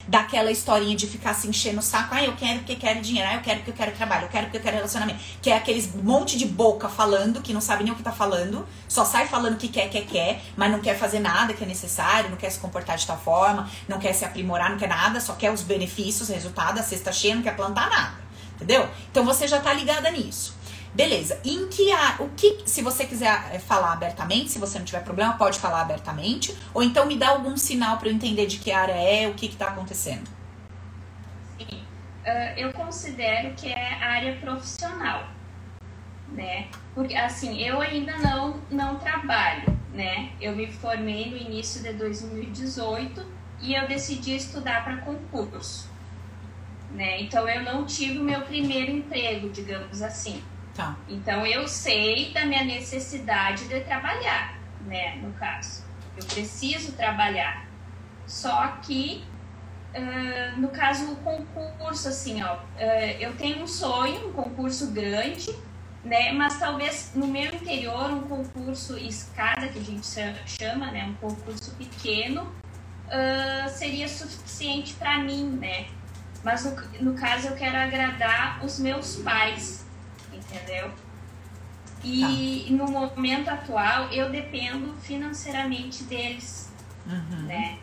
daquela 0.08 0.50
historinha 0.50 0.96
de 0.96 1.06
ficar 1.06 1.32
se 1.34 1.46
enchendo 1.46 1.78
o 1.78 1.82
saco. 1.82 2.12
Ah, 2.12 2.24
eu 2.24 2.34
quero 2.34 2.58
porque 2.58 2.74
quero 2.74 3.00
dinheiro. 3.00 3.28
Ah, 3.30 3.36
eu 3.36 3.42
quero 3.42 3.58
porque 3.58 3.70
eu 3.70 3.74
quero 3.76 3.92
trabalho. 3.92 4.24
Eu 4.24 4.28
quero 4.28 4.46
porque 4.46 4.56
eu 4.56 4.60
quero 4.60 4.74
relacionamento. 4.74 5.20
Que 5.40 5.50
é 5.50 5.56
aqueles 5.56 5.94
monte 5.94 6.36
de 6.36 6.46
boca 6.46 6.88
falando 6.88 7.40
que 7.40 7.54
não 7.54 7.60
sabe 7.60 7.84
nem 7.84 7.92
o 7.92 7.96
que 7.96 8.02
tá 8.02 8.10
falando. 8.10 8.66
Só 8.88 9.04
sai 9.04 9.28
falando 9.28 9.56
que 9.56 9.68
quer, 9.68 9.88
quer, 9.88 10.04
quer. 10.04 10.42
Mas 10.56 10.72
não 10.72 10.80
quer 10.80 10.98
fazer 10.98 11.20
nada 11.20 11.54
que 11.54 11.62
é 11.62 11.66
necessário. 11.68 12.28
Não 12.28 12.36
quer 12.36 12.50
se 12.50 12.58
comportar 12.58 12.96
de 12.96 13.06
tal 13.06 13.18
forma. 13.18 13.70
Não 13.86 14.00
quer 14.00 14.12
se 14.14 14.24
aprimorar, 14.24 14.68
não 14.68 14.78
quer 14.78 14.88
nada. 14.88 15.20
Só 15.20 15.34
quer 15.34 15.52
os 15.52 15.62
benefícios, 15.62 16.28
resultado, 16.28 16.80
a 16.80 16.82
cesta 16.82 17.12
cheia. 17.12 17.36
Não 17.36 17.42
quer 17.42 17.54
plantar 17.54 17.88
nada. 17.88 18.14
Entendeu? 18.56 18.90
Então 19.12 19.24
você 19.24 19.46
já 19.46 19.60
tá 19.60 19.72
ligada 19.72 20.10
nisso. 20.10 20.58
Beleza. 20.92 21.40
Em 21.44 21.68
que 21.68 21.92
a, 21.92 22.16
o 22.18 22.30
que, 22.30 22.62
se 22.66 22.82
você 22.82 23.06
quiser 23.06 23.50
eh, 23.52 23.58
falar 23.60 23.92
abertamente, 23.92 24.50
se 24.50 24.58
você 24.58 24.78
não 24.78 24.84
tiver 24.84 25.04
problema, 25.04 25.34
pode 25.34 25.58
falar 25.58 25.82
abertamente, 25.82 26.56
ou 26.74 26.82
então 26.82 27.06
me 27.06 27.16
dá 27.16 27.28
algum 27.28 27.56
sinal 27.56 27.96
para 27.98 28.08
eu 28.08 28.12
entender 28.12 28.46
de 28.46 28.58
que 28.58 28.72
área 28.72 28.92
é, 28.92 29.28
o 29.28 29.34
que 29.34 29.48
que 29.48 29.56
tá 29.56 29.68
acontecendo. 29.68 30.28
Sim. 31.58 31.84
Ah, 32.26 32.54
eu 32.56 32.72
considero 32.72 33.54
que 33.54 33.68
é 33.68 33.94
área 34.02 34.36
profissional, 34.36 35.28
né? 36.28 36.68
Porque, 36.92 37.14
assim, 37.14 37.60
eu 37.60 37.80
ainda 37.80 38.16
não, 38.18 38.60
não 38.68 38.98
trabalho, 38.98 39.78
né? 39.94 40.32
Eu 40.40 40.56
me 40.56 40.66
formei 40.66 41.30
no 41.30 41.36
início 41.36 41.82
de 41.82 41.92
2018 41.92 43.24
e 43.60 43.74
eu 43.74 43.86
decidi 43.86 44.34
estudar 44.34 44.82
para 44.82 44.96
concurso, 44.98 45.88
né? 46.90 47.20
Então, 47.20 47.48
eu 47.48 47.62
não 47.62 47.86
tive 47.86 48.18
o 48.18 48.24
meu 48.24 48.40
primeiro 48.42 48.90
emprego, 48.90 49.48
digamos 49.50 50.02
assim. 50.02 50.42
Tá. 50.80 50.96
Então 51.08 51.44
eu 51.46 51.68
sei 51.68 52.32
da 52.32 52.46
minha 52.46 52.64
necessidade 52.64 53.68
de 53.68 53.80
trabalhar, 53.80 54.58
né? 54.86 55.16
No 55.16 55.32
caso, 55.34 55.84
eu 56.16 56.24
preciso 56.24 56.92
trabalhar. 56.92 57.66
Só 58.26 58.66
que 58.82 59.24
ah, 59.94 60.54
no 60.56 60.68
caso 60.68 61.12
o 61.12 61.16
concurso, 61.16 62.08
assim, 62.08 62.42
ó, 62.42 62.56
ah, 62.78 63.06
eu 63.18 63.34
tenho 63.36 63.62
um 63.62 63.66
sonho, 63.66 64.28
um 64.28 64.32
concurso 64.32 64.90
grande, 64.92 65.54
né? 66.04 66.32
Mas 66.32 66.58
talvez 66.58 67.12
no 67.14 67.26
meu 67.26 67.54
interior 67.54 68.10
um 68.12 68.22
concurso 68.22 68.96
escada 68.96 69.68
que 69.68 69.78
a 69.78 69.82
gente 69.82 70.06
cha- 70.06 70.34
chama, 70.46 70.90
né? 70.90 71.04
Um 71.04 71.14
concurso 71.14 71.74
pequeno 71.74 72.50
ah, 73.10 73.68
seria 73.68 74.08
suficiente 74.08 74.94
para 74.94 75.18
mim, 75.18 75.58
né? 75.60 75.88
Mas 76.42 76.64
no, 76.64 76.74
no 77.12 77.14
caso 77.18 77.48
eu 77.48 77.54
quero 77.56 77.76
agradar 77.76 78.64
os 78.64 78.78
meus 78.78 79.16
pais, 79.16 79.84
entendeu? 80.50 80.90
E 82.02 82.66
no 82.70 82.86
momento 82.90 83.48
atual 83.48 84.08
eu 84.10 84.30
dependo 84.30 84.94
financeiramente 85.02 86.04
deles, 86.04 86.70
Uhum. 87.06 87.42
né? 87.42 87.78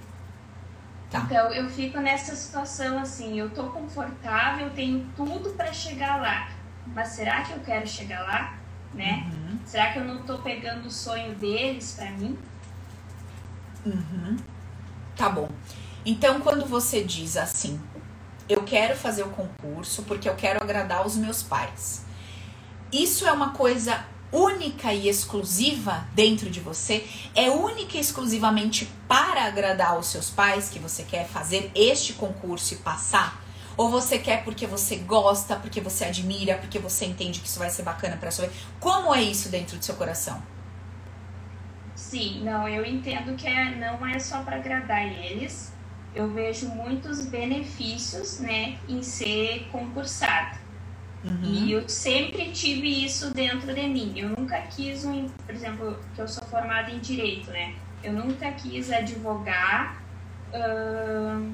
Tá. 1.10 1.20
Então 1.20 1.54
eu 1.54 1.70
fico 1.70 2.00
nessa 2.00 2.36
situação 2.36 3.00
assim, 3.00 3.40
eu 3.40 3.50
tô 3.52 3.66
confortável, 3.66 4.70
tenho 4.72 5.08
tudo 5.16 5.52
para 5.52 5.72
chegar 5.72 6.22
lá. 6.22 6.50
Mas 6.88 7.10
será 7.10 7.42
que 7.44 7.54
eu 7.54 7.60
quero 7.60 7.88
chegar 7.88 8.22
lá? 8.24 8.58
Né? 8.94 9.30
Uhum. 9.32 9.60
Será 9.66 9.92
que 9.92 10.00
eu 10.00 10.06
não 10.06 10.24
tô 10.24 10.40
pegando 10.40 10.88
o 10.88 10.92
sonho 10.92 11.36
deles 11.36 11.94
para 11.98 12.10
mim? 12.12 12.38
Uhum. 13.86 14.38
Tá 15.16 15.30
bom. 15.30 15.50
Então, 16.06 16.40
quando 16.40 16.66
você 16.66 17.04
diz 17.04 17.38
assim, 17.38 17.80
eu 18.48 18.64
quero 18.64 18.96
fazer 18.96 19.24
o 19.24 19.30
concurso 19.30 20.04
porque 20.04 20.28
eu 20.28 20.36
quero 20.36 20.64
agradar 20.64 21.06
os 21.06 21.16
meus 21.18 21.44
pais, 21.44 22.06
isso 22.92 23.28
é 23.28 23.32
uma 23.32 23.52
coisa 23.52 24.06
única 24.32 24.94
e 24.94 25.08
exclusiva 25.08 26.06
dentro 26.14 26.50
de 26.50 26.60
você? 26.60 27.08
É 27.36 27.50
única 27.50 27.98
e 27.98 28.00
exclusivamente 28.00 28.90
para 29.08 29.46
agradar 29.46 29.98
os 29.98 30.08
seus 30.08 30.30
pais 30.30 30.70
que 30.70 30.80
você 30.80 31.04
quer 31.04 31.28
fazer 31.28 31.72
este 31.74 32.14
concurso 32.14 32.74
e 32.74 32.78
passar? 32.78 33.42
Ou 33.76 33.90
você 33.90 34.18
quer 34.18 34.44
porque 34.44 34.66
você 34.66 34.96
gosta, 34.96 35.56
porque 35.56 35.80
você 35.80 36.06
admira, 36.06 36.58
porque 36.58 36.80
você 36.80 37.06
entende 37.06 37.40
que 37.40 37.48
isso 37.48 37.60
vai 37.60 37.70
ser 37.70 37.84
bacana 37.84 38.18
para 38.18 38.32
sua 38.32 38.48
vida? 38.48 38.58
Como 38.80 39.14
é 39.14 39.22
isso 39.22 39.50
dentro 39.50 39.78
do 39.78 39.86
seu 39.86 39.96
coração? 39.96 40.42
Sim, 41.96 42.44
não, 42.44 42.68
eu 42.68 42.86
entendo 42.86 43.36
que 43.36 43.48
é, 43.48 43.76
não 43.76 44.06
é 44.06 44.20
só 44.20 44.42
para 44.44 44.58
agradar 44.58 45.06
eles. 45.06 45.74
Eu 46.16 46.32
vejo 46.32 46.68
muitos 46.70 47.26
benefícios, 47.26 48.40
né, 48.40 48.78
em 48.88 49.04
ser 49.04 49.68
concursada. 49.72 50.67
Uhum. 51.24 51.44
E 51.44 51.72
eu 51.72 51.88
sempre 51.90 52.52
tive 52.52 53.06
isso 53.06 53.34
dentro 53.34 53.74
de 53.74 53.88
mim. 53.88 54.14
Eu 54.16 54.30
nunca 54.30 54.60
quis 54.62 55.04
um, 55.04 55.28
por 55.28 55.54
exemplo, 55.54 56.00
que 56.16 56.22
eu 56.22 56.28
sou 56.28 56.46
formada 56.48 56.92
em 56.92 57.00
direito, 57.00 57.50
né? 57.52 57.76
Eu 58.04 58.14
nunca 58.14 58.52
quis 58.52 58.92
advogar 58.92 60.02
uh, 60.54 61.54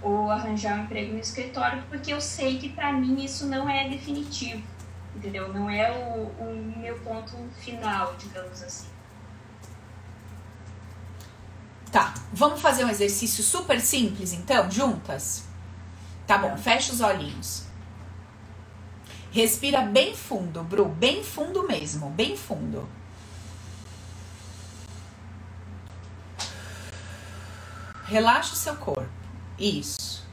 ou 0.00 0.30
arranjar 0.30 0.78
um 0.78 0.84
emprego 0.84 1.12
no 1.12 1.18
escritório, 1.18 1.82
porque 1.88 2.12
eu 2.12 2.20
sei 2.20 2.58
que 2.58 2.68
para 2.68 2.92
mim 2.92 3.24
isso 3.24 3.46
não 3.46 3.68
é 3.68 3.88
definitivo, 3.88 4.62
entendeu? 5.16 5.52
Não 5.52 5.68
é 5.68 5.90
o, 5.90 6.42
o 6.42 6.74
meu 6.76 6.96
ponto 7.00 7.32
final, 7.58 8.14
digamos 8.18 8.62
assim. 8.62 8.86
Tá, 11.90 12.12
vamos 12.32 12.60
fazer 12.60 12.84
um 12.84 12.88
exercício 12.88 13.42
super 13.42 13.80
simples 13.80 14.32
então, 14.32 14.70
juntas? 14.70 15.44
Tá 16.26 16.38
bom, 16.38 16.56
fecha 16.56 16.92
os 16.92 17.00
olhinhos. 17.00 17.63
Respira 19.34 19.80
bem 19.80 20.14
fundo, 20.14 20.62
Bru, 20.62 20.84
bem 20.84 21.24
fundo 21.24 21.66
mesmo, 21.66 22.08
bem 22.08 22.36
fundo. 22.36 22.88
Relaxa 28.04 28.52
o 28.52 28.56
seu 28.56 28.76
corpo. 28.76 29.10
Isso. 29.58 30.24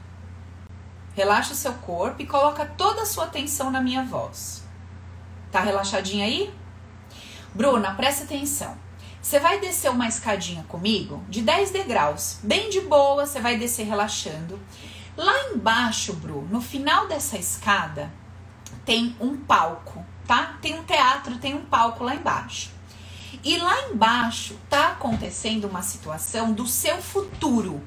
Relaxa 1.16 1.52
o 1.52 1.56
seu 1.56 1.72
corpo 1.72 2.22
e 2.22 2.26
coloca 2.28 2.64
toda 2.64 3.02
a 3.02 3.06
sua 3.06 3.24
atenção 3.24 3.72
na 3.72 3.80
minha 3.80 4.04
voz. 4.04 4.62
Tá 5.50 5.58
relaxadinha 5.62 6.24
aí? 6.24 6.54
Bruna, 7.52 7.96
presta 7.96 8.22
atenção. 8.22 8.78
Você 9.20 9.40
vai 9.40 9.58
descer 9.58 9.90
uma 9.90 10.06
escadinha 10.06 10.62
comigo 10.68 11.24
de 11.28 11.42
10 11.42 11.72
degraus, 11.72 12.38
bem 12.40 12.70
de 12.70 12.80
boa, 12.82 13.26
você 13.26 13.40
vai 13.40 13.58
descer 13.58 13.84
relaxando. 13.84 14.60
Lá 15.16 15.50
embaixo, 15.50 16.12
Bru, 16.12 16.42
no 16.42 16.60
final 16.60 17.08
dessa 17.08 17.36
escada, 17.36 18.21
tem 18.84 19.16
um 19.20 19.36
palco, 19.36 20.04
tá? 20.26 20.58
Tem 20.60 20.78
um 20.78 20.84
teatro, 20.84 21.38
tem 21.38 21.54
um 21.54 21.64
palco 21.64 22.04
lá 22.04 22.14
embaixo. 22.14 22.70
E 23.44 23.56
lá 23.58 23.88
embaixo 23.88 24.56
tá 24.68 24.88
acontecendo 24.88 25.66
uma 25.66 25.82
situação 25.82 26.52
do 26.52 26.66
seu 26.66 27.00
futuro. 27.00 27.82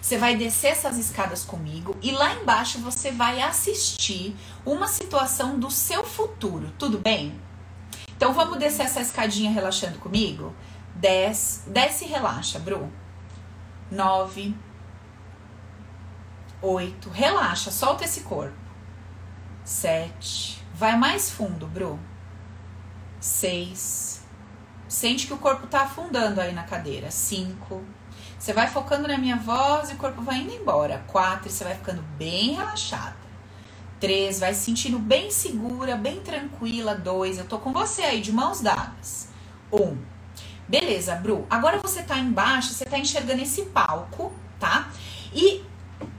Você 0.00 0.18
vai 0.18 0.36
descer 0.36 0.72
essas 0.72 0.98
escadas 0.98 1.44
comigo 1.44 1.96
e 2.02 2.10
lá 2.10 2.34
embaixo 2.34 2.78
você 2.78 3.10
vai 3.10 3.40
assistir 3.40 4.34
uma 4.64 4.88
situação 4.88 5.58
do 5.58 5.70
seu 5.70 6.04
futuro, 6.04 6.72
tudo 6.78 6.98
bem? 6.98 7.38
Então 8.16 8.32
vamos 8.32 8.58
descer 8.58 8.86
essa 8.86 9.00
escadinha 9.00 9.50
relaxando 9.50 9.98
comigo? 9.98 10.54
Desce, 10.94 11.68
desce 11.70 12.04
e 12.04 12.08
relaxa, 12.08 12.58
Bru. 12.58 12.90
Nove. 13.90 14.54
Oito. 16.60 17.08
Relaxa, 17.08 17.70
solta 17.70 18.04
esse 18.04 18.20
corpo. 18.20 18.59
Sete. 19.70 20.60
Vai 20.74 20.96
mais 20.98 21.30
fundo, 21.30 21.64
Bru. 21.64 21.96
Seis. 23.20 24.20
Sente 24.88 25.28
que 25.28 25.32
o 25.32 25.38
corpo 25.38 25.68
tá 25.68 25.82
afundando 25.82 26.40
aí 26.40 26.52
na 26.52 26.64
cadeira. 26.64 27.08
Cinco. 27.12 27.80
Você 28.36 28.52
vai 28.52 28.66
focando 28.66 29.06
na 29.06 29.16
minha 29.16 29.36
voz 29.36 29.90
e 29.90 29.94
o 29.94 29.96
corpo 29.96 30.22
vai 30.22 30.38
indo 30.38 30.52
embora. 30.52 31.04
Quatro. 31.06 31.48
Você 31.48 31.62
vai 31.62 31.76
ficando 31.76 32.02
bem 32.18 32.54
relaxada. 32.54 33.14
Três. 34.00 34.40
Vai 34.40 34.54
se 34.54 34.64
sentindo 34.64 34.98
bem 34.98 35.30
segura, 35.30 35.94
bem 35.94 36.20
tranquila. 36.20 36.96
Dois. 36.96 37.38
Eu 37.38 37.46
tô 37.46 37.56
com 37.60 37.72
você 37.72 38.02
aí, 38.02 38.20
de 38.20 38.32
mãos 38.32 38.60
dadas. 38.60 39.28
Um. 39.72 39.96
Beleza, 40.66 41.14
Bru. 41.14 41.46
Agora 41.48 41.78
você 41.78 42.02
tá 42.02 42.18
embaixo, 42.18 42.74
você 42.74 42.84
tá 42.84 42.98
enxergando 42.98 43.40
esse 43.40 43.66
palco, 43.66 44.32
tá? 44.58 44.90
E 45.32 45.64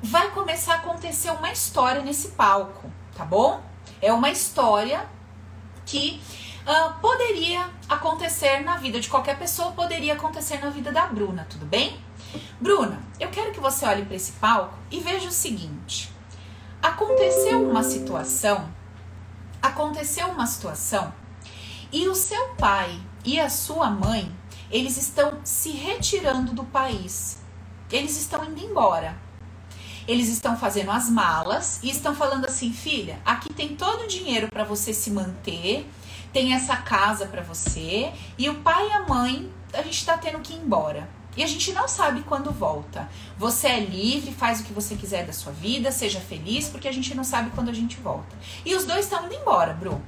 vai 0.01 0.31
começar 0.31 0.75
a 0.75 0.77
acontecer 0.77 1.31
uma 1.31 1.51
história 1.51 2.01
nesse 2.01 2.29
palco, 2.29 2.89
tá 3.15 3.25
bom? 3.25 3.61
É 4.01 4.11
uma 4.11 4.29
história 4.29 5.05
que 5.85 6.21
uh, 6.61 6.99
poderia 6.99 7.69
acontecer 7.89 8.59
na 8.59 8.77
vida 8.77 8.99
de 8.99 9.09
qualquer 9.09 9.37
pessoa, 9.37 9.71
poderia 9.71 10.13
acontecer 10.13 10.59
na 10.59 10.69
vida 10.69 10.91
da 10.91 11.07
Bruna, 11.07 11.45
tudo 11.49 11.65
bem? 11.65 11.99
Bruna, 12.59 12.99
eu 13.19 13.29
quero 13.29 13.51
que 13.51 13.59
você 13.59 13.85
olhe 13.85 14.05
para 14.05 14.15
esse 14.15 14.33
palco 14.33 14.77
e 14.89 14.99
veja 14.99 15.27
o 15.27 15.31
seguinte: 15.31 16.11
aconteceu 16.81 17.69
uma 17.69 17.83
situação, 17.83 18.69
aconteceu 19.61 20.27
uma 20.27 20.47
situação 20.47 21.13
e 21.91 22.07
o 22.07 22.15
seu 22.15 22.49
pai 22.55 22.99
e 23.25 23.39
a 23.39 23.49
sua 23.49 23.89
mãe 23.89 24.33
eles 24.71 24.95
estão 24.95 25.39
se 25.43 25.71
retirando 25.71 26.53
do 26.53 26.63
país. 26.63 27.39
Eles 27.91 28.17
estão 28.17 28.45
indo 28.45 28.61
embora. 28.61 29.17
Eles 30.07 30.29
estão 30.29 30.57
fazendo 30.57 30.91
as 30.91 31.09
malas 31.09 31.79
e 31.83 31.89
estão 31.89 32.15
falando 32.15 32.45
assim: 32.45 32.71
filha, 32.71 33.19
aqui 33.25 33.53
tem 33.53 33.75
todo 33.75 34.03
o 34.03 34.07
dinheiro 34.07 34.47
para 34.47 34.63
você 34.63 34.93
se 34.93 35.11
manter, 35.11 35.89
tem 36.33 36.53
essa 36.53 36.77
casa 36.77 37.25
para 37.25 37.41
você, 37.41 38.11
e 38.37 38.49
o 38.49 38.55
pai 38.55 38.87
e 38.87 38.91
a 38.91 39.07
mãe, 39.07 39.51
a 39.73 39.81
gente 39.81 39.97
está 39.97 40.17
tendo 40.17 40.39
que 40.39 40.53
ir 40.53 40.57
embora. 40.57 41.09
E 41.37 41.43
a 41.43 41.47
gente 41.47 41.71
não 41.71 41.87
sabe 41.87 42.23
quando 42.23 42.51
volta. 42.51 43.09
Você 43.37 43.67
é 43.67 43.79
livre, 43.79 44.33
faz 44.33 44.59
o 44.59 44.63
que 44.63 44.73
você 44.73 44.95
quiser 44.95 45.25
da 45.25 45.31
sua 45.31 45.53
vida, 45.53 45.89
seja 45.89 46.19
feliz, 46.19 46.67
porque 46.67 46.89
a 46.89 46.91
gente 46.91 47.15
não 47.15 47.23
sabe 47.23 47.51
quando 47.51 47.69
a 47.69 47.73
gente 47.73 47.95
volta. 48.01 48.35
E 48.65 48.75
os 48.75 48.83
dois 48.83 49.05
estão 49.05 49.25
indo 49.25 49.35
embora, 49.35 49.73
Bru. 49.73 50.01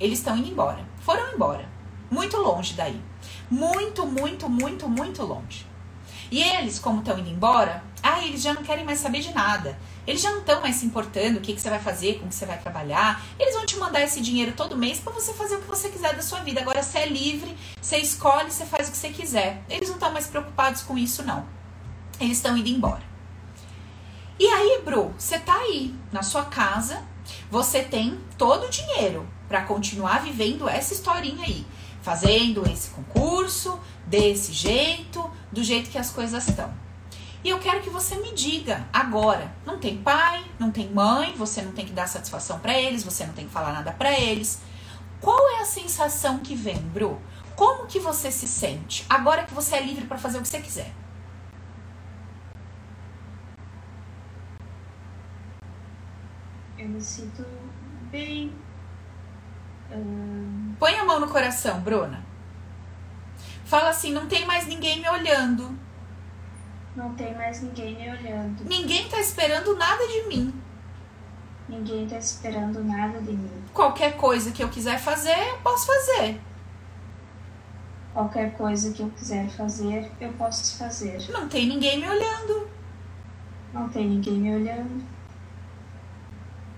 Eles 0.00 0.20
estão 0.20 0.38
indo 0.38 0.48
embora. 0.48 0.82
Foram 1.00 1.34
embora. 1.34 1.68
Muito 2.10 2.38
longe 2.38 2.72
daí 2.72 2.98
muito, 3.50 4.06
muito, 4.06 4.48
muito, 4.48 4.88
muito 4.88 5.24
longe. 5.24 5.66
E 6.30 6.40
eles, 6.40 6.78
como 6.78 7.00
estão 7.00 7.18
indo 7.18 7.28
embora, 7.28 7.82
ah, 8.02 8.24
eles 8.24 8.42
já 8.42 8.54
não 8.54 8.62
querem 8.62 8.84
mais 8.84 8.98
saber 8.98 9.20
de 9.20 9.32
nada. 9.32 9.78
Eles 10.06 10.20
já 10.20 10.30
não 10.30 10.40
estão 10.40 10.60
mais 10.60 10.76
se 10.76 10.86
importando 10.86 11.38
o 11.38 11.40
que, 11.40 11.54
que 11.54 11.60
você 11.60 11.70
vai 11.70 11.78
fazer, 11.78 12.14
como 12.14 12.28
que 12.28 12.34
você 12.34 12.46
vai 12.46 12.58
trabalhar. 12.58 13.22
Eles 13.38 13.54
vão 13.54 13.66
te 13.66 13.76
mandar 13.76 14.02
esse 14.02 14.20
dinheiro 14.20 14.52
todo 14.52 14.76
mês 14.76 14.98
para 14.98 15.12
você 15.12 15.32
fazer 15.32 15.56
o 15.56 15.60
que 15.60 15.68
você 15.68 15.88
quiser 15.88 16.14
da 16.14 16.22
sua 16.22 16.40
vida. 16.40 16.60
Agora 16.60 16.82
você 16.82 16.98
é 16.98 17.06
livre, 17.06 17.56
você 17.80 17.98
escolhe, 17.98 18.50
você 18.50 18.64
faz 18.64 18.88
o 18.88 18.92
que 18.92 18.96
você 18.96 19.10
quiser. 19.10 19.62
Eles 19.68 19.88
não 19.88 19.96
estão 19.96 20.12
mais 20.12 20.26
preocupados 20.26 20.82
com 20.82 20.96
isso, 20.96 21.22
não. 21.22 21.46
Eles 22.20 22.38
estão 22.38 22.56
indo 22.56 22.68
embora. 22.68 23.02
E 24.38 24.46
aí, 24.46 24.80
Bru, 24.84 25.12
você 25.18 25.38
tá 25.38 25.54
aí 25.54 25.94
na 26.10 26.22
sua 26.22 26.44
casa, 26.44 27.02
você 27.50 27.82
tem 27.82 28.18
todo 28.38 28.66
o 28.66 28.70
dinheiro 28.70 29.28
para 29.48 29.62
continuar 29.62 30.22
vivendo 30.22 30.68
essa 30.68 30.94
historinha 30.94 31.44
aí 31.44 31.66
fazendo 32.02 32.68
esse 32.68 32.90
concurso, 32.90 33.78
desse 34.06 34.52
jeito, 34.52 35.30
do 35.52 35.62
jeito 35.62 35.90
que 35.90 35.98
as 35.98 36.10
coisas 36.10 36.48
estão. 36.48 36.72
E 37.42 37.48
eu 37.48 37.58
quero 37.58 37.80
que 37.80 37.90
você 37.90 38.16
me 38.16 38.34
diga 38.34 38.86
agora. 38.92 39.52
Não 39.64 39.78
tem 39.78 39.98
pai, 39.98 40.44
não 40.58 40.70
tem 40.70 40.90
mãe, 40.90 41.34
você 41.36 41.62
não 41.62 41.72
tem 41.72 41.86
que 41.86 41.92
dar 41.92 42.06
satisfação 42.06 42.58
para 42.58 42.78
eles, 42.78 43.02
você 43.02 43.24
não 43.26 43.32
tem 43.32 43.46
que 43.46 43.52
falar 43.52 43.72
nada 43.72 43.92
para 43.92 44.12
eles. 44.18 44.60
Qual 45.20 45.38
é 45.56 45.60
a 45.60 45.64
sensação 45.64 46.38
que 46.38 46.54
vem, 46.54 46.78
Bru? 46.78 47.20
Como 47.56 47.86
que 47.86 47.98
você 47.98 48.30
se 48.30 48.46
sente 48.48 49.04
agora 49.08 49.44
que 49.44 49.54
você 49.54 49.76
é 49.76 49.82
livre 49.82 50.06
para 50.06 50.18
fazer 50.18 50.38
o 50.38 50.42
que 50.42 50.48
você 50.48 50.60
quiser? 50.60 50.92
Eu 56.78 56.88
me 56.88 57.00
sinto 57.00 57.44
bem. 58.10 58.54
Hum 59.92 60.40
Põe 60.80 60.98
a 60.98 61.04
mão 61.04 61.20
no 61.20 61.28
coração, 61.28 61.78
Bruna. 61.80 62.24
Fala 63.66 63.90
assim: 63.90 64.12
não 64.12 64.26
tem 64.26 64.46
mais 64.46 64.66
ninguém 64.66 64.98
me 64.98 65.08
olhando. 65.08 65.78
Não 67.00 67.14
tem 67.14 67.34
mais 67.34 67.62
ninguém 67.62 67.96
me 67.96 68.10
olhando. 68.10 68.62
Ninguém 68.66 69.08
tá 69.08 69.18
esperando 69.18 69.74
nada 69.74 70.06
de 70.06 70.28
mim. 70.28 70.52
Ninguém 71.66 72.06
tá 72.06 72.18
esperando 72.18 72.84
nada 72.84 73.18
de 73.22 73.32
mim. 73.32 73.64
Qualquer 73.72 74.18
coisa 74.18 74.50
que 74.50 74.62
eu 74.62 74.68
quiser 74.68 74.98
fazer, 74.98 75.48
eu 75.48 75.56
posso 75.62 75.86
fazer. 75.86 76.38
Qualquer 78.12 78.54
coisa 78.54 78.92
que 78.92 79.00
eu 79.02 79.08
quiser 79.08 79.48
fazer, 79.48 80.12
eu 80.20 80.30
posso 80.34 80.76
fazer. 80.76 81.26
Não 81.30 81.48
tem 81.48 81.66
ninguém 81.66 82.00
me 82.00 82.06
olhando. 82.06 82.68
Não 83.72 83.88
tem 83.88 84.06
ninguém 84.06 84.34
me 84.34 84.54
olhando. 84.56 85.02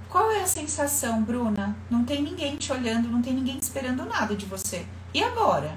Qual 0.08 0.30
é 0.30 0.42
a 0.42 0.46
sensação, 0.46 1.24
Bruna? 1.24 1.76
Não 1.90 2.04
tem 2.04 2.22
ninguém 2.22 2.56
te 2.56 2.72
olhando, 2.72 3.08
não 3.08 3.20
tem 3.20 3.34
ninguém 3.34 3.58
esperando 3.58 4.04
nada 4.04 4.36
de 4.36 4.46
você. 4.46 4.86
E 5.12 5.20
agora? 5.20 5.76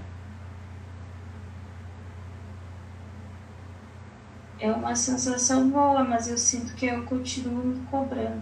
É 4.60 4.72
uma 4.72 4.96
sensação 4.96 5.70
boa, 5.70 6.04
mas 6.04 6.28
eu 6.28 6.38
sinto 6.38 6.74
que 6.76 6.86
eu 6.86 7.04
continuo 7.04 7.66
me 7.66 7.80
cobrando. 7.88 8.42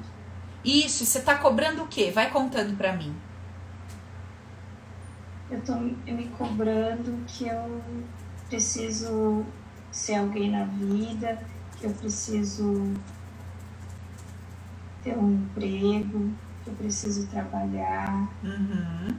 Isso, 0.63 1.05
você 1.05 1.19
tá 1.19 1.37
cobrando 1.37 1.83
o 1.83 1.87
quê? 1.87 2.11
Vai 2.11 2.29
contando 2.29 2.77
pra 2.77 2.93
mim. 2.93 3.13
Eu 5.49 5.61
tô 5.61 5.75
me 5.75 6.27
cobrando 6.37 7.25
que 7.27 7.47
eu 7.47 7.81
preciso 8.47 9.45
ser 9.91 10.15
alguém 10.15 10.49
na 10.49 10.63
vida, 10.65 11.39
que 11.79 11.85
eu 11.85 11.91
preciso 11.91 12.93
ter 15.03 15.17
um 15.17 15.33
emprego, 15.33 16.31
que 16.63 16.69
eu 16.69 16.73
preciso 16.75 17.27
trabalhar. 17.27 18.29
Uhum. 18.43 19.15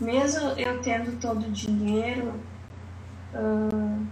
Mesmo 0.00 0.50
eu 0.50 0.80
tendo 0.80 1.18
todo 1.20 1.46
o 1.46 1.50
dinheiro, 1.50 2.32
uh, 3.34 4.06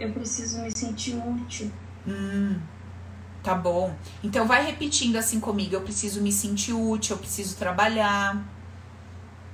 eu 0.00 0.10
preciso 0.12 0.62
me 0.62 0.76
sentir 0.76 1.14
útil. 1.14 1.70
Hum, 2.08 2.58
tá 3.42 3.54
bom. 3.54 3.94
Então 4.24 4.46
vai 4.46 4.64
repetindo 4.64 5.16
assim 5.16 5.38
comigo. 5.38 5.74
Eu 5.74 5.82
preciso 5.82 6.22
me 6.22 6.32
sentir 6.32 6.72
útil, 6.72 7.14
eu 7.16 7.20
preciso 7.20 7.56
trabalhar. 7.56 8.42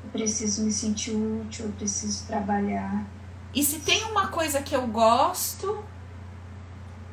Eu 0.04 0.10
preciso 0.10 0.64
me 0.64 0.70
sentir 0.70 1.10
útil, 1.10 1.66
eu 1.66 1.72
preciso 1.72 2.26
trabalhar. 2.28 3.04
E 3.52 3.62
se 3.64 3.80
tem 3.80 4.04
uma 4.04 4.28
coisa 4.28 4.62
que 4.62 4.74
eu 4.74 4.86
gosto. 4.86 5.84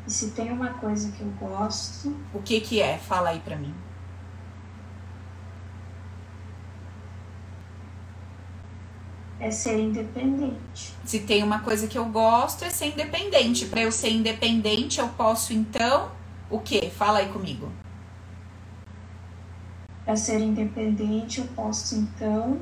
E 0.05 0.11
se 0.11 0.31
tem 0.31 0.51
uma 0.51 0.73
coisa 0.73 1.11
que 1.11 1.21
eu 1.21 1.29
gosto. 1.39 2.15
O 2.33 2.41
que 2.41 2.61
que 2.61 2.81
é? 2.81 2.99
Fala 2.99 3.29
aí 3.29 3.39
pra 3.39 3.55
mim. 3.55 3.73
É 9.43 9.51
ser 9.51 9.77
independente. 9.77 10.93
Se 11.03 11.19
tem 11.19 11.43
uma 11.43 11.59
coisa 11.59 11.85
que 11.85 11.97
eu 11.97 12.05
gosto, 12.05 12.63
é 12.63 12.69
ser 12.69 12.85
independente. 12.85 13.65
Para 13.65 13.81
eu 13.81 13.91
ser 13.91 14.09
independente, 14.09 15.01
eu 15.01 15.09
posso 15.09 15.51
então 15.51 16.09
o 16.49 16.61
quê? 16.61 16.89
Fala 16.89 17.19
aí 17.19 17.27
comigo. 17.27 17.69
Para 20.05 20.15
ser 20.15 20.39
independente, 20.39 21.41
eu 21.41 21.47
posso 21.47 21.95
então 21.95 22.61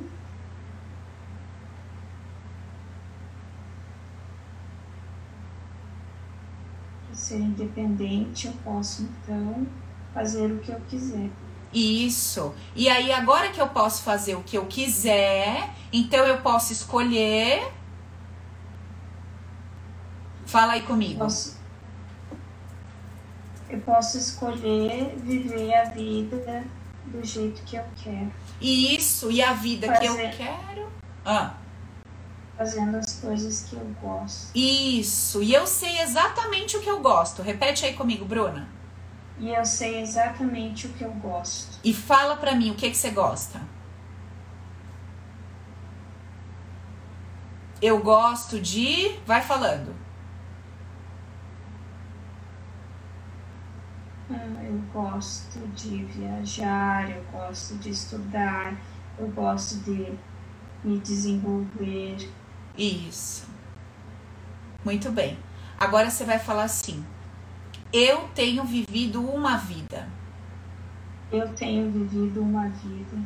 Para 7.06 7.16
ser 7.16 7.38
independente, 7.42 8.48
eu 8.48 8.54
posso 8.64 9.04
então 9.04 9.68
fazer 10.16 10.52
o 10.52 10.58
que 10.58 10.72
eu 10.72 10.82
quiser. 10.90 11.30
Isso. 11.74 12.54
E 12.76 12.90
aí, 12.90 13.12
agora 13.12 13.50
que 13.50 13.62
eu 13.62 13.68
posso 13.68 14.04
fazer 14.04 14.36
o 14.36 14.44
que 14.44 14.58
eu 14.58 14.66
quiser, 14.66 15.70
então 15.92 16.26
eu 16.26 16.42
posso 16.42 16.74
escolher. 16.74 17.72
Fala 20.46 20.74
aí 20.74 20.82
comigo. 20.82 21.20
Posso, 21.20 21.58
eu 23.70 23.80
posso 23.82 24.18
escolher 24.18 25.16
viver 25.18 25.74
a 25.74 25.86
vida 25.86 26.66
do 27.06 27.24
jeito 27.26 27.62
que 27.64 27.78
eu 27.78 27.86
quero. 28.04 28.32
Isso, 28.60 29.32
e 29.32 29.42
a 29.42 29.54
vida 29.54 29.88
Fazer. 29.88 30.00
que 30.02 30.08
eu 30.08 30.30
quero. 30.32 30.92
Ah. 31.26 31.54
Fazendo 32.58 32.98
as 32.98 33.20
coisas 33.20 33.62
que 33.70 33.76
eu 33.76 33.96
gosto. 34.02 34.52
Isso, 34.54 35.42
e 35.42 35.54
eu 35.54 35.66
sei 35.66 36.02
exatamente 36.02 36.76
o 36.76 36.82
que 36.82 36.90
eu 36.90 37.00
gosto. 37.00 37.42
Repete 37.42 37.86
aí 37.86 37.94
comigo, 37.94 38.26
Bruna. 38.26 38.81
E 39.42 39.50
eu 39.50 39.66
sei 39.66 40.00
exatamente 40.04 40.86
o 40.86 40.94
que 40.94 41.04
eu 41.04 41.12
gosto. 41.14 41.80
E 41.84 41.92
fala 41.92 42.36
pra 42.38 42.54
mim 42.54 42.70
o 42.70 42.76
que, 42.76 42.92
que 42.92 42.96
você 42.96 43.10
gosta. 43.10 43.60
Eu 47.82 48.04
gosto 48.04 48.62
de. 48.62 49.18
Vai 49.26 49.42
falando. 49.42 49.96
Ah, 54.30 54.64
eu 54.64 54.80
gosto 54.94 55.58
de 55.70 56.06
viajar, 56.06 57.10
eu 57.10 57.24
gosto 57.32 57.76
de 57.80 57.90
estudar, 57.90 58.76
eu 59.18 59.28
gosto 59.30 59.80
de 59.80 60.14
me 60.84 61.00
desenvolver. 61.00 62.32
Isso. 62.78 63.48
Muito 64.86 65.12
bem. 65.12 65.40
Agora 65.80 66.12
você 66.12 66.24
vai 66.24 66.38
falar 66.38 66.66
assim: 66.66 67.04
eu 67.94 68.30
tenho 68.36 68.64
vivido 68.64 69.22
uma 69.22 69.58
vida. 69.58 70.08
Eu 71.32 71.54
tenho 71.54 71.90
vivido 71.92 72.42
uma 72.42 72.68
vida. 72.70 73.18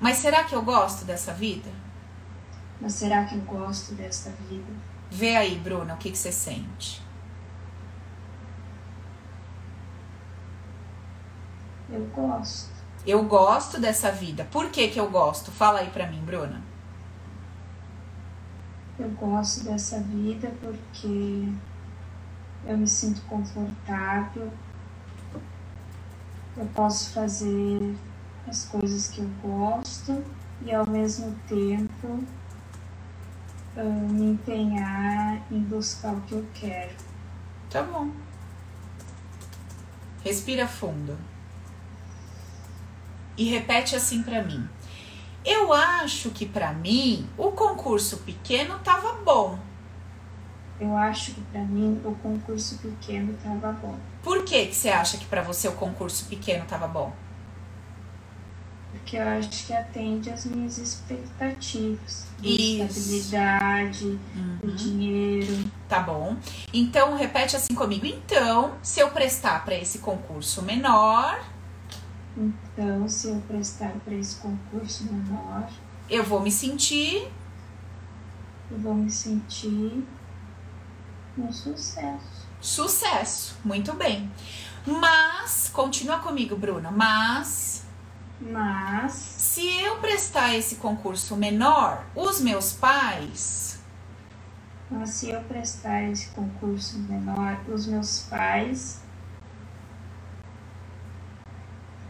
Mas 0.00 0.18
será 0.18 0.44
que 0.44 0.54
eu 0.54 0.62
gosto 0.62 1.04
dessa 1.04 1.32
vida? 1.32 1.70
Mas 2.80 2.94
será 2.94 3.24
que 3.24 3.34
eu 3.34 3.40
gosto 3.42 3.94
dessa 3.94 4.30
vida? 4.48 4.72
Vê 5.10 5.36
aí, 5.36 5.58
Bruna, 5.58 5.94
o 5.94 5.96
que, 5.98 6.10
que 6.10 6.18
você 6.18 6.32
sente. 6.32 7.02
Eu 11.90 12.06
gosto. 12.06 12.70
Eu 13.06 13.24
gosto 13.24 13.80
dessa 13.80 14.10
vida. 14.10 14.46
Por 14.50 14.70
que, 14.70 14.88
que 14.88 15.00
eu 15.00 15.10
gosto? 15.10 15.50
Fala 15.50 15.80
aí 15.80 15.90
pra 15.90 16.06
mim, 16.06 16.22
Bruna. 16.24 16.62
Eu 18.98 19.08
gosto 19.10 19.64
dessa 19.64 19.98
vida 20.00 20.52
porque 20.60 21.48
eu 22.66 22.76
me 22.76 22.86
sinto 22.86 23.20
confortável, 23.22 24.52
eu 26.56 26.66
posso 26.74 27.10
fazer 27.12 27.96
as 28.46 28.64
coisas 28.66 29.08
que 29.08 29.20
eu 29.20 29.30
gosto 29.42 30.22
e 30.62 30.72
ao 30.72 30.88
mesmo 30.88 31.34
tempo 31.48 32.06
uh, 33.76 34.12
me 34.12 34.32
empenhar 34.32 35.40
em 35.50 35.60
buscar 35.60 36.12
o 36.12 36.20
que 36.22 36.32
eu 36.32 36.46
quero. 36.54 36.94
Tá 37.70 37.82
bom. 37.82 38.10
Respira 40.22 40.66
fundo. 40.66 41.16
E 43.36 43.44
repete 43.44 43.96
assim 43.96 44.22
para 44.22 44.42
mim. 44.42 44.68
Eu 45.44 45.72
acho 45.72 46.30
que 46.30 46.44
para 46.44 46.74
mim 46.74 47.26
o 47.38 47.52
concurso 47.52 48.18
pequeno 48.18 48.78
tava 48.80 49.14
bom 49.22 49.58
eu 50.80 50.96
acho 50.96 51.34
que 51.34 51.40
para 51.42 51.60
mim 51.60 52.00
o 52.04 52.14
concurso 52.16 52.78
pequeno 52.78 53.34
estava 53.34 53.70
bom. 53.72 53.98
Por 54.22 54.44
que, 54.44 54.66
que 54.66 54.74
você 54.74 54.88
acha 54.88 55.18
que 55.18 55.26
para 55.26 55.42
você 55.42 55.68
o 55.68 55.72
concurso 55.72 56.24
pequeno 56.24 56.64
estava 56.64 56.88
bom? 56.88 57.12
Porque 58.90 59.16
eu 59.16 59.28
acho 59.28 59.66
que 59.66 59.72
atende 59.72 60.30
às 60.30 60.46
minhas 60.46 60.78
expectativas. 60.78 62.26
De 62.38 62.80
estabilidade, 62.80 64.18
uhum. 64.34 64.58
de 64.64 64.76
dinheiro. 64.76 65.70
Tá 65.88 66.00
bom. 66.00 66.36
Então, 66.72 67.14
repete 67.16 67.56
assim 67.56 67.74
comigo. 67.74 68.06
Então, 68.06 68.74
se 68.82 69.00
eu 69.00 69.10
prestar 69.10 69.64
para 69.64 69.74
esse 69.74 69.98
concurso 69.98 70.62
menor. 70.62 71.44
Então, 72.36 73.06
se 73.06 73.28
eu 73.28 73.42
prestar 73.46 73.92
para 74.04 74.14
esse 74.14 74.36
concurso 74.36 75.04
menor. 75.04 75.68
Eu 76.08 76.24
vou 76.24 76.40
me 76.40 76.50
sentir. 76.50 77.28
Eu 78.70 78.78
vou 78.78 78.94
me 78.94 79.10
sentir 79.10 80.04
um 81.40 81.52
sucesso. 81.52 82.48
Sucesso, 82.60 83.56
muito 83.64 83.92
bem. 83.94 84.30
Mas, 84.86 85.70
continua 85.72 86.18
comigo, 86.18 86.56
Bruna, 86.56 86.90
mas. 86.90 87.84
Mas. 88.40 89.12
Se 89.12 89.66
eu 89.80 89.96
prestar 89.96 90.54
esse 90.54 90.76
concurso 90.76 91.36
menor, 91.36 92.04
os 92.14 92.40
meus 92.40 92.72
pais. 92.72 93.80
Mas 94.90 95.10
se 95.10 95.30
eu 95.30 95.40
prestar 95.42 96.02
esse 96.04 96.30
concurso 96.30 96.98
menor, 96.98 97.60
os 97.68 97.86
meus 97.86 98.20
pais. 98.28 99.00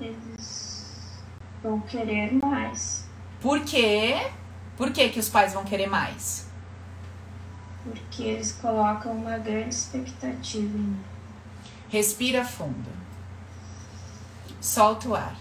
Eles 0.01 1.21
vão 1.63 1.81
querer 1.81 2.33
mais. 2.33 3.05
Por 3.41 3.61
quê? 3.65 4.31
Por 4.77 4.93
que, 4.93 5.11
que 5.11 5.21
os 5.21 5.29
pais 5.29 5.53
vão 5.53 5.63
querer 5.63 5.89
mais? 5.89 6.50
Porque 7.83 8.23
eles 8.23 8.53
colocam 8.53 9.13
uma 9.13 9.39
grande 9.39 9.75
expectativa 9.75 10.77
em 10.77 10.81
mim. 10.81 11.05
Respira 11.89 12.45
fundo. 12.45 12.91
Solta 14.61 15.09
o 15.09 15.15
ar. 15.15 15.37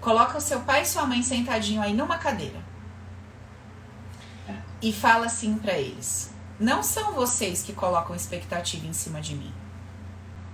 Coloca 0.00 0.38
o 0.38 0.40
seu 0.40 0.60
pai 0.60 0.82
e 0.82 0.86
sua 0.86 1.04
mãe 1.04 1.22
sentadinho 1.22 1.82
aí 1.82 1.92
numa 1.92 2.18
cadeira. 2.18 2.62
E 4.80 4.92
fala 4.92 5.26
assim 5.26 5.58
para 5.58 5.76
eles: 5.76 6.30
Não 6.58 6.82
são 6.82 7.12
vocês 7.12 7.62
que 7.62 7.72
colocam 7.72 8.14
expectativa 8.14 8.86
em 8.86 8.92
cima 8.92 9.20
de 9.20 9.34
mim. 9.34 9.52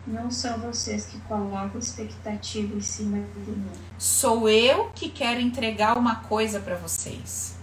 Não 0.06 0.30
são 0.30 0.58
vocês 0.58 1.06
que 1.06 1.18
colocam 1.20 1.78
expectativa 1.78 2.74
em 2.74 2.80
cima 2.80 3.18
de 3.18 3.50
mim. 3.50 3.70
Sou 3.98 4.48
eu 4.48 4.90
que 4.94 5.08
quero 5.08 5.40
entregar 5.40 5.96
uma 5.96 6.16
coisa 6.16 6.60
para 6.60 6.76
vocês. 6.76 7.53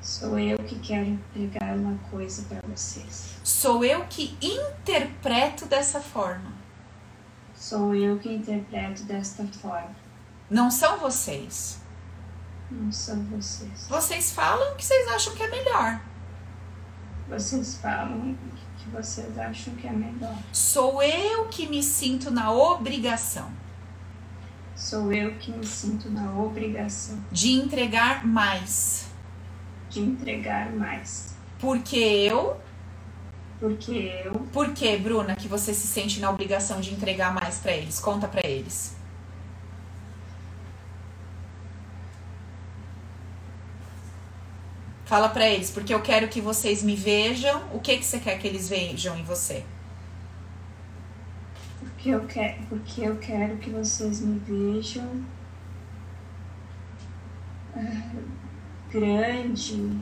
Sou 0.00 0.38
eu 0.38 0.58
que 0.58 0.78
quero 0.78 1.06
entregar 1.06 1.76
uma 1.76 1.98
coisa 2.10 2.42
para 2.48 2.60
vocês. 2.68 3.36
Sou 3.44 3.84
eu 3.84 4.04
que 4.06 4.36
interpreto 4.40 5.66
dessa 5.66 6.00
forma. 6.00 6.52
Sou 7.54 7.94
eu 7.94 8.18
que 8.18 8.32
interpreto 8.32 9.02
desta 9.04 9.44
forma. 9.44 9.94
Não 10.48 10.70
são 10.70 10.98
vocês. 10.98 11.78
Não 12.70 12.90
são 12.90 13.22
vocês. 13.24 13.86
Vocês 13.88 14.32
falam 14.32 14.72
o 14.72 14.76
que 14.76 14.84
vocês 14.84 15.08
acham 15.08 15.34
que 15.34 15.42
é 15.42 15.50
melhor. 15.50 16.00
Vocês 17.28 17.76
falam 17.76 18.36
que 18.78 18.88
vocês 18.90 19.38
acham 19.38 19.74
que 19.74 19.86
é 19.86 19.92
melhor. 19.92 20.36
Sou 20.52 21.02
eu 21.02 21.48
que 21.48 21.66
me 21.66 21.82
sinto 21.82 22.30
na 22.30 22.50
obrigação 22.50 23.50
Sou 24.80 25.12
eu 25.12 25.34
que 25.34 25.52
me 25.52 25.66
sinto 25.66 26.10
na 26.10 26.32
obrigação 26.40 27.22
de 27.30 27.52
entregar 27.52 28.26
mais. 28.26 29.09
De 29.90 30.00
entregar 30.00 30.72
mais. 30.72 31.34
Porque 31.58 31.98
eu. 31.98 32.58
Porque 33.58 34.22
eu, 34.24 34.32
Por 34.52 34.72
que, 34.72 34.96
Bruna, 34.96 35.36
que 35.36 35.46
você 35.46 35.74
se 35.74 35.86
sente 35.86 36.18
na 36.18 36.30
obrigação 36.30 36.80
de 36.80 36.94
entregar 36.94 37.34
mais 37.34 37.58
pra 37.58 37.72
eles? 37.72 38.00
Conta 38.00 38.26
pra 38.26 38.40
eles. 38.48 38.96
Fala 45.04 45.28
pra 45.28 45.46
eles, 45.46 45.70
porque 45.70 45.92
eu 45.92 46.00
quero 46.00 46.28
que 46.28 46.40
vocês 46.40 46.82
me 46.82 46.96
vejam. 46.96 47.62
O 47.74 47.80
que 47.80 47.98
que 47.98 48.04
você 48.04 48.18
quer 48.18 48.38
que 48.38 48.46
eles 48.46 48.68
vejam 48.68 49.18
em 49.18 49.24
você? 49.24 49.64
porque 52.00 52.08
eu 52.08 52.26
quero, 52.26 52.62
porque 52.66 53.02
eu 53.02 53.16
quero 53.18 53.58
que 53.58 53.68
vocês 53.68 54.22
me 54.22 54.38
vejam 54.38 55.22
ah, 57.76 58.12
grande, 58.90 60.00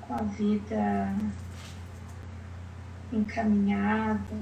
com 0.00 0.14
a 0.14 0.22
vida 0.22 1.14
encaminhada, 3.12 4.36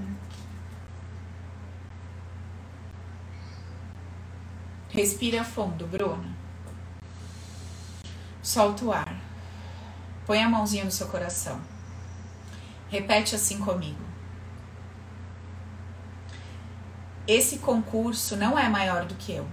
Respira 4.90 5.44
fundo, 5.44 5.86
Bruna. 5.86 6.36
Solta 8.42 8.84
o 8.84 8.92
ar. 8.92 9.20
Põe 10.26 10.42
a 10.42 10.48
mãozinha 10.48 10.84
no 10.84 10.90
seu 10.90 11.06
coração. 11.06 11.60
Repete 12.88 13.36
assim 13.36 13.60
comigo. 13.60 14.04
Esse 17.24 17.60
concurso 17.60 18.36
não 18.36 18.58
é 18.58 18.68
maior 18.68 19.04
do 19.04 19.14
que 19.14 19.32
eu. 19.32 19.46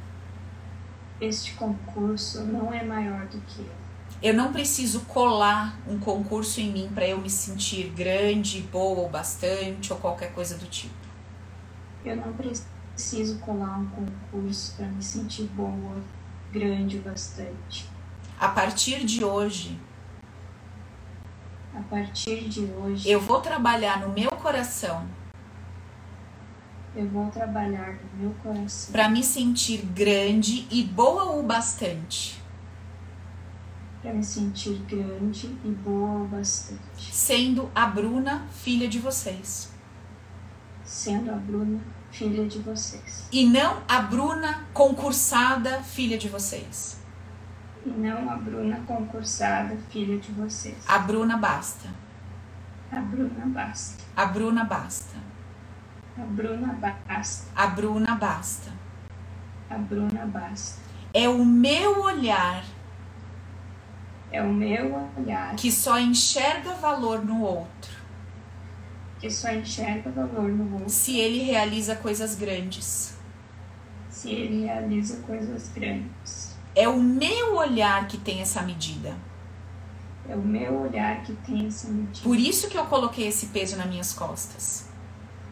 Este 1.19 1.53
concurso 1.53 2.43
não 2.43 2.73
é 2.73 2.83
maior 2.83 3.25
do 3.27 3.39
que 3.41 3.61
eu. 3.61 3.87
Eu 4.21 4.33
não 4.33 4.51
preciso 4.51 5.01
colar 5.01 5.77
um 5.87 5.99
concurso 5.99 6.59
em 6.59 6.71
mim 6.71 6.89
para 6.93 7.07
eu 7.07 7.19
me 7.19 7.29
sentir 7.29 7.89
grande, 7.89 8.61
boa 8.61 9.01
ou 9.01 9.09
bastante 9.09 9.93
ou 9.93 9.99
qualquer 9.99 10.33
coisa 10.33 10.57
do 10.57 10.65
tipo. 10.65 10.95
Eu 12.03 12.15
não 12.15 12.33
preciso 12.33 13.37
colar 13.39 13.79
um 13.79 13.87
concurso 13.87 14.75
para 14.75 14.87
me 14.87 15.03
sentir 15.03 15.43
boa, 15.53 16.01
grande 16.51 16.97
o 16.97 17.01
bastante. 17.01 17.87
A 18.39 18.47
partir 18.49 19.05
de 19.05 19.23
hoje, 19.23 19.79
A 21.75 21.81
partir 21.81 22.49
de 22.49 22.65
hoje, 22.65 23.07
eu 23.07 23.19
vou 23.19 23.39
trabalhar 23.39 23.99
no 23.99 24.09
meu 24.09 24.31
coração 24.31 25.07
eu 26.97 27.07
vou 27.09 27.29
trabalhar 27.29 27.93
no 27.93 28.23
meu 28.23 28.33
coração 28.41 28.91
para 28.91 29.07
me 29.07 29.23
sentir 29.23 29.85
grande 29.85 30.67
e 30.71 30.83
boa 30.83 31.37
o 31.37 31.43
bastante, 31.43 32.41
para 34.01 34.11
me 34.13 34.23
sentir 34.23 34.79
grande 34.87 35.55
e 35.63 35.69
boa 35.69 36.23
o 36.23 36.27
bastante, 36.27 37.13
sendo 37.13 37.69
a 37.75 37.85
Bruna 37.85 38.47
filha 38.51 38.87
de 38.87 38.97
vocês. 38.97 39.71
sendo 40.83 41.29
a 41.31 41.35
Bruna 41.35 41.79
filha 42.09 42.47
de 42.47 42.59
vocês. 42.59 43.27
E 43.31 43.45
não 43.45 43.83
a 43.87 44.01
Bruna 44.01 44.65
concursada 44.73 45.83
filha 45.83 46.17
de 46.17 46.29
vocês. 46.29 46.97
E 47.85 47.89
não 47.89 48.27
a 48.29 48.37
Bruna 48.37 48.81
concursada 48.87 49.77
filha 49.91 50.17
de 50.17 50.31
vocês. 50.31 50.77
A 50.87 50.97
Bruna 50.97 51.37
basta. 51.37 51.89
A 52.91 53.01
Bruna 53.01 53.45
basta. 53.45 54.03
A 54.15 54.25
Bruna 54.25 54.63
basta. 54.63 55.26
A 56.19 56.25
Bruna 56.25 56.73
basta. 56.73 57.47
A 57.55 57.67
Bruna 57.67 58.15
basta. 58.15 58.71
A 59.69 59.77
Bruna 59.77 60.25
basta. 60.25 60.81
É 61.13 61.29
o 61.29 61.43
meu 61.45 62.01
olhar 62.01 62.63
É 64.31 64.41
o 64.41 64.51
meu 64.51 65.09
olhar 65.17 65.55
que 65.55 65.71
só 65.71 65.99
enxerga 65.99 66.73
valor 66.73 67.23
no 67.23 67.41
outro 67.41 67.95
que 69.19 69.29
só 69.31 69.51
enxerga 69.51 70.11
valor 70.11 70.49
no 70.49 70.73
outro 70.73 70.89
se 70.89 71.17
ele 71.17 71.39
realiza 71.43 71.95
coisas 71.95 72.35
grandes. 72.35 73.15
se 74.09 74.29
ele 74.31 74.65
realiza 74.65 75.17
coisas 75.21 75.69
grandes. 75.69 76.55
É 76.75 76.87
o 76.87 76.99
meu 76.99 77.55
olhar 77.55 78.07
que 78.07 78.17
tem 78.17 78.41
essa 78.41 78.61
medida. 78.61 79.15
É 80.29 80.35
o 80.35 80.41
meu 80.41 80.81
olhar 80.81 81.23
que 81.23 81.33
tem 81.33 81.65
essa 81.67 81.87
medida. 81.87 82.21
Por 82.23 82.37
isso 82.37 82.69
que 82.69 82.77
eu 82.77 82.85
coloquei 82.85 83.27
esse 83.27 83.47
peso 83.47 83.77
nas 83.77 83.87
minhas 83.87 84.13
costas. 84.13 84.86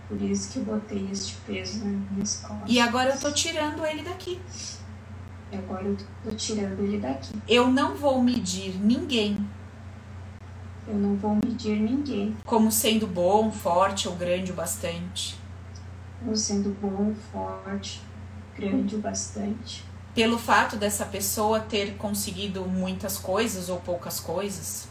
Por 0.08 0.22
isso 0.22 0.52
que 0.52 0.60
eu 0.60 0.66
botei 0.66 1.10
este 1.12 1.36
peso 1.48 1.84
nas 1.84 2.12
minhas 2.12 2.36
costas. 2.38 2.70
E 2.70 2.80
agora 2.80 3.10
eu 3.10 3.20
tô 3.20 3.32
tirando 3.32 3.84
ele 3.86 4.04
daqui. 4.04 4.40
E 5.52 5.58
agora 5.58 5.84
eu 5.84 5.98
tô 6.24 6.32
tirando 6.32 6.80
ele 6.80 7.00
daqui. 7.00 7.34
Eu 7.48 7.72
não 7.72 7.96
vou 7.96 8.22
medir 8.22 8.78
ninguém 8.80 9.48
Eu 10.88 10.96
não 10.96 11.16
vou 11.16 11.36
medir 11.36 11.80
ninguém 11.80 12.36
como 12.46 12.72
sendo 12.72 13.08
bom, 13.08 13.52
forte 13.52 14.08
ou 14.08 14.16
grande 14.16 14.52
o 14.52 14.56
bastante. 14.56 15.38
como 16.20 16.36
sendo 16.36 16.70
bom, 16.80 17.14
forte, 17.32 18.02
grande 18.56 18.96
o 18.96 19.00
bastante. 19.00 19.84
Pelo 20.14 20.38
fato 20.38 20.78
dessa 20.78 21.06
pessoa 21.06 21.60
ter 21.60 21.98
conseguido 21.98 22.66
muitas 22.66 23.18
coisas 23.18 23.70
ou 23.70 23.80
poucas 23.80 24.20
coisas. 24.20 24.88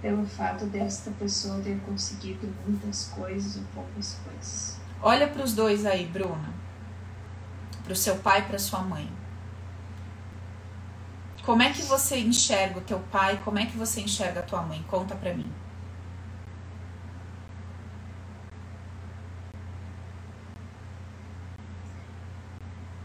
Pelo 0.00 0.26
fato 0.26 0.64
desta 0.66 1.10
pessoa 1.10 1.60
ter 1.60 1.78
conseguido 1.80 2.48
muitas 2.66 3.08
coisas 3.14 3.56
ou 3.56 3.62
poucas 3.74 4.18
coisas. 4.24 4.80
Olha 5.02 5.28
para 5.28 5.42
os 5.42 5.54
dois 5.54 5.84
aí, 5.84 6.06
Bruna. 6.06 6.52
Para 7.84 7.92
o 7.92 7.96
seu 7.96 8.16
pai 8.16 8.40
e 8.40 8.42
para 8.44 8.58
sua 8.58 8.80
mãe. 8.80 9.10
Como 11.44 11.62
é 11.62 11.72
que 11.72 11.82
você 11.82 12.18
enxerga 12.18 12.78
o 12.78 12.82
teu 12.82 13.00
pai? 13.10 13.40
Como 13.44 13.58
é 13.58 13.66
que 13.66 13.76
você 13.76 14.00
enxerga 14.00 14.40
a 14.40 14.42
tua 14.42 14.62
mãe? 14.62 14.84
Conta 14.88 15.14
para 15.16 15.34
mim. 15.34 15.50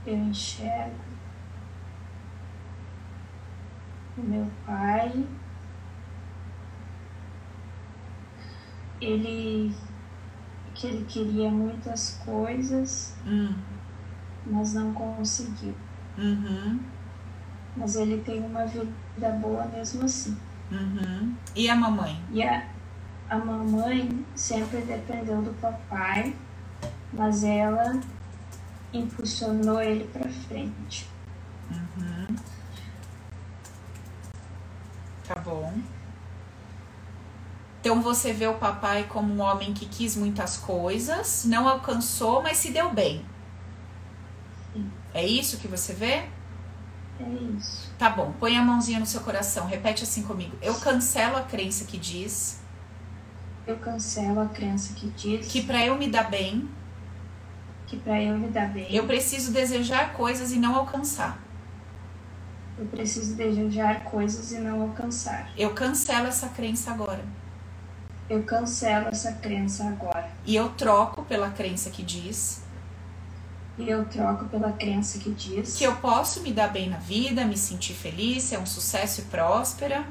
Eu 0.06 0.18
enxergo 0.18 1.00
o 4.18 4.22
meu 4.22 4.48
pai. 4.66 5.26
Ele 9.02 9.74
que 10.74 10.88
ele 10.88 11.06
queria 11.06 11.50
muitas 11.50 12.20
coisas, 12.26 13.14
Hum, 13.26 13.54
mas 14.46 14.74
não 14.74 14.93
conseguiu. 14.93 15.74
uhum, 16.18 16.80
Mas 17.78 17.96
ele 17.96 18.22
tem 18.22 18.41
uma 18.43 18.66
vida 18.66 19.30
boa 19.41 19.66
mesmo 19.66 20.04
assim. 20.06 20.38
uhum. 20.72 21.34
E 21.56 21.70
a 21.70 21.76
mamãe? 21.76 22.22
E 22.32 22.43
a, 22.43 22.68
a 23.30 23.38
mamãe 23.38 24.26
sempre 24.36 24.82
dependeu 24.82 25.41
do 25.41 25.54
papai, 25.62 26.36
mas 27.14 27.43
ela 27.43 28.00
impulsionou 28.93 29.82
ele 29.82 30.06
para 30.12 30.30
frente. 30.30 31.08
Uhum. 31.72 32.36
Tá 35.28 35.36
bom. 35.36 35.74
Então 37.86 38.02
você 38.02 38.34
vê 38.34 38.48
o 38.48 38.56
papai 38.56 39.04
como 39.08 39.32
um 39.32 39.42
homem 39.42 39.72
que 39.72 39.86
quis 39.86 40.16
muitas 40.16 40.58
coisas, 40.58 41.46
não 41.46 41.70
alcançou, 41.70 42.42
mas 42.42 42.58
se 42.58 42.72
deu 42.72 42.92
bem. 42.92 43.24
Sim. 44.74 44.92
É 45.14 45.24
isso 45.24 45.60
que 45.60 45.68
você 45.68 45.94
vê? 45.94 46.24
É 47.20 47.30
isso. 47.56 47.94
Tá 47.96 48.10
bom, 48.10 48.34
põe 48.40 48.58
a 48.58 48.64
mãozinha 48.64 49.00
no 49.00 49.06
seu 49.06 49.22
coração, 49.22 49.68
repete 49.68 50.02
assim 50.02 50.24
comigo. 50.24 50.58
Eu 50.64 50.74
cancelo 50.80 51.38
a 51.38 51.44
crença 51.44 51.86
que 51.86 52.00
diz 52.00 52.60
Eu 53.68 53.78
cancelo 53.78 54.40
a 54.40 54.48
crença 54.48 54.96
que 54.96 55.08
diz 55.12 55.46
que 55.46 55.62
para 55.62 55.86
eu 55.86 55.96
me 55.96 56.10
dar 56.10 56.28
bem, 56.28 56.68
que 57.86 57.98
para 57.98 58.20
eu 58.20 58.36
me 58.36 58.48
dar 58.48 58.68
bem, 58.68 58.96
eu 58.96 59.06
preciso 59.06 59.52
desejar 59.52 60.14
coisas 60.14 60.52
e 60.52 60.58
não 60.58 60.76
alcançar. 60.76 61.38
eu 62.80 62.88
preciso 62.88 63.36
desejar 63.36 64.06
coisas 64.06 64.52
e 64.52 64.58
não 64.58 64.82
alcançar. 64.82 65.52
Eu 65.56 65.76
cancelo 65.76 66.26
essa 66.26 66.50
crença 66.50 66.90
agora. 66.90 67.45
Eu 68.30 68.44
cancelo 68.44 69.10
essa 69.10 69.34
crença 69.34 69.88
agora. 69.88 70.30
E 70.46 70.56
eu 70.56 70.70
troco 70.70 71.24
pela 71.24 71.52
crença 71.52 71.92
que 71.92 72.02
diz 72.02 72.64
E 73.78 73.88
eu 73.88 74.06
troco 74.06 74.46
pela 74.46 74.72
crença 74.72 75.20
que 75.20 75.32
diz 75.32 75.78
que 75.78 75.84
eu 75.84 75.96
posso 75.98 76.42
me 76.42 76.52
dar 76.52 76.70
bem 76.70 76.90
na 76.90 76.98
vida, 76.98 77.46
me 77.46 77.58
sentir 77.58 77.94
feliz, 77.94 78.44
ser 78.44 78.58
um 78.58 78.66
sucesso 78.66 79.22
e 79.22 79.24
próspera. 79.26 80.06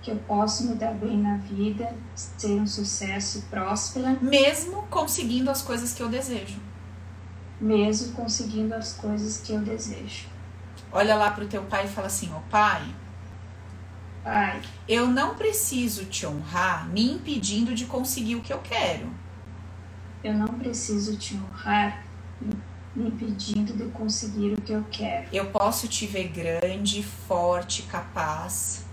Que 0.00 0.12
eu 0.12 0.16
posso 0.16 0.66
me 0.68 0.76
dar 0.76 0.94
bem 0.94 1.18
na 1.18 1.36
vida, 1.38 1.94
ser 2.14 2.60
um 2.60 2.66
sucesso 2.66 3.38
e 3.38 3.42
próspera. 3.42 4.16
Mesmo 4.22 4.84
conseguindo 4.84 5.50
as 5.50 5.60
coisas 5.60 5.92
que 5.92 6.02
eu 6.02 6.08
desejo. 6.08 6.58
Mesmo 7.60 8.12
conseguindo 8.12 8.74
as 8.74 8.94
coisas 8.94 9.38
que 9.38 9.52
eu 9.52 9.60
desejo. 9.60 10.28
Olha 10.90 11.16
lá 11.16 11.32
pro 11.32 11.46
teu 11.46 11.64
pai 11.64 11.84
e 11.84 11.88
fala 11.88 12.06
assim: 12.06 12.30
Ó 12.32 12.38
oh, 12.38 12.40
pai, 12.48 12.82
pai, 14.28 14.60
eu 14.86 15.06
não 15.06 15.34
preciso 15.34 16.04
te 16.04 16.26
honrar 16.26 16.86
me 16.90 17.12
impedindo 17.12 17.74
de 17.74 17.86
conseguir 17.86 18.36
o 18.36 18.42
que 18.42 18.52
eu 18.52 18.58
quero. 18.58 19.08
Eu 20.22 20.34
não 20.34 20.48
preciso 20.48 21.16
te 21.16 21.34
honrar 21.34 22.04
me 22.94 23.08
impedindo 23.08 23.72
de 23.72 23.84
conseguir 23.86 24.52
o 24.52 24.60
que 24.60 24.72
eu 24.72 24.84
quero. 24.90 25.28
Eu 25.32 25.46
posso 25.46 25.88
te 25.88 26.06
ver 26.06 26.28
grande, 26.28 27.02
forte, 27.02 27.84
capaz. 27.84 28.84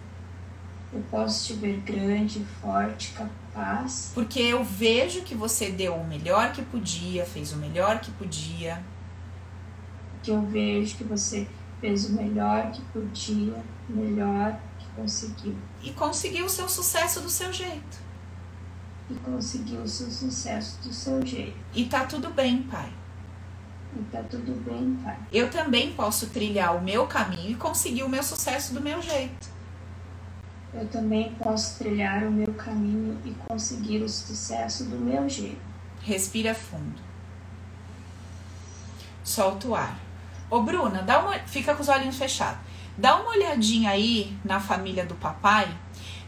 Eu 0.93 1.03
posso 1.11 1.47
te 1.47 1.53
ver 1.53 1.81
grande, 1.81 2.45
forte, 2.61 3.11
capaz. 3.11 4.11
Porque 4.13 4.39
eu 4.39 4.63
vejo 4.63 5.23
que 5.23 5.35
você 5.35 5.69
deu 5.69 5.95
o 5.95 6.07
melhor 6.07 6.53
que 6.53 6.61
podia, 6.61 7.25
fez 7.25 7.51
o 7.51 7.57
melhor 7.57 7.99
que 7.99 8.11
podia. 8.11 8.81
Porque 10.13 10.31
eu 10.31 10.41
vejo 10.43 10.95
que 10.95 11.03
você 11.03 11.45
fez 11.81 12.09
o 12.09 12.13
melhor 12.13 12.71
que 12.71 12.81
podia, 12.93 13.61
melhor 13.89 14.57
que 14.74 14.74
conseguiu. 14.95 15.55
E 15.83 15.91
conseguiu 15.91 16.45
o 16.45 16.49
seu 16.49 16.67
sucesso 16.69 17.21
do 17.21 17.29
seu 17.29 17.51
jeito. 17.51 18.05
E 19.09 19.13
conseguiu 19.15 19.81
o 19.81 19.87
seu 19.87 20.09
sucesso 20.09 20.81
do 20.81 20.93
seu 20.93 21.25
jeito. 21.25 21.57
E 21.73 21.85
tá 21.85 22.05
tudo 22.05 22.29
bem, 22.31 22.63
pai. 22.63 22.91
E 23.95 24.03
tá 24.11 24.23
tudo 24.23 24.53
bem, 24.63 24.97
pai. 25.03 25.17
Eu 25.31 25.49
também 25.49 25.93
posso 25.93 26.27
trilhar 26.27 26.75
o 26.75 26.81
meu 26.81 27.05
caminho 27.05 27.51
e 27.51 27.55
conseguir 27.55 28.03
o 28.03 28.09
meu 28.09 28.23
sucesso 28.23 28.73
do 28.73 28.81
meu 28.81 29.01
jeito. 29.01 29.55
Eu 30.73 30.87
também 30.87 31.33
posso 31.35 31.77
trilhar 31.77 32.23
o 32.23 32.31
meu 32.31 32.53
caminho 32.53 33.17
e 33.23 33.31
conseguir 33.47 34.01
o 34.01 34.09
sucesso 34.09 34.83
do 34.85 34.97
meu 34.97 35.29
jeito. 35.29 35.61
Respira 36.01 36.53
fundo. 36.53 37.01
Solta 39.23 39.67
o 39.67 39.75
ar. 39.75 39.97
Ô 40.49 40.61
Bruna, 40.61 41.01
dá 41.01 41.19
uma, 41.19 41.39
fica 41.39 41.73
com 41.73 41.81
os 41.81 41.87
olhinhos 41.87 42.17
fechados. 42.17 42.59
Dá 42.97 43.17
uma 43.17 43.31
olhadinha 43.31 43.89
aí 43.89 44.35
na 44.43 44.59
família 44.59 45.05
do 45.05 45.15
papai. 45.15 45.67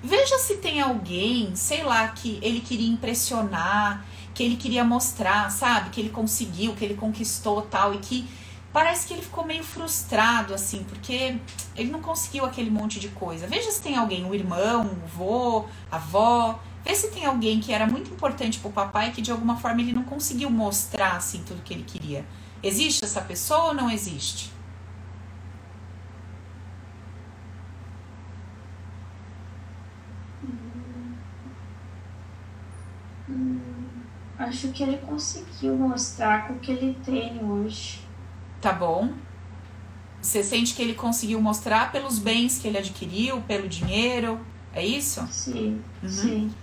Veja 0.04 0.38
se 0.38 0.58
tem 0.58 0.82
alguém, 0.82 1.56
sei 1.56 1.84
lá, 1.84 2.08
que 2.10 2.40
ele 2.42 2.60
queria 2.60 2.88
impressionar, 2.88 4.06
que 4.34 4.44
ele 4.44 4.56
queria 4.56 4.84
mostrar, 4.84 5.50
sabe? 5.50 5.90
Que 5.90 6.02
ele 6.02 6.10
conseguiu, 6.10 6.76
que 6.76 6.86
ele 6.86 6.94
conquistou 6.94 7.62
tal 7.64 7.94
e 7.94 7.98
que 7.98 8.28
parece 8.72 9.08
que 9.08 9.14
ele 9.14 9.24
ficou 9.24 9.46
meio 9.46 9.64
frustrado 9.64 10.54
assim, 10.54 10.84
porque 10.84 11.38
ele 11.76 11.90
não 11.90 12.02
conseguiu 12.02 12.46
aquele 12.46 12.70
monte 12.70 13.00
de 13.00 13.08
coisa. 13.08 13.48
Veja 13.48 13.72
se 13.72 13.82
tem 13.82 13.96
alguém, 13.96 14.24
um 14.24 14.36
irmão, 14.36 14.82
um 14.82 15.04
avô, 15.04 15.66
avó, 15.90 16.60
vê 16.86 16.94
se 16.94 17.08
tem 17.10 17.26
alguém 17.26 17.60
que 17.60 17.74
era 17.74 17.88
muito 17.88 18.12
importante 18.12 18.60
pro 18.60 18.70
papai 18.70 19.12
que 19.12 19.22
de 19.22 19.32
alguma 19.32 19.58
forma 19.58 19.82
ele 19.82 19.94
não 19.94 20.04
conseguiu 20.04 20.50
mostrar 20.50 21.16
assim 21.16 21.44
tudo 21.44 21.64
que 21.64 21.74
ele 21.74 21.84
queria. 21.84 22.24
Existe 22.62 23.06
essa 23.06 23.22
pessoa 23.22 23.70
ou 23.70 23.74
não 23.74 23.90
existe? 23.90 24.57
Acho 34.38 34.70
que 34.70 34.84
ele 34.84 34.98
conseguiu 34.98 35.76
mostrar 35.76 36.48
com 36.48 36.54
o 36.54 36.60
que 36.60 36.72
ele 36.72 36.98
tem 37.04 37.44
hoje. 37.44 38.00
Tá 38.62 38.72
bom. 38.72 39.14
Você 40.22 40.44
sente 40.44 40.76
que 40.76 40.82
ele 40.82 40.94
conseguiu 40.94 41.42
mostrar 41.42 41.92
pelos 41.92 42.20
bens 42.20 42.58
que 42.60 42.68
ele 42.68 42.78
adquiriu, 42.78 43.42
pelo 43.42 43.68
dinheiro? 43.68 44.40
É 44.74 44.86
isso? 44.86 45.26
Sim, 45.32 45.82
uhum. 46.04 46.10
sim. 46.10 46.54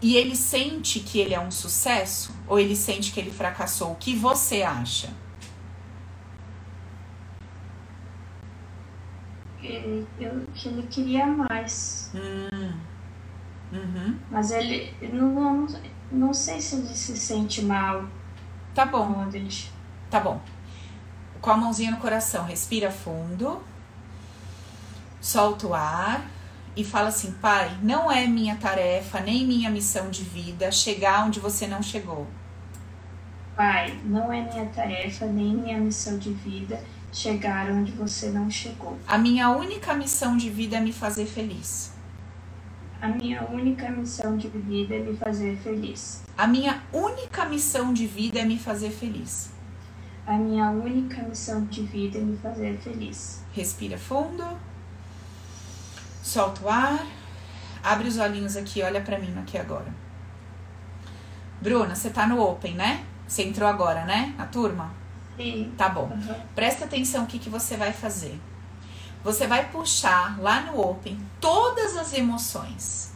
E 0.00 0.16
ele 0.16 0.36
sente 0.36 1.00
que 1.00 1.18
ele 1.18 1.34
é 1.34 1.40
um 1.40 1.50
sucesso? 1.50 2.34
Ou 2.46 2.58
ele 2.58 2.76
sente 2.76 3.12
que 3.12 3.20
ele 3.20 3.30
fracassou? 3.30 3.92
O 3.92 3.96
que 3.96 4.14
você 4.14 4.62
acha? 4.62 5.10
Ele, 9.62 10.06
eu, 10.20 10.46
que 10.54 10.68
ele 10.68 10.86
queria 10.88 11.26
mais. 11.26 12.12
Hum. 12.14 12.73
Uhum. 13.74 14.16
Mas 14.30 14.52
ele 14.52 14.94
não, 15.12 15.66
não, 16.12 16.32
sei 16.32 16.60
se 16.60 16.76
ele 16.76 16.94
se 16.94 17.16
sente 17.16 17.62
mal. 17.62 18.04
Tá 18.72 18.86
bom. 18.86 19.28
Tá 20.08 20.20
bom. 20.20 20.40
Com 21.40 21.50
a 21.50 21.56
mãozinha 21.56 21.90
no 21.90 21.96
coração, 21.96 22.44
respira 22.44 22.90
fundo. 22.90 23.60
Solta 25.20 25.66
o 25.66 25.74
ar 25.74 26.24
e 26.76 26.84
fala 26.84 27.08
assim: 27.08 27.32
Pai, 27.32 27.76
não 27.82 28.10
é 28.10 28.26
minha 28.26 28.56
tarefa 28.56 29.18
nem 29.20 29.44
minha 29.44 29.70
missão 29.70 30.08
de 30.08 30.22
vida 30.22 30.70
chegar 30.70 31.26
onde 31.26 31.40
você 31.40 31.66
não 31.66 31.82
chegou. 31.82 32.28
Pai, 33.56 33.98
não 34.04 34.32
é 34.32 34.40
minha 34.40 34.66
tarefa 34.66 35.26
nem 35.26 35.54
minha 35.54 35.78
missão 35.78 36.18
de 36.18 36.32
vida 36.32 36.80
chegar 37.12 37.70
onde 37.70 37.92
você 37.92 38.30
não 38.30 38.50
chegou. 38.50 38.98
A 39.06 39.16
minha 39.16 39.50
única 39.50 39.94
missão 39.94 40.36
de 40.36 40.50
vida 40.50 40.76
é 40.76 40.80
me 40.80 40.92
fazer 40.92 41.26
feliz. 41.26 41.93
A 43.04 43.08
minha 43.08 43.44
única 43.50 43.90
missão 43.90 44.34
de 44.34 44.48
vida 44.48 44.94
é 44.94 44.98
me 45.00 45.14
fazer 45.14 45.58
feliz. 45.58 46.22
A 46.38 46.46
minha 46.46 46.82
única 46.90 47.44
missão 47.44 47.92
de 47.92 48.06
vida 48.06 48.38
é 48.38 48.46
me 48.46 48.58
fazer 48.58 48.88
feliz. 48.88 49.50
A 50.26 50.32
minha 50.38 50.70
única 50.70 51.22
missão 51.22 51.66
de 51.66 51.82
vida 51.82 52.16
é 52.16 52.22
me 52.22 52.34
fazer 52.38 52.78
feliz. 52.78 53.44
Respira 53.52 53.98
fundo. 53.98 54.42
Solta 56.22 56.64
o 56.64 56.70
ar. 56.70 57.06
Abre 57.82 58.08
os 58.08 58.16
olhinhos 58.16 58.56
aqui, 58.56 58.80
olha 58.82 59.02
para 59.02 59.18
mim 59.18 59.38
aqui 59.38 59.58
agora. 59.58 59.94
Bruna, 61.60 61.94
você 61.94 62.08
tá 62.08 62.26
no 62.26 62.40
Open, 62.40 62.74
né? 62.74 63.04
Você 63.28 63.42
entrou 63.42 63.68
agora, 63.68 64.06
né? 64.06 64.34
Na 64.38 64.46
turma? 64.46 64.94
Sim. 65.36 65.74
Tá 65.76 65.90
bom. 65.90 66.04
Uhum. 66.06 66.34
Presta 66.54 66.86
atenção 66.86 67.24
o 67.24 67.26
que, 67.26 67.38
que 67.38 67.50
você 67.50 67.76
vai 67.76 67.92
fazer. 67.92 68.40
Você 69.24 69.46
vai 69.46 69.70
puxar 69.70 70.38
lá 70.38 70.60
no 70.60 70.78
Open 70.78 71.18
todas 71.40 71.96
as 71.96 72.12
emoções. 72.12 73.10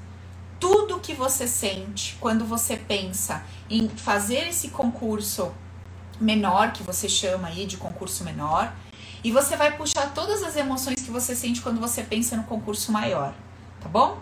Tudo 0.58 1.00
que 1.00 1.12
você 1.12 1.46
sente 1.46 2.16
quando 2.18 2.46
você 2.46 2.78
pensa 2.78 3.44
em 3.68 3.90
fazer 3.90 4.48
esse 4.48 4.70
concurso 4.70 5.52
menor, 6.18 6.72
que 6.72 6.82
você 6.82 7.10
chama 7.10 7.48
aí 7.48 7.66
de 7.66 7.76
concurso 7.76 8.24
menor, 8.24 8.72
e 9.22 9.30
você 9.30 9.54
vai 9.54 9.76
puxar 9.76 10.14
todas 10.14 10.42
as 10.42 10.56
emoções 10.56 11.02
que 11.02 11.10
você 11.10 11.36
sente 11.36 11.60
quando 11.60 11.78
você 11.78 12.02
pensa 12.02 12.36
no 12.36 12.44
concurso 12.44 12.90
maior, 12.90 13.34
tá 13.78 13.88
bom? 13.88 14.18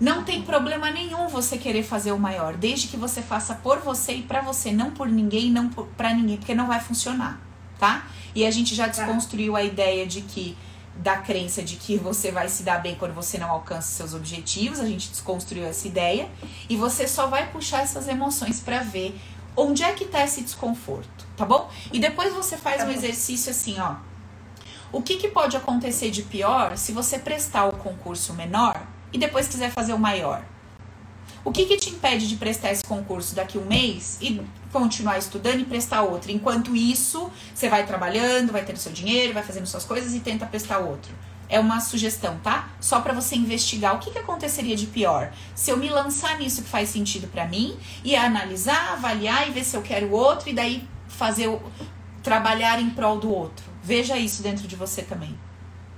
Não 0.00 0.24
tem 0.24 0.42
problema 0.42 0.90
nenhum 0.90 1.28
você 1.28 1.58
querer 1.58 1.82
fazer 1.82 2.12
o 2.12 2.18
maior, 2.18 2.56
desde 2.56 2.88
que 2.88 2.96
você 2.96 3.20
faça 3.20 3.54
por 3.56 3.80
você 3.80 4.14
e 4.14 4.22
para 4.22 4.40
você, 4.40 4.72
não 4.72 4.90
por 4.90 5.08
ninguém, 5.08 5.50
não 5.50 5.68
para 5.68 6.14
ninguém, 6.14 6.38
porque 6.38 6.54
não 6.54 6.66
vai 6.66 6.80
funcionar, 6.80 7.38
tá? 7.78 8.06
E 8.34 8.46
a 8.46 8.50
gente 8.50 8.74
já 8.74 8.84
tá. 8.84 8.92
desconstruiu 8.92 9.54
a 9.54 9.62
ideia 9.62 10.06
de 10.06 10.22
que 10.22 10.56
da 10.96 11.16
crença 11.18 11.62
de 11.62 11.76
que 11.76 11.96
você 11.96 12.30
vai 12.30 12.48
se 12.48 12.62
dar 12.62 12.78
bem 12.78 12.94
quando 12.94 13.14
você 13.14 13.38
não 13.38 13.50
alcança 13.50 13.88
seus 13.88 14.14
objetivos, 14.14 14.78
a 14.78 14.86
gente 14.86 15.08
desconstruiu 15.10 15.64
essa 15.64 15.86
ideia, 15.88 16.28
e 16.68 16.76
você 16.76 17.08
só 17.08 17.26
vai 17.26 17.50
puxar 17.50 17.82
essas 17.82 18.08
emoções 18.08 18.60
para 18.60 18.80
ver 18.80 19.18
onde 19.56 19.82
é 19.82 19.92
que 19.92 20.04
tá 20.04 20.24
esse 20.24 20.42
desconforto, 20.42 21.26
tá 21.36 21.44
bom? 21.44 21.70
E 21.92 21.98
depois 21.98 22.32
você 22.32 22.56
faz 22.56 22.78
tá 22.78 22.86
um 22.86 22.90
exercício 22.90 23.50
assim, 23.50 23.78
ó. 23.80 23.96
O 24.90 25.00
que, 25.00 25.16
que 25.16 25.28
pode 25.28 25.56
acontecer 25.56 26.10
de 26.10 26.22
pior 26.22 26.76
se 26.76 26.92
você 26.92 27.18
prestar 27.18 27.66
o 27.66 27.72
concurso 27.72 28.34
menor 28.34 28.86
e 29.12 29.18
depois 29.18 29.48
quiser 29.48 29.70
fazer 29.70 29.94
o 29.94 29.98
maior? 29.98 30.44
O 31.44 31.50
que, 31.50 31.64
que 31.64 31.76
te 31.76 31.90
impede 31.90 32.28
de 32.28 32.36
prestar 32.36 32.70
esse 32.70 32.84
concurso 32.84 33.34
daqui 33.34 33.58
um 33.58 33.64
mês 33.64 34.18
e 34.20 34.40
continuar 34.72 35.18
estudando 35.18 35.60
e 35.60 35.64
prestar 35.64 36.02
outro? 36.02 36.32
Enquanto 36.32 36.74
isso, 36.74 37.30
você 37.54 37.68
vai 37.68 37.86
trabalhando, 37.86 38.50
vai 38.50 38.64
tendo 38.64 38.78
seu 38.78 38.90
dinheiro, 38.90 39.34
vai 39.34 39.42
fazendo 39.42 39.66
suas 39.66 39.84
coisas 39.84 40.14
e 40.14 40.20
tenta 40.20 40.46
prestar 40.46 40.78
outro. 40.78 41.12
É 41.48 41.60
uma 41.60 41.80
sugestão, 41.80 42.38
tá? 42.42 42.70
Só 42.80 43.00
para 43.00 43.12
você 43.12 43.36
investigar 43.36 43.94
o 43.94 43.98
que, 43.98 44.10
que 44.10 44.18
aconteceria 44.18 44.74
de 44.74 44.86
pior. 44.86 45.30
Se 45.54 45.70
eu 45.70 45.76
me 45.76 45.90
lançar 45.90 46.38
nisso 46.38 46.62
que 46.62 46.68
faz 46.68 46.88
sentido 46.88 47.28
para 47.28 47.46
mim 47.46 47.76
e 48.02 48.16
analisar, 48.16 48.94
avaliar 48.94 49.46
e 49.46 49.52
ver 49.52 49.62
se 49.62 49.76
eu 49.76 49.82
quero 49.82 50.10
outro 50.10 50.48
e 50.48 50.54
daí 50.54 50.88
fazer 51.06 51.48
o, 51.48 51.60
trabalhar 52.22 52.80
em 52.80 52.88
prol 52.90 53.18
do 53.18 53.30
outro. 53.30 53.66
Veja 53.82 54.16
isso 54.16 54.42
dentro 54.42 54.66
de 54.66 54.76
você 54.76 55.02
também. 55.02 55.38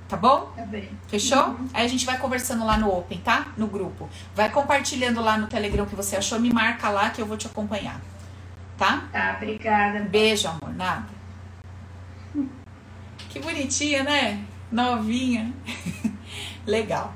Tá 0.09 0.17
bom? 0.17 0.53
Tá 0.57 0.65
bem. 0.67 0.89
Fechou? 1.09 1.49
Uhum. 1.49 1.69
Aí 1.73 1.85
a 1.85 1.89
gente 1.89 2.05
vai 2.05 2.19
conversando 2.19 2.65
lá 2.65 2.77
no 2.77 2.89
Open, 2.89 3.19
tá? 3.19 3.49
No 3.57 3.67
grupo. 3.67 4.09
Vai 4.35 4.51
compartilhando 4.51 5.21
lá 5.21 5.39
no 5.39 5.47
Telegram 5.47 5.85
o 5.85 5.87
que 5.87 5.95
você 5.95 6.17
achou, 6.17 6.39
me 6.39 6.53
marca 6.53 6.89
lá 6.91 7.11
que 7.11 7.23
eu 7.23 7.27
vou 7.27 7.37
te 7.37 7.47
acompanhar. 7.47 8.01
Tá? 8.77 9.09
Tá, 9.13 9.35
obrigada. 9.37 10.01
Beijo, 10.01 10.49
amor. 10.49 10.75
Nada. 10.75 11.07
Que 13.31 13.41
bonitinha, 13.41 14.03
né? 14.03 14.45
Novinha. 14.71 15.53
Legal. 16.67 17.13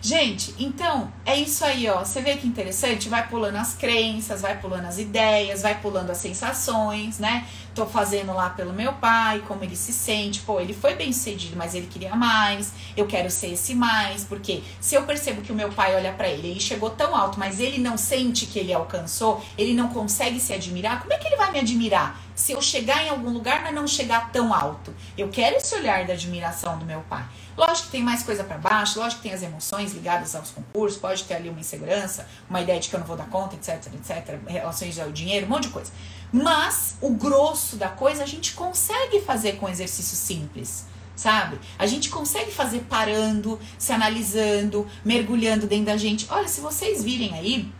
Gente, 0.00 0.52
então 0.58 1.12
é 1.24 1.36
isso 1.36 1.64
aí, 1.64 1.88
ó. 1.88 2.00
Você 2.00 2.20
vê 2.20 2.36
que 2.36 2.46
interessante? 2.46 3.08
Vai 3.08 3.28
pulando 3.28 3.54
as 3.54 3.74
crenças, 3.74 4.42
vai 4.42 4.58
pulando 4.58 4.86
as 4.86 4.98
ideias, 4.98 5.62
vai 5.62 5.80
pulando 5.80 6.10
as 6.10 6.18
sensações, 6.18 7.20
né? 7.20 7.46
Tô 7.74 7.86
fazendo 7.86 8.34
lá 8.34 8.50
pelo 8.50 8.72
meu 8.72 8.92
pai, 8.92 9.42
como 9.48 9.64
ele 9.64 9.74
se 9.76 9.92
sente. 9.92 10.40
Pô, 10.40 10.60
ele 10.60 10.74
foi 10.74 10.94
bem 10.94 11.10
sucedido, 11.12 11.56
mas 11.56 11.74
ele 11.74 11.86
queria 11.86 12.14
mais. 12.14 12.72
Eu 12.94 13.06
quero 13.06 13.30
ser 13.30 13.52
esse 13.52 13.74
mais, 13.74 14.24
porque 14.24 14.62
se 14.78 14.94
eu 14.94 15.04
percebo 15.04 15.40
que 15.40 15.50
o 15.50 15.54
meu 15.54 15.70
pai 15.70 15.94
olha 15.94 16.12
para 16.12 16.28
ele 16.28 16.52
e 16.56 16.60
chegou 16.60 16.90
tão 16.90 17.16
alto, 17.16 17.38
mas 17.38 17.60
ele 17.60 17.78
não 17.78 17.96
sente 17.96 18.44
que 18.44 18.58
ele 18.58 18.74
alcançou, 18.74 19.42
ele 19.56 19.72
não 19.72 19.88
consegue 19.88 20.38
se 20.38 20.52
admirar, 20.52 21.00
como 21.00 21.14
é 21.14 21.16
que 21.16 21.26
ele 21.26 21.36
vai 21.36 21.50
me 21.50 21.60
admirar? 21.60 22.20
Se 22.34 22.52
eu 22.52 22.60
chegar 22.60 23.04
em 23.04 23.08
algum 23.08 23.30
lugar, 23.30 23.62
mas 23.62 23.74
não 23.74 23.86
chegar 23.86 24.30
tão 24.30 24.52
alto. 24.52 24.94
Eu 25.16 25.28
quero 25.28 25.56
esse 25.56 25.74
olhar 25.74 26.04
da 26.06 26.12
admiração 26.12 26.78
do 26.78 26.84
meu 26.84 27.00
pai. 27.02 27.24
Lógico 27.56 27.86
que 27.86 27.92
tem 27.92 28.02
mais 28.02 28.22
coisa 28.22 28.42
para 28.44 28.56
baixo, 28.56 28.98
lógico 28.98 29.20
que 29.20 29.28
tem 29.28 29.36
as 29.36 29.42
emoções 29.42 29.92
ligadas 29.92 30.34
aos 30.34 30.50
concursos, 30.50 30.98
pode 30.98 31.24
ter 31.24 31.34
ali 31.34 31.50
uma 31.50 31.60
insegurança, 31.60 32.26
uma 32.48 32.60
ideia 32.60 32.80
de 32.80 32.88
que 32.88 32.94
eu 32.96 33.00
não 33.00 33.06
vou 33.06 33.16
dar 33.16 33.28
conta, 33.28 33.54
etc, 33.54 33.92
etc, 33.94 34.38
relações 34.46 34.98
ao 34.98 35.12
dinheiro, 35.12 35.46
um 35.46 35.50
monte 35.50 35.64
de 35.64 35.68
coisa. 35.68 35.92
Mas 36.32 36.96
o 37.00 37.10
grosso 37.10 37.76
da 37.76 37.88
coisa 37.88 38.22
a 38.22 38.26
gente 38.26 38.54
consegue 38.54 39.20
fazer 39.20 39.52
com 39.56 39.68
exercício 39.68 40.16
simples 40.16 40.86
sabe? 41.14 41.60
A 41.78 41.86
gente 41.86 42.08
consegue 42.08 42.50
fazer 42.50 42.80
parando, 42.88 43.60
se 43.78 43.92
analisando, 43.92 44.86
mergulhando 45.04 45.66
dentro 45.66 45.86
da 45.86 45.96
gente. 45.96 46.26
Olha, 46.30 46.48
se 46.48 46.60
vocês 46.60 47.04
virem 47.04 47.34
aí, 47.34 47.70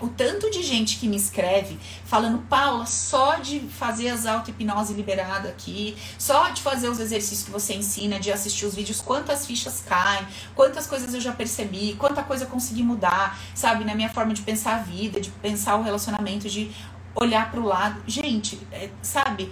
o 0.00 0.08
tanto 0.08 0.50
de 0.50 0.62
gente 0.62 0.98
que 0.98 1.06
me 1.06 1.16
escreve 1.16 1.78
falando, 2.04 2.38
Paula, 2.48 2.86
só 2.86 3.36
de 3.36 3.60
fazer 3.60 4.08
as 4.08 4.24
auto-hipnose 4.24 4.94
liberada 4.94 5.48
aqui, 5.48 5.96
só 6.18 6.48
de 6.48 6.62
fazer 6.62 6.88
os 6.88 6.98
exercícios 6.98 7.42
que 7.42 7.50
você 7.50 7.74
ensina, 7.74 8.18
de 8.18 8.32
assistir 8.32 8.64
os 8.64 8.74
vídeos, 8.74 9.00
quantas 9.00 9.46
fichas 9.46 9.82
caem, 9.86 10.26
quantas 10.54 10.86
coisas 10.86 11.12
eu 11.12 11.20
já 11.20 11.32
percebi, 11.32 11.94
quanta 11.98 12.22
coisa 12.22 12.44
eu 12.44 12.48
consegui 12.48 12.82
mudar, 12.82 13.38
sabe, 13.54 13.84
na 13.84 13.94
minha 13.94 14.08
forma 14.08 14.32
de 14.32 14.40
pensar 14.40 14.76
a 14.76 14.78
vida, 14.78 15.20
de 15.20 15.30
pensar 15.30 15.76
o 15.76 15.82
relacionamento, 15.82 16.48
de 16.48 16.70
olhar 17.14 17.50
para 17.50 17.60
o 17.60 17.64
lado. 17.64 18.02
Gente, 18.06 18.58
é, 18.72 18.90
sabe, 19.02 19.50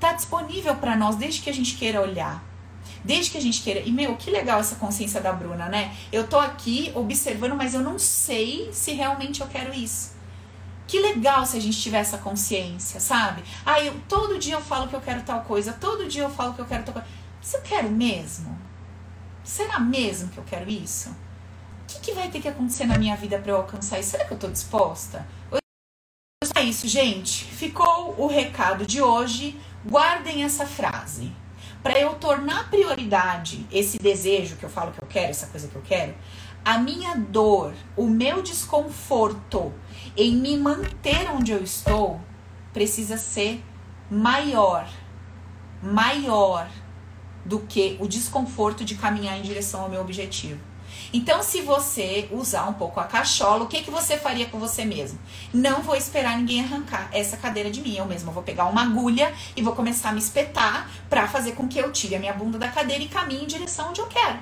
tá 0.00 0.12
disponível 0.12 0.74
para 0.76 0.96
nós 0.96 1.16
desde 1.16 1.42
que 1.42 1.50
a 1.50 1.54
gente 1.54 1.76
queira 1.76 2.00
olhar. 2.00 2.42
Desde 3.04 3.30
que 3.30 3.38
a 3.38 3.40
gente 3.40 3.62
queira. 3.62 3.80
E, 3.80 3.92
meu, 3.92 4.16
que 4.16 4.30
legal 4.30 4.58
essa 4.58 4.76
consciência 4.76 5.20
da 5.20 5.32
Bruna, 5.32 5.68
né? 5.68 5.94
Eu 6.12 6.26
tô 6.26 6.38
aqui 6.38 6.90
observando, 6.94 7.54
mas 7.54 7.74
eu 7.74 7.80
não 7.80 7.98
sei 7.98 8.70
se 8.72 8.92
realmente 8.92 9.40
eu 9.40 9.46
quero 9.46 9.72
isso. 9.72 10.16
Que 10.86 11.00
legal 11.00 11.44
se 11.44 11.56
a 11.56 11.60
gente 11.60 11.80
tiver 11.80 11.98
essa 11.98 12.18
consciência, 12.18 13.00
sabe? 13.00 13.42
Ah, 13.64 13.80
eu, 13.80 13.94
todo 14.08 14.38
dia 14.38 14.54
eu 14.54 14.60
falo 14.60 14.88
que 14.88 14.94
eu 14.94 15.00
quero 15.00 15.22
tal 15.22 15.42
coisa, 15.42 15.72
todo 15.72 16.08
dia 16.08 16.22
eu 16.22 16.30
falo 16.30 16.54
que 16.54 16.60
eu 16.60 16.66
quero 16.66 16.84
tal 16.84 16.94
coisa. 16.94 17.08
Mas 17.40 17.54
eu 17.54 17.62
quero 17.62 17.90
mesmo? 17.90 18.56
Será 19.42 19.78
mesmo 19.78 20.28
que 20.28 20.38
eu 20.38 20.44
quero 20.44 20.68
isso? 20.68 21.10
O 21.10 21.14
que, 21.86 22.00
que 22.00 22.12
vai 22.12 22.28
ter 22.28 22.40
que 22.40 22.48
acontecer 22.48 22.86
na 22.86 22.98
minha 22.98 23.16
vida 23.16 23.38
para 23.38 23.52
eu 23.52 23.56
alcançar 23.56 23.98
isso? 23.98 24.10
Será 24.10 24.24
que 24.24 24.32
eu 24.32 24.38
tô 24.38 24.48
disposta? 24.48 25.26
Isso, 26.66 26.88
gente. 26.88 27.44
Ficou 27.44 28.16
o 28.18 28.26
recado 28.26 28.84
de 28.84 29.00
hoje. 29.00 29.56
Guardem 29.88 30.42
essa 30.42 30.66
frase 30.66 31.32
para 31.80 31.96
eu 31.96 32.14
tornar 32.14 32.68
prioridade 32.68 33.64
esse 33.70 33.96
desejo 33.98 34.56
que 34.56 34.64
eu 34.64 34.68
falo 34.68 34.90
que 34.90 35.00
eu 35.00 35.06
quero, 35.06 35.30
essa 35.30 35.46
coisa 35.46 35.68
que 35.68 35.76
eu 35.76 35.82
quero, 35.82 36.12
a 36.64 36.78
minha 36.78 37.14
dor, 37.14 37.72
o 37.96 38.08
meu 38.08 38.42
desconforto 38.42 39.72
em 40.16 40.34
me 40.34 40.56
manter 40.56 41.30
onde 41.30 41.52
eu 41.52 41.62
estou 41.62 42.20
precisa 42.72 43.16
ser 43.16 43.62
maior, 44.10 44.88
maior 45.80 46.68
do 47.44 47.60
que 47.60 47.96
o 48.00 48.08
desconforto 48.08 48.84
de 48.84 48.96
caminhar 48.96 49.38
em 49.38 49.42
direção 49.42 49.82
ao 49.82 49.88
meu 49.88 50.00
objetivo. 50.00 50.60
Então, 51.12 51.42
se 51.42 51.60
você 51.62 52.28
usar 52.30 52.68
um 52.68 52.72
pouco 52.72 53.00
a 53.00 53.04
cachola, 53.04 53.64
o 53.64 53.68
que, 53.68 53.82
que 53.82 53.90
você 53.90 54.16
faria 54.16 54.46
com 54.46 54.58
você 54.58 54.84
mesmo? 54.84 55.18
Não 55.52 55.82
vou 55.82 55.94
esperar 55.94 56.36
ninguém 56.36 56.60
arrancar 56.60 57.08
essa 57.12 57.36
cadeira 57.36 57.70
de 57.70 57.80
mim. 57.80 57.96
Eu 57.96 58.06
mesma 58.06 58.32
vou 58.32 58.42
pegar 58.42 58.66
uma 58.66 58.82
agulha 58.82 59.32
e 59.56 59.62
vou 59.62 59.74
começar 59.74 60.10
a 60.10 60.12
me 60.12 60.18
espetar 60.18 60.90
para 61.08 61.28
fazer 61.28 61.52
com 61.52 61.68
que 61.68 61.78
eu 61.78 61.92
tire 61.92 62.16
a 62.16 62.18
minha 62.18 62.32
bunda 62.32 62.58
da 62.58 62.68
cadeira 62.68 63.02
e 63.02 63.08
caminhe 63.08 63.44
em 63.44 63.46
direção 63.46 63.90
onde 63.90 64.00
eu 64.00 64.06
quero. 64.06 64.38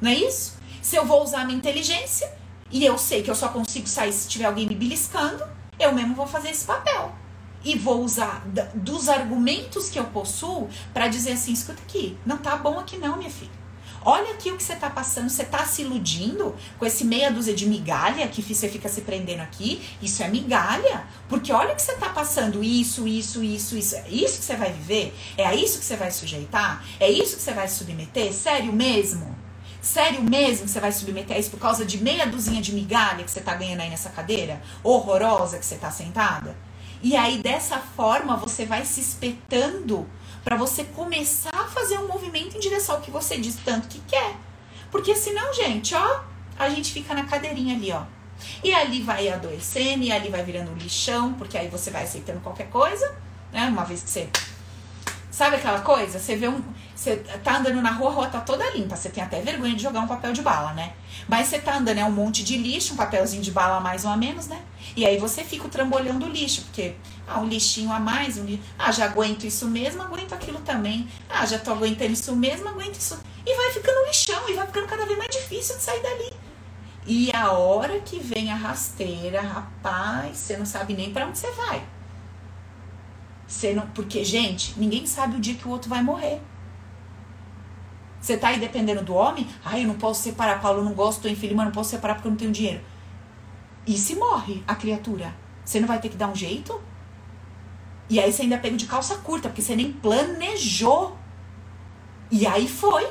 Não 0.00 0.10
é 0.10 0.14
isso? 0.14 0.56
Se 0.82 0.96
eu 0.96 1.06
vou 1.06 1.22
usar 1.22 1.40
a 1.40 1.44
minha 1.44 1.58
inteligência 1.58 2.30
e 2.70 2.84
eu 2.84 2.98
sei 2.98 3.22
que 3.22 3.30
eu 3.30 3.34
só 3.34 3.48
consigo 3.48 3.86
sair 3.86 4.12
se 4.12 4.28
tiver 4.28 4.44
alguém 4.44 4.66
me 4.66 4.74
beliscando, 4.74 5.44
eu 5.78 5.92
mesmo 5.92 6.14
vou 6.14 6.26
fazer 6.26 6.50
esse 6.50 6.64
papel. 6.64 7.12
E 7.64 7.76
vou 7.76 8.02
usar 8.02 8.44
dos 8.74 9.08
argumentos 9.08 9.90
que 9.90 9.98
eu 9.98 10.04
possuo 10.04 10.68
para 10.94 11.08
dizer 11.08 11.32
assim: 11.32 11.52
escuta 11.52 11.82
aqui, 11.82 12.16
não 12.24 12.38
tá 12.38 12.56
bom 12.56 12.78
aqui 12.78 12.96
não, 12.96 13.16
minha 13.16 13.30
filha. 13.30 13.55
Olha 14.08 14.34
aqui 14.34 14.52
o 14.52 14.56
que 14.56 14.62
você 14.62 14.74
está 14.74 14.88
passando, 14.88 15.28
você 15.28 15.42
está 15.42 15.66
se 15.66 15.82
iludindo 15.82 16.54
com 16.78 16.86
esse 16.86 17.04
meia 17.04 17.28
dúzia 17.28 17.52
de 17.52 17.66
migalha 17.66 18.28
que 18.28 18.40
você 18.40 18.68
fica 18.68 18.88
se 18.88 19.00
prendendo 19.00 19.40
aqui. 19.40 19.82
Isso 20.00 20.22
é 20.22 20.28
migalha, 20.28 21.04
porque 21.28 21.52
olha 21.52 21.72
o 21.72 21.74
que 21.74 21.82
você 21.82 21.90
está 21.90 22.10
passando, 22.10 22.62
isso, 22.62 23.08
isso, 23.08 23.42
isso, 23.42 23.76
isso. 23.76 23.96
É 23.96 24.08
isso 24.08 24.38
que 24.38 24.44
você 24.44 24.54
vai 24.54 24.72
viver? 24.72 25.12
É 25.36 25.44
a 25.44 25.56
isso 25.56 25.80
que 25.80 25.84
você 25.84 25.96
vai 25.96 26.12
sujeitar? 26.12 26.84
É 27.00 27.10
isso 27.10 27.34
que 27.34 27.42
você 27.42 27.52
vai 27.52 27.66
submeter? 27.66 28.32
Sério 28.32 28.72
mesmo? 28.72 29.36
Sério 29.82 30.22
mesmo 30.22 30.66
que 30.66 30.70
você 30.70 30.78
vai 30.78 30.92
submeter 30.92 31.36
a 31.36 31.40
isso 31.40 31.50
por 31.50 31.58
causa 31.58 31.84
de 31.84 31.98
meia 31.98 32.28
dúzia 32.28 32.62
de 32.62 32.72
migalha 32.72 33.24
que 33.24 33.30
você 33.30 33.40
está 33.40 33.56
ganhando 33.56 33.80
aí 33.80 33.90
nessa 33.90 34.10
cadeira? 34.10 34.62
Horrorosa 34.84 35.58
que 35.58 35.66
você 35.66 35.74
está 35.74 35.90
sentada? 35.90 36.56
E 37.02 37.16
aí, 37.16 37.38
dessa 37.38 37.78
forma, 37.78 38.36
você 38.36 38.64
vai 38.64 38.84
se 38.84 39.00
espetando 39.00 40.08
para 40.46 40.56
você 40.56 40.84
começar 40.84 41.50
a 41.52 41.64
fazer 41.64 41.98
um 41.98 42.06
movimento 42.06 42.56
em 42.56 42.60
direção 42.60 42.94
ao 42.94 43.00
que 43.00 43.10
você 43.10 43.36
diz 43.36 43.56
tanto 43.64 43.88
que 43.88 43.98
quer. 44.02 44.36
Porque 44.92 45.12
senão, 45.12 45.52
gente, 45.52 45.92
ó, 45.92 46.20
a 46.56 46.68
gente 46.68 46.92
fica 46.92 47.12
na 47.14 47.24
cadeirinha 47.24 47.74
ali, 47.74 47.90
ó. 47.90 48.04
E 48.62 48.72
ali 48.72 49.02
vai 49.02 49.28
adoecendo, 49.28 50.04
e 50.04 50.12
ali 50.12 50.28
vai 50.28 50.44
virando 50.44 50.70
um 50.70 50.76
lixão, 50.76 51.34
porque 51.34 51.58
aí 51.58 51.66
você 51.66 51.90
vai 51.90 52.04
aceitando 52.04 52.38
qualquer 52.38 52.68
coisa, 52.68 53.12
né? 53.52 53.66
Uma 53.66 53.84
vez 53.84 54.04
que 54.04 54.08
você. 54.08 54.28
Sabe 55.36 55.56
aquela 55.56 55.82
coisa? 55.82 56.18
Você 56.18 56.34
vê 56.34 56.48
um. 56.48 56.62
Você 56.94 57.16
tá 57.44 57.58
andando 57.58 57.82
na 57.82 57.90
rua, 57.90 58.08
a 58.08 58.12
rua 58.14 58.26
tá 58.26 58.40
toda 58.40 58.70
limpa. 58.70 58.96
Você 58.96 59.10
tem 59.10 59.22
até 59.22 59.38
vergonha 59.42 59.74
de 59.76 59.82
jogar 59.82 60.00
um 60.00 60.06
papel 60.06 60.32
de 60.32 60.40
bala, 60.40 60.72
né? 60.72 60.94
Mas 61.28 61.48
você 61.48 61.58
tá 61.58 61.76
andando, 61.76 61.98
é 61.98 62.04
um 62.06 62.10
monte 62.10 62.42
de 62.42 62.56
lixo, 62.56 62.94
um 62.94 62.96
papelzinho 62.96 63.42
de 63.42 63.50
bala 63.50 63.76
a 63.76 63.80
mais 63.80 64.06
ou 64.06 64.10
a 64.12 64.16
menos, 64.16 64.46
né? 64.46 64.62
E 64.96 65.04
aí 65.04 65.18
você 65.18 65.44
fica 65.44 65.68
trambolhando 65.68 66.24
o 66.24 66.28
lixo, 66.30 66.62
porque 66.62 66.94
ah, 67.28 67.38
um 67.38 67.44
lixinho 67.44 67.92
a 67.92 68.00
mais, 68.00 68.38
um 68.38 68.46
li... 68.46 68.62
ah, 68.78 68.90
já 68.90 69.04
aguento 69.04 69.44
isso 69.44 69.66
mesmo, 69.66 70.00
aguento 70.00 70.32
aquilo 70.32 70.58
também. 70.60 71.06
Ah, 71.28 71.44
já 71.44 71.58
tô 71.58 71.72
aguentando 71.72 72.12
isso 72.14 72.34
mesmo, 72.34 72.70
aguento 72.70 72.94
isso. 72.94 73.20
E 73.44 73.54
vai 73.54 73.72
ficando 73.72 74.06
lixão, 74.06 74.48
e 74.48 74.54
vai 74.54 74.66
ficando 74.66 74.86
cada 74.86 75.04
vez 75.04 75.18
mais 75.18 75.36
difícil 75.36 75.76
de 75.76 75.82
sair 75.82 76.02
dali. 76.02 76.32
E 77.06 77.30
a 77.36 77.52
hora 77.52 78.00
que 78.00 78.18
vem 78.18 78.50
a 78.50 78.56
rasteira, 78.56 79.42
rapaz, 79.42 80.38
você 80.38 80.56
não 80.56 80.64
sabe 80.64 80.94
nem 80.94 81.12
para 81.12 81.26
onde 81.26 81.36
você 81.36 81.50
vai. 81.50 81.82
Você 83.46 83.72
não, 83.72 83.86
porque, 83.88 84.24
gente, 84.24 84.78
ninguém 84.78 85.06
sabe 85.06 85.36
o 85.36 85.40
dia 85.40 85.54
que 85.54 85.68
o 85.68 85.70
outro 85.70 85.88
vai 85.88 86.02
morrer. 86.02 86.40
Você 88.20 88.36
tá 88.36 88.48
aí 88.48 88.58
dependendo 88.58 89.04
do 89.04 89.14
homem? 89.14 89.46
Ai, 89.64 89.84
eu 89.84 89.86
não 89.86 89.94
posso 89.94 90.22
separar, 90.22 90.60
Paulo, 90.60 90.80
eu 90.80 90.84
não 90.84 90.94
gosto, 90.94 91.22
tô 91.22 91.34
filho, 91.36 91.54
mas 91.54 91.66
não 91.66 91.72
posso 91.72 91.90
separar 91.90 92.14
porque 92.14 92.26
eu 92.26 92.32
não 92.32 92.38
tenho 92.38 92.50
dinheiro. 92.50 92.80
E 93.86 93.96
se 93.96 94.16
morre 94.16 94.64
a 94.66 94.74
criatura? 94.74 95.32
Você 95.64 95.78
não 95.78 95.86
vai 95.86 96.00
ter 96.00 96.08
que 96.08 96.16
dar 96.16 96.28
um 96.28 96.34
jeito? 96.34 96.80
E 98.08 98.18
aí 98.18 98.32
você 98.32 98.42
ainda 98.42 98.58
pega 98.58 98.76
de 98.76 98.86
calça 98.86 99.16
curta, 99.18 99.48
porque 99.48 99.62
você 99.62 99.76
nem 99.76 99.92
planejou. 99.92 101.16
E 102.30 102.46
aí 102.46 102.66
foi. 102.66 103.06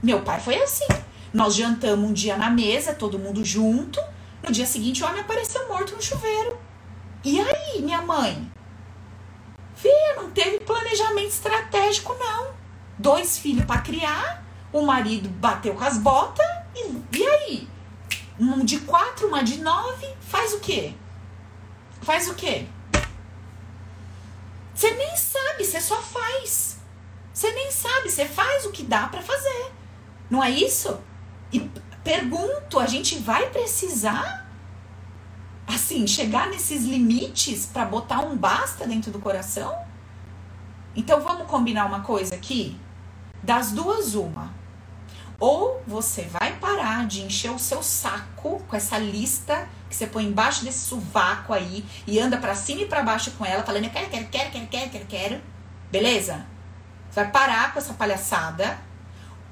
Meu 0.00 0.22
pai 0.22 0.40
foi 0.40 0.54
assim. 0.62 0.86
Nós 1.32 1.54
jantamos 1.54 2.08
um 2.08 2.12
dia 2.12 2.36
na 2.36 2.48
mesa, 2.48 2.94
todo 2.94 3.18
mundo 3.18 3.44
junto. 3.44 4.00
No 4.42 4.52
dia 4.52 4.66
seguinte, 4.66 5.02
o 5.02 5.06
homem 5.06 5.20
apareceu 5.20 5.66
morto 5.68 5.94
no 5.94 6.02
chuveiro. 6.02 6.56
E 7.24 7.40
aí, 7.40 7.82
minha 7.82 8.02
mãe? 8.02 8.50
Filha, 9.80 10.16
não 10.16 10.30
teve 10.30 10.60
planejamento 10.60 11.28
estratégico, 11.28 12.14
não. 12.18 12.52
Dois 12.98 13.38
filhos 13.38 13.64
para 13.64 13.80
criar, 13.80 14.44
o 14.72 14.82
marido 14.82 15.28
bateu 15.28 15.74
com 15.74 15.84
as 15.84 15.96
botas 15.96 16.46
e, 16.74 17.16
e 17.16 17.26
aí? 17.26 17.68
Um 18.38 18.64
de 18.64 18.80
quatro, 18.80 19.28
uma 19.28 19.42
de 19.42 19.58
nove, 19.60 20.06
faz 20.20 20.52
o 20.52 20.60
quê? 20.60 20.92
Faz 22.02 22.28
o 22.28 22.34
quê? 22.34 22.66
Você 24.74 24.90
nem 24.92 25.16
sabe, 25.16 25.64
você 25.64 25.80
só 25.80 25.96
faz. 26.00 26.78
Você 27.32 27.50
nem 27.52 27.70
sabe, 27.70 28.10
você 28.10 28.26
faz 28.26 28.66
o 28.66 28.72
que 28.72 28.82
dá 28.82 29.08
para 29.08 29.22
fazer. 29.22 29.72
Não 30.28 30.44
é 30.44 30.50
isso? 30.50 30.98
E 31.52 31.60
pergunto, 32.04 32.78
a 32.78 32.86
gente 32.86 33.18
vai 33.18 33.48
precisar 33.50 34.39
assim, 35.74 36.06
chegar 36.06 36.48
nesses 36.48 36.84
limites 36.84 37.66
para 37.66 37.84
botar 37.84 38.20
um 38.20 38.36
basta 38.36 38.86
dentro 38.86 39.10
do 39.10 39.18
coração? 39.18 39.76
Então 40.94 41.20
vamos 41.20 41.46
combinar 41.46 41.86
uma 41.86 42.00
coisa 42.00 42.34
aqui? 42.34 42.78
Das 43.42 43.72
duas, 43.72 44.14
uma. 44.14 44.52
Ou 45.38 45.82
você 45.86 46.22
vai 46.22 46.56
parar 46.56 47.06
de 47.06 47.22
encher 47.22 47.50
o 47.50 47.58
seu 47.58 47.82
saco 47.82 48.62
com 48.68 48.76
essa 48.76 48.98
lista 48.98 49.66
que 49.88 49.96
você 49.96 50.06
põe 50.06 50.24
embaixo 50.26 50.64
desse 50.64 50.86
sovaco 50.86 51.54
aí 51.54 51.84
e 52.06 52.18
anda 52.20 52.36
para 52.36 52.54
cima 52.54 52.82
e 52.82 52.86
para 52.86 53.02
baixo 53.02 53.30
com 53.32 53.44
ela, 53.44 53.62
falando 53.62 53.84
eu 53.84 53.90
quero, 53.90 54.10
quero, 54.10 54.26
quero, 54.28 54.50
quero, 54.50 54.66
quero, 54.66 54.90
quero, 54.90 55.06
quero. 55.06 55.40
Beleza? 55.90 56.46
Você 57.10 57.22
vai 57.22 57.30
parar 57.30 57.72
com 57.72 57.78
essa 57.78 57.94
palhaçada. 57.94 58.78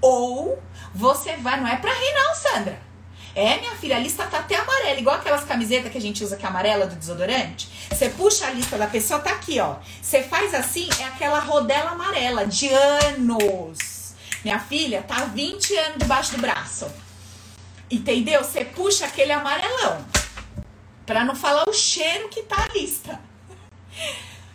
Ou 0.01 0.63
você 0.95 1.37
vai, 1.39 1.61
não 1.61 1.67
é 1.67 1.77
pra 1.77 1.93
rir 1.93 2.15
não, 2.15 2.35
Sandra. 2.35 2.88
É, 3.35 3.59
minha 3.59 3.75
filha, 3.77 3.97
a 3.97 4.01
lista 4.01 4.25
tá 4.27 4.39
até 4.39 4.57
amarela, 4.57 4.99
igual 4.99 5.17
aquelas 5.17 5.45
camisetas 5.45 5.93
que 5.93 5.99
a 5.99 6.01
gente 6.01 6.25
usa 6.25 6.37
que 6.37 6.45
é 6.45 6.49
amarela 6.49 6.87
do 6.87 6.97
desodorante. 6.97 7.69
Você 7.91 8.09
puxa 8.11 8.47
a 8.47 8.51
lista 8.51 8.77
da 8.77 8.87
pessoa, 8.87 9.21
tá 9.21 9.31
aqui, 9.31 9.61
ó. 9.61 9.77
Você 10.03 10.23
faz 10.23 10.55
assim, 10.55 10.89
é 11.01 11.05
aquela 11.05 11.39
rodela 11.39 11.91
amarela 11.91 12.47
de 12.47 12.69
anos. 12.69 14.15
Minha 14.45 14.59
filha 14.59 15.03
tá 15.03 15.25
20 15.25 15.77
anos 15.77 15.99
debaixo 15.99 16.33
do 16.33 16.41
braço. 16.41 16.91
Entendeu? 17.91 18.45
Você 18.45 18.65
puxa 18.65 19.07
aquele 19.07 19.33
amarelão. 19.33 20.05
Pra 21.07 21.25
não 21.25 21.35
falar 21.35 21.69
o 21.69 21.73
cheiro 21.73 22.29
que 22.29 22.43
tá 22.43 22.65
a 22.65 22.79
lista. 22.79 23.21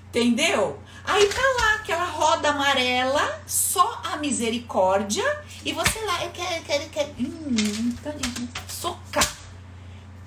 Entendeu? 0.10 0.80
Aí 1.06 1.28
tá 1.28 1.42
lá 1.58 1.76
aquela 1.76 2.06
roda 2.06 2.50
amarela, 2.50 3.42
só 3.46 4.02
a 4.06 4.18
misericórdia. 4.18 5.24
E 5.66 5.74
você 5.74 6.00
lá, 6.02 6.24
eu 6.24 6.32
quero, 6.32 6.56
eu 6.56 6.64
quero, 6.64 6.84
eu 6.84 6.90
quero. 6.90 7.10
Hum, 7.20 7.96
socar. 8.84 9.32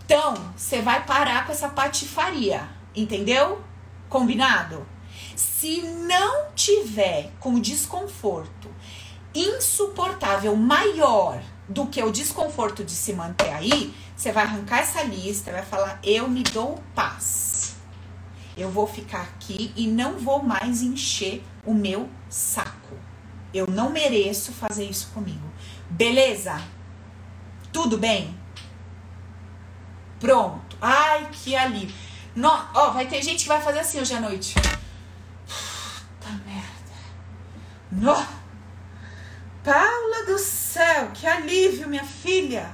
Então, 0.04 0.34
você 0.56 0.80
vai 0.80 1.04
parar 1.04 1.44
com 1.44 1.52
essa 1.52 1.68
patifaria. 1.68 2.66
Entendeu? 2.94 3.60
Combinado? 4.08 4.86
Se 5.34 5.82
não 5.82 6.52
tiver 6.54 7.32
com 7.38 7.60
desconforto 7.60 8.70
insuportável 9.34 10.56
maior 10.56 11.42
do 11.68 11.86
que 11.86 12.02
o 12.02 12.10
desconforto 12.10 12.82
de 12.82 12.92
se 12.92 13.12
manter 13.12 13.52
aí, 13.52 13.92
você 14.16 14.32
vai 14.32 14.44
arrancar 14.44 14.78
essa 14.78 15.02
lista, 15.02 15.52
vai 15.52 15.62
falar: 15.62 15.98
Eu 16.02 16.26
me 16.26 16.42
dou 16.42 16.82
paz. 16.94 17.76
Eu 18.56 18.70
vou 18.70 18.86
ficar 18.86 19.20
aqui 19.22 19.70
e 19.76 19.86
não 19.86 20.18
vou 20.18 20.42
mais 20.42 20.80
encher 20.80 21.44
o 21.66 21.74
meu 21.74 22.08
saco. 22.30 22.96
Eu 23.52 23.66
não 23.66 23.90
mereço 23.90 24.52
fazer 24.52 24.84
isso 24.84 25.08
comigo. 25.12 25.46
Beleza? 25.90 26.58
Tudo 27.70 27.98
bem? 27.98 28.45
Pronto. 30.20 30.76
Ai, 30.80 31.28
que 31.32 31.54
alívio. 31.56 31.94
No, 32.34 32.50
ó, 32.74 32.90
vai 32.90 33.06
ter 33.06 33.22
gente 33.22 33.42
que 33.42 33.48
vai 33.48 33.60
fazer 33.60 33.80
assim 33.80 34.00
hoje 34.00 34.14
à 34.14 34.20
noite. 34.20 34.54
Puta 34.54 36.32
merda. 36.44 36.66
No. 37.90 38.14
Paula 39.64 40.26
do 40.26 40.38
céu, 40.38 41.10
que 41.12 41.26
alívio, 41.26 41.88
minha 41.88 42.04
filha. 42.04 42.70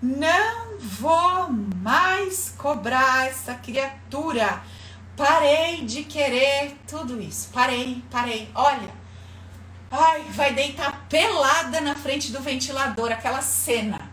Não 0.00 0.78
vou 0.78 1.48
mais 1.76 2.54
cobrar 2.56 3.28
essa 3.28 3.54
criatura. 3.54 4.62
Parei 5.16 5.84
de 5.84 6.04
querer 6.04 6.76
tudo 6.86 7.20
isso. 7.20 7.48
Parei, 7.52 8.04
parei. 8.10 8.50
Olha. 8.54 9.02
Ai, 9.90 10.22
vai 10.30 10.52
deitar 10.52 11.06
pelada 11.08 11.80
na 11.80 11.94
frente 11.94 12.32
do 12.32 12.40
ventilador, 12.40 13.12
aquela 13.12 13.42
cena. 13.42 14.11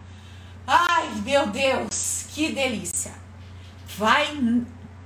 Ai, 0.72 1.10
meu 1.26 1.48
Deus, 1.48 2.28
que 2.30 2.52
delícia 2.52 3.12
vai 3.98 4.40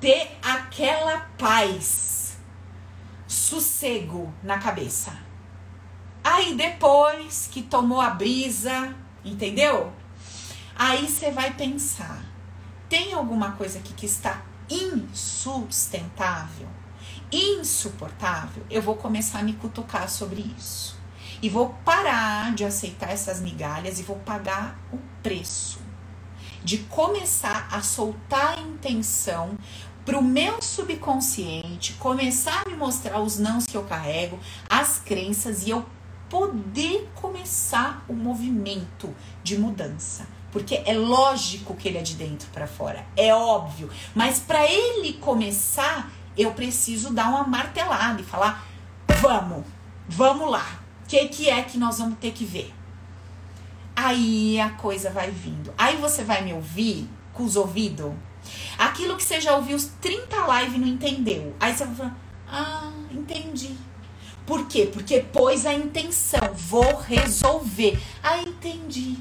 ter 0.02 0.38
aquela 0.42 1.22
paz, 1.38 2.36
sossego 3.26 4.34
na 4.44 4.58
cabeça. 4.58 5.18
Aí 6.22 6.54
depois 6.54 7.48
que 7.50 7.62
tomou 7.62 8.02
a 8.02 8.10
brisa, 8.10 8.94
entendeu? 9.24 9.94
Aí 10.76 11.08
você 11.08 11.32
vai 11.32 11.54
pensar: 11.54 12.26
tem 12.90 13.14
alguma 13.14 13.54
coisa 13.54 13.80
aqui 13.80 13.94
que 13.94 14.06
está 14.06 14.42
insustentável, 14.70 16.68
insuportável? 17.32 18.66
Eu 18.70 18.82
vou 18.82 18.98
começar 18.98 19.40
a 19.40 19.44
me 19.44 19.54
cutucar 19.54 20.10
sobre 20.10 20.42
isso. 20.58 21.02
E 21.42 21.48
vou 21.48 21.70
parar 21.86 22.54
de 22.54 22.66
aceitar 22.66 23.12
essas 23.12 23.40
migalhas 23.40 23.98
e 23.98 24.04
vou 24.04 24.18
pagar 24.18 24.78
o 24.92 25.13
preço 25.24 25.80
de 26.64 26.78
começar 26.78 27.68
a 27.72 27.82
soltar 27.82 28.58
a 28.58 28.62
intenção 28.62 29.58
para 30.06 30.18
o 30.18 30.24
meu 30.24 30.62
subconsciente 30.62 31.94
começar 31.94 32.64
a 32.66 32.70
me 32.70 32.76
mostrar 32.76 33.22
os 33.22 33.40
nãos 33.40 33.66
que 33.66 33.76
eu 33.76 33.84
carrego, 33.84 34.38
as 34.70 35.00
crenças 35.00 35.66
e 35.66 35.70
eu 35.70 35.86
poder 36.30 37.10
começar 37.16 38.04
o 38.08 38.14
movimento 38.14 39.14
de 39.44 39.58
mudança. 39.58 40.28
Porque 40.52 40.82
é 40.86 40.94
lógico 40.94 41.76
que 41.76 41.88
ele 41.88 41.98
é 41.98 42.02
de 42.02 42.16
dentro 42.16 42.48
para 42.50 42.68
fora, 42.68 43.06
é 43.16 43.34
óbvio. 43.34 43.90
Mas 44.14 44.40
para 44.40 44.70
ele 44.70 45.14
começar, 45.14 46.12
eu 46.38 46.52
preciso 46.52 47.12
dar 47.12 47.30
uma 47.30 47.44
martelada 47.44 48.22
e 48.22 48.24
falar: 48.24 48.66
vamos, 49.20 49.64
vamos 50.08 50.52
lá. 50.52 50.80
O 51.04 51.08
que, 51.08 51.28
que 51.28 51.50
é 51.50 51.62
que 51.64 51.78
nós 51.78 51.98
vamos 51.98 52.20
ter 52.20 52.32
que 52.32 52.46
ver? 52.46 52.74
Aí 53.96 54.60
a 54.60 54.72
coisa 54.72 55.10
vai 55.10 55.30
vindo. 55.30 55.74
Aí 55.78 55.98
você 55.98 56.24
vai 56.24 56.44
me 56.44 56.54
ouvir 56.54 57.08
com 57.34 57.44
os 57.44 57.56
ouvidos. 57.56 58.12
Aquilo 58.78 59.16
que 59.16 59.24
você 59.24 59.40
já 59.40 59.56
ouviu 59.56 59.76
os 59.76 59.86
30 60.02 60.36
lives 60.60 60.76
e 60.76 60.80
não 60.80 60.88
entendeu. 60.88 61.56
Aí 61.60 61.74
você 61.74 61.86
vai 61.86 61.96
falar: 61.96 62.18
Ah, 62.48 62.92
entendi. 63.12 63.76
Por 64.46 64.68
quê? 64.68 64.90
Porque 64.92 65.20
pôs 65.22 65.66
a 65.66 65.74
intenção, 65.74 66.54
vou 66.54 66.98
resolver. 66.98 67.98
Ah, 68.22 68.40
entendi. 68.42 69.18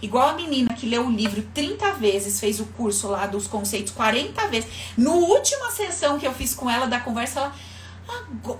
Igual 0.00 0.30
a 0.30 0.34
menina 0.34 0.74
que 0.74 0.86
leu 0.86 1.06
o 1.06 1.10
livro 1.10 1.42
30 1.54 1.92
vezes, 1.94 2.38
fez 2.38 2.60
o 2.60 2.66
curso 2.66 3.08
lá 3.08 3.26
dos 3.26 3.46
conceitos 3.46 3.92
40 3.92 4.48
vezes. 4.48 4.70
No 4.96 5.12
última 5.14 5.70
sessão 5.70 6.18
que 6.18 6.26
eu 6.26 6.32
fiz 6.32 6.54
com 6.54 6.68
ela 6.68 6.86
da 6.86 7.00
conversa, 7.00 7.40
ela. 7.40 7.54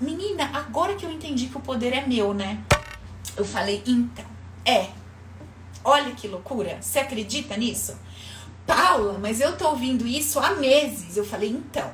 Menina, 0.01 0.49
agora 0.53 0.95
que 0.95 1.05
eu 1.05 1.11
entendi 1.11 1.47
que 1.47 1.57
o 1.57 1.59
poder 1.59 1.93
é 1.93 2.05
meu, 2.05 2.33
né? 2.33 2.59
Eu 3.35 3.45
falei, 3.45 3.83
então, 3.85 4.25
é, 4.65 4.89
Olha 5.83 6.11
que 6.15 6.27
loucura. 6.27 6.77
Você 6.81 6.99
acredita 6.99 7.57
nisso? 7.57 7.97
Paula, 8.65 9.19
mas 9.19 9.41
eu 9.41 9.57
tô 9.57 9.69
ouvindo 9.69 10.07
isso 10.07 10.39
há 10.39 10.51
meses. 10.51 11.17
Eu 11.17 11.25
falei, 11.25 11.49
então. 11.49 11.91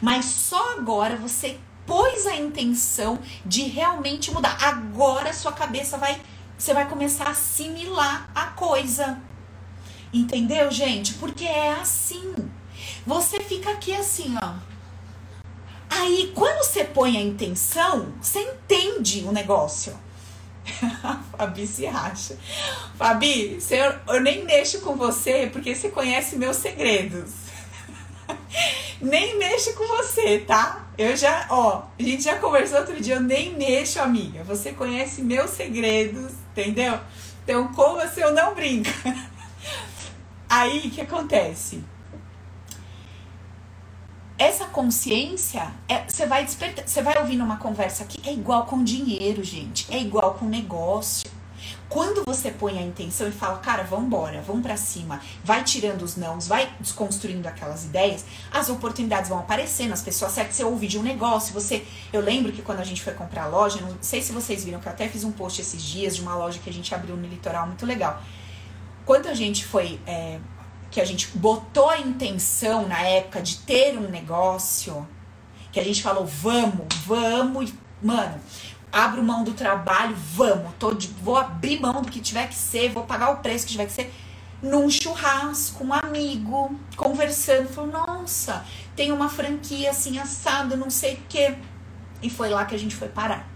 Mas 0.00 0.24
só 0.24 0.72
agora 0.72 1.16
você 1.16 1.58
pôs 1.86 2.26
a 2.26 2.36
intenção 2.36 3.18
de 3.44 3.62
realmente 3.64 4.30
mudar. 4.30 4.56
Agora 4.60 5.32
sua 5.32 5.52
cabeça 5.52 5.98
vai. 5.98 6.20
Você 6.58 6.72
vai 6.72 6.88
começar 6.88 7.26
a 7.26 7.30
assimilar 7.30 8.30
a 8.34 8.46
coisa. 8.46 9.20
Entendeu, 10.12 10.70
gente? 10.70 11.14
Porque 11.14 11.44
é 11.44 11.72
assim. 11.72 12.34
Você 13.06 13.40
fica 13.40 13.70
aqui 13.70 13.94
assim, 13.94 14.34
ó. 14.42 14.54
Aí, 15.88 16.32
quando 16.34 16.64
você 16.64 16.84
põe 16.84 17.16
a 17.16 17.22
intenção, 17.22 18.12
você 18.20 18.40
entende 18.40 19.24
o 19.24 19.32
negócio. 19.32 19.96
A 21.02 21.20
Fabi 21.38 21.66
se 21.66 21.86
racha. 21.86 22.36
Fabi, 22.96 23.58
eu, 23.70 24.14
eu 24.14 24.20
nem 24.20 24.44
mexo 24.44 24.80
com 24.80 24.96
você 24.96 25.48
porque 25.52 25.74
você 25.74 25.88
conhece 25.88 26.36
meus 26.36 26.56
segredos. 26.56 27.30
nem 29.00 29.38
mexo 29.38 29.74
com 29.74 29.86
você, 29.86 30.38
tá? 30.38 30.86
Eu 30.98 31.16
já, 31.16 31.46
ó, 31.50 31.84
a 31.98 32.02
gente 32.02 32.24
já 32.24 32.36
conversou 32.38 32.78
outro 32.78 33.00
dia, 33.00 33.16
eu 33.16 33.20
nem 33.20 33.54
mexo, 33.54 34.00
amiga. 34.00 34.42
Você 34.44 34.72
conhece 34.72 35.22
meus 35.22 35.50
segredos, 35.50 36.32
entendeu? 36.52 36.98
Então, 37.44 37.68
com 37.68 37.94
você 37.94 38.24
eu 38.24 38.32
não 38.32 38.54
brinco. 38.54 38.90
Aí, 40.48 40.88
o 40.88 40.90
que 40.90 41.00
acontece? 41.00 41.84
Essa 44.38 44.66
consciência, 44.66 45.72
é, 45.88 46.04
você 46.06 46.24
é, 46.24 46.26
vai 46.26 46.44
despertar, 46.44 46.86
você 46.86 47.00
vai 47.00 47.18
ouvindo 47.18 47.42
uma 47.42 47.56
conversa 47.56 48.04
aqui, 48.04 48.20
é 48.28 48.32
igual 48.32 48.66
com 48.66 48.84
dinheiro, 48.84 49.42
gente, 49.42 49.86
é 49.90 49.98
igual 49.98 50.34
com 50.34 50.46
negócio. 50.46 51.30
Quando 51.88 52.22
você 52.26 52.50
põe 52.50 52.78
a 52.78 52.82
intenção 52.82 53.28
e 53.28 53.32
fala, 53.32 53.58
cara, 53.58 53.84
vamos 53.84 54.06
embora, 54.06 54.42
vamos 54.42 54.62
para 54.62 54.76
cima, 54.76 55.20
vai 55.42 55.64
tirando 55.64 56.02
os 56.02 56.16
nãos, 56.16 56.46
vai 56.46 56.70
desconstruindo 56.80 57.48
aquelas 57.48 57.84
ideias, 57.84 58.26
as 58.52 58.68
oportunidades 58.68 59.30
vão 59.30 59.38
aparecendo, 59.38 59.92
as 59.92 60.02
pessoas 60.02 60.32
certas, 60.32 60.56
você 60.56 60.64
ouve 60.64 60.86
de 60.86 60.98
um 60.98 61.02
negócio, 61.02 61.54
você, 61.54 61.86
eu 62.12 62.20
lembro 62.20 62.52
que 62.52 62.60
quando 62.60 62.80
a 62.80 62.84
gente 62.84 63.02
foi 63.02 63.14
comprar 63.14 63.44
a 63.44 63.46
loja, 63.46 63.80
não 63.80 63.96
sei 64.02 64.20
se 64.20 64.32
vocês 64.32 64.64
viram 64.64 64.80
que 64.80 64.86
eu 64.86 64.92
até 64.92 65.08
fiz 65.08 65.24
um 65.24 65.32
post 65.32 65.60
esses 65.60 65.80
dias 65.80 66.16
de 66.16 66.20
uma 66.22 66.34
loja 66.34 66.58
que 66.58 66.68
a 66.68 66.72
gente 66.72 66.94
abriu 66.94 67.16
no 67.16 67.26
litoral 67.26 67.66
muito 67.66 67.86
legal. 67.86 68.20
Quando 69.06 69.28
a 69.28 69.34
gente 69.34 69.64
foi 69.64 70.00
é, 70.06 70.40
que 70.96 71.00
a 71.02 71.04
gente 71.04 71.28
botou 71.36 71.90
a 71.90 71.98
intenção 71.98 72.88
na 72.88 73.02
época 73.02 73.42
de 73.42 73.58
ter 73.58 73.98
um 73.98 74.08
negócio, 74.08 75.06
que 75.70 75.78
a 75.78 75.84
gente 75.84 76.02
falou, 76.02 76.24
vamos, 76.24 76.86
vamos, 77.04 77.74
mano, 78.02 78.40
abro 78.90 79.22
mão 79.22 79.44
do 79.44 79.52
trabalho, 79.52 80.16
vamos, 80.16 80.72
tô 80.78 80.94
de, 80.94 81.08
vou 81.08 81.36
abrir 81.36 81.78
mão 81.82 82.00
do 82.00 82.10
que 82.10 82.18
tiver 82.18 82.48
que 82.48 82.54
ser, 82.54 82.92
vou 82.92 83.02
pagar 83.02 83.28
o 83.28 83.42
preço 83.42 83.66
que 83.66 83.72
tiver 83.72 83.84
que 83.84 83.92
ser, 83.92 84.10
num 84.62 84.88
churrasco, 84.88 85.84
um 85.84 85.92
amigo, 85.92 86.74
conversando, 86.96 87.68
falou, 87.68 87.90
nossa, 87.90 88.64
tem 88.96 89.12
uma 89.12 89.28
franquia 89.28 89.90
assim, 89.90 90.18
assado, 90.18 90.78
não 90.78 90.88
sei 90.88 91.16
o 91.16 91.22
quê. 91.28 91.58
E 92.22 92.30
foi 92.30 92.48
lá 92.48 92.64
que 92.64 92.74
a 92.74 92.78
gente 92.78 92.96
foi 92.96 93.08
parar. 93.08 93.46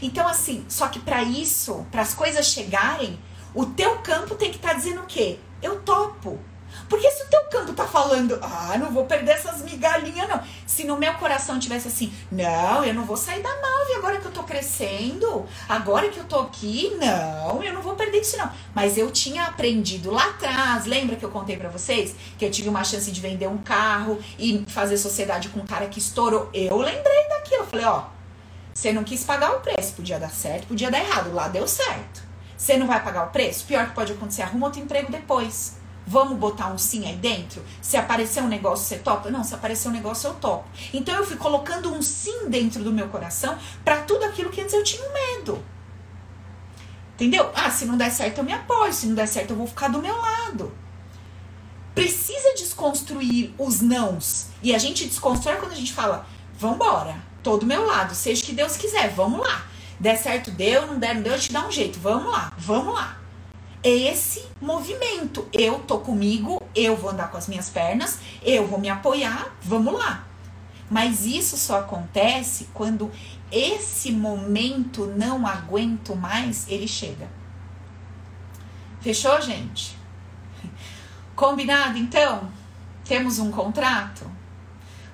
Então, 0.00 0.28
assim, 0.28 0.64
só 0.68 0.86
que 0.86 1.00
para 1.00 1.24
isso, 1.24 1.84
para 1.90 2.02
as 2.02 2.14
coisas 2.14 2.46
chegarem, 2.46 3.18
o 3.52 3.66
teu 3.66 3.98
campo 4.02 4.36
tem 4.36 4.50
que 4.50 4.56
estar 4.58 4.68
tá 4.68 4.74
dizendo 4.74 5.00
o 5.00 5.06
quê? 5.06 5.40
Eu 5.60 5.80
topo 5.80 6.38
Porque 6.88 7.10
se 7.10 7.24
o 7.24 7.26
teu 7.28 7.42
campo 7.44 7.72
tá 7.72 7.84
falando, 7.84 8.38
ah, 8.42 8.76
não 8.78 8.92
vou 8.92 9.04
perder 9.04 9.32
essas 9.32 9.62
migalhinhas, 9.62 10.28
não. 10.28 10.40
Se 10.66 10.84
no 10.84 10.96
meu 10.96 11.12
coração 11.14 11.58
tivesse 11.58 11.88
assim, 11.88 12.12
não, 12.30 12.84
eu 12.84 12.94
não 12.94 13.04
vou 13.04 13.16
sair 13.16 13.42
da 13.42 13.48
nave 13.48 13.94
agora 13.96 14.18
que 14.18 14.26
eu 14.26 14.30
tô 14.30 14.42
crescendo, 14.42 15.46
agora 15.68 16.08
que 16.08 16.18
eu 16.18 16.24
tô 16.24 16.40
aqui, 16.40 16.96
não, 17.00 17.62
eu 17.62 17.72
não 17.72 17.82
vou 17.82 17.94
perder 17.94 18.20
isso, 18.20 18.36
não. 18.36 18.50
Mas 18.74 18.96
eu 18.96 19.10
tinha 19.10 19.44
aprendido 19.44 20.10
lá 20.10 20.30
atrás, 20.30 20.86
lembra 20.86 21.16
que 21.16 21.24
eu 21.24 21.30
contei 21.30 21.56
para 21.56 21.68
vocês? 21.68 22.14
Que 22.38 22.44
eu 22.44 22.50
tive 22.50 22.68
uma 22.68 22.84
chance 22.84 23.10
de 23.10 23.20
vender 23.20 23.48
um 23.48 23.58
carro 23.58 24.18
e 24.38 24.64
fazer 24.68 24.96
sociedade 24.96 25.48
com 25.48 25.60
um 25.60 25.66
cara 25.66 25.86
que 25.86 25.98
estourou. 25.98 26.48
Eu 26.52 26.78
lembrei 26.78 27.28
daquilo, 27.28 27.62
eu 27.62 27.66
falei, 27.66 27.86
ó, 27.86 28.04
você 28.72 28.92
não 28.92 29.02
quis 29.02 29.24
pagar 29.24 29.52
o 29.52 29.60
preço, 29.60 29.94
podia 29.94 30.20
dar 30.20 30.30
certo, 30.30 30.66
podia 30.66 30.90
dar 30.90 31.00
errado, 31.00 31.32
lá 31.32 31.48
deu 31.48 31.66
certo. 31.66 32.22
Você 32.56 32.76
não 32.76 32.86
vai 32.86 33.02
pagar 33.02 33.24
o 33.24 33.30
preço? 33.30 33.64
Pior 33.64 33.86
que 33.86 33.94
pode 33.94 34.12
acontecer, 34.12 34.42
arruma 34.42 34.66
outro 34.66 34.80
emprego 34.80 35.10
depois. 35.10 35.78
Vamos 36.06 36.38
botar 36.38 36.68
um 36.68 36.78
sim 36.78 37.04
aí 37.04 37.16
dentro? 37.16 37.64
Se 37.82 37.96
aparecer 37.96 38.40
um 38.40 38.46
negócio, 38.46 38.86
você 38.86 38.98
topa? 38.98 39.28
Não, 39.28 39.42
se 39.42 39.54
aparecer 39.54 39.88
um 39.88 39.92
negócio, 39.92 40.28
eu 40.28 40.34
topo. 40.34 40.64
Então 40.94 41.16
eu 41.16 41.26
fui 41.26 41.36
colocando 41.36 41.92
um 41.92 42.00
sim 42.00 42.48
dentro 42.48 42.84
do 42.84 42.92
meu 42.92 43.08
coração 43.08 43.58
para 43.84 44.02
tudo 44.02 44.24
aquilo 44.24 44.50
que 44.50 44.60
antes 44.60 44.72
eu 44.72 44.84
tinha 44.84 45.02
medo. 45.10 45.60
Entendeu? 47.14 47.50
Ah, 47.54 47.70
se 47.70 47.86
não 47.86 47.96
der 47.96 48.10
certo, 48.10 48.38
eu 48.38 48.44
me 48.44 48.52
apoio. 48.52 48.92
Se 48.92 49.06
não 49.06 49.16
der 49.16 49.26
certo, 49.26 49.50
eu 49.50 49.56
vou 49.56 49.66
ficar 49.66 49.88
do 49.88 50.00
meu 50.00 50.16
lado. 50.16 50.72
Precisa 51.92 52.54
desconstruir 52.54 53.52
os 53.58 53.80
nãos. 53.80 54.46
E 54.62 54.74
a 54.74 54.78
gente 54.78 55.06
desconstrói 55.06 55.56
quando 55.56 55.72
a 55.72 55.76
gente 55.76 55.92
fala, 55.92 56.24
vambora, 56.56 57.16
tô 57.42 57.56
do 57.56 57.66
meu 57.66 57.84
lado, 57.84 58.14
seja 58.14 58.42
o 58.42 58.46
que 58.46 58.52
Deus 58.52 58.76
quiser, 58.76 59.08
vamos 59.10 59.40
lá. 59.40 59.66
Der 59.98 60.16
certo, 60.16 60.50
deu, 60.50 60.86
não 60.86 60.98
der, 60.98 61.14
não 61.14 61.22
deu, 61.22 61.32
eu 61.32 61.40
te 61.40 61.50
dá 61.50 61.66
um 61.66 61.72
jeito. 61.72 61.98
Vamos 61.98 62.30
lá, 62.30 62.52
vamos 62.58 62.94
lá 62.94 63.15
esse 63.88 64.44
movimento. 64.60 65.46
Eu 65.52 65.78
tô 65.78 66.00
comigo, 66.00 66.60
eu 66.74 66.96
vou 66.96 67.10
andar 67.10 67.30
com 67.30 67.36
as 67.36 67.46
minhas 67.46 67.68
pernas, 67.68 68.18
eu 68.42 68.66
vou 68.66 68.80
me 68.80 68.88
apoiar, 68.88 69.54
vamos 69.62 69.94
lá. 69.94 70.26
Mas 70.90 71.24
isso 71.24 71.56
só 71.56 71.80
acontece 71.80 72.68
quando 72.74 73.12
esse 73.50 74.10
momento 74.10 75.06
não 75.16 75.46
aguento 75.46 76.16
mais, 76.16 76.66
ele 76.68 76.88
chega. 76.88 77.28
Fechou, 79.00 79.40
gente? 79.40 79.96
Combinado 81.36 81.96
então? 81.96 82.50
Temos 83.04 83.38
um 83.38 83.52
contrato? 83.52 84.28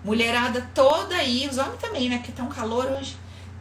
Mulherada 0.02 0.66
toda 0.74 1.14
aí, 1.14 1.46
os 1.46 1.58
homens 1.58 1.78
também, 1.78 2.08
né? 2.08 2.18
Que 2.18 2.32
tá 2.32 2.42
um 2.42 2.48
calor 2.48 2.86
hoje. 2.86 3.16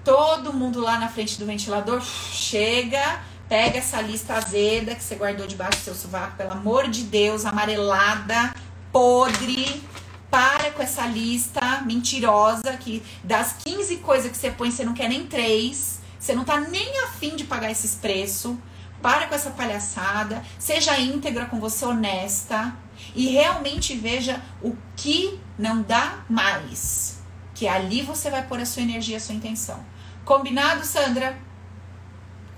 Todo 0.05 0.53
mundo 0.53 0.79
lá 0.79 0.97
na 0.97 1.09
frente 1.09 1.37
do 1.37 1.45
ventilador 1.45 2.01
chega 2.01 3.21
Pega 3.51 3.79
essa 3.79 3.99
lista 4.01 4.35
azeda 4.35 4.95
que 4.95 5.03
você 5.03 5.13
guardou 5.15 5.45
debaixo 5.45 5.79
do 5.79 5.83
seu 5.83 5.93
sovaco, 5.93 6.37
pelo 6.37 6.53
amor 6.53 6.89
de 6.89 7.03
Deus, 7.03 7.43
amarelada, 7.43 8.55
podre. 8.93 9.83
Para 10.29 10.71
com 10.71 10.81
essa 10.81 11.05
lista 11.05 11.81
mentirosa 11.85 12.77
que 12.77 13.03
das 13.21 13.57
15 13.65 13.97
coisas 13.97 14.31
que 14.31 14.37
você 14.37 14.51
põe, 14.51 14.71
você 14.71 14.85
não 14.85 14.93
quer 14.93 15.09
nem 15.09 15.27
três. 15.27 15.99
Você 16.17 16.33
não 16.33 16.45
tá 16.45 16.61
nem 16.61 16.97
afim 17.03 17.35
de 17.35 17.43
pagar 17.43 17.69
esses 17.69 17.93
preços. 17.93 18.55
Para 19.01 19.27
com 19.27 19.35
essa 19.35 19.49
palhaçada. 19.49 20.41
Seja 20.57 20.97
íntegra 20.97 21.45
com 21.47 21.59
você, 21.59 21.83
honesta. 21.83 22.73
E 23.13 23.27
realmente 23.27 23.97
veja 23.97 24.41
o 24.61 24.77
que 24.95 25.37
não 25.59 25.81
dá 25.81 26.23
mais. 26.29 27.19
Que 27.53 27.67
ali 27.67 28.01
você 28.01 28.29
vai 28.29 28.47
pôr 28.47 28.61
a 28.61 28.65
sua 28.65 28.83
energia, 28.83 29.17
a 29.17 29.19
sua 29.19 29.35
intenção. 29.35 29.85
Combinado, 30.23 30.85
Sandra? 30.85 31.50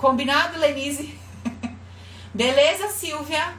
Combinado, 0.04 0.60
Lenise? 0.60 1.18
Beleza, 2.36 2.90
Silvia? 2.90 3.54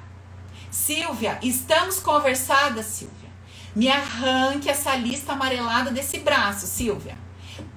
Silvia, 0.71 1.39
estamos 1.41 2.01
conversadas, 2.01 2.85
Silvia. 2.85 3.31
Me 3.75 3.89
arranque 3.89 4.69
essa 4.69 4.95
lista 4.95 5.33
amarelada 5.33 5.91
desse 5.91 6.19
braço, 6.19 6.67
Silvia. 6.67 7.17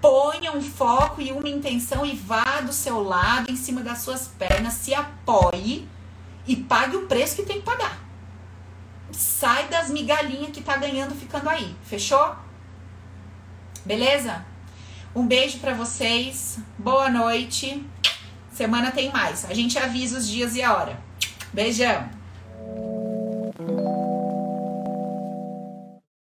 Ponha 0.01 0.51
um 0.51 0.61
foco 0.61 1.21
e 1.21 1.31
uma 1.31 1.47
intenção 1.47 2.05
e 2.05 2.13
vá 2.13 2.59
do 2.59 2.73
seu 2.73 3.01
lado, 3.01 3.49
em 3.49 3.55
cima 3.55 3.79
das 3.79 3.99
suas 3.99 4.27
pernas, 4.27 4.73
se 4.73 4.93
apoie 4.93 5.87
e 6.45 6.57
pague 6.57 6.97
o 6.97 7.07
preço 7.07 7.37
que 7.37 7.43
tem 7.43 7.61
que 7.61 7.65
pagar. 7.65 7.97
Sai 9.13 9.69
das 9.69 9.89
migalhinhas 9.89 10.51
que 10.51 10.59
tá 10.59 10.75
ganhando 10.75 11.15
ficando 11.15 11.49
aí. 11.49 11.73
Fechou? 11.85 12.35
Beleza? 13.85 14.45
Um 15.15 15.25
beijo 15.25 15.59
para 15.59 15.73
vocês. 15.73 16.59
Boa 16.77 17.09
noite. 17.09 17.81
Semana 18.57 18.89
tem 18.89 19.11
mais. 19.11 19.45
A 19.47 19.53
gente 19.53 19.77
avisa 19.77 20.17
os 20.17 20.27
dias 20.27 20.55
e 20.55 20.63
a 20.63 20.73
hora. 20.75 20.99
Beijão! 21.53 22.16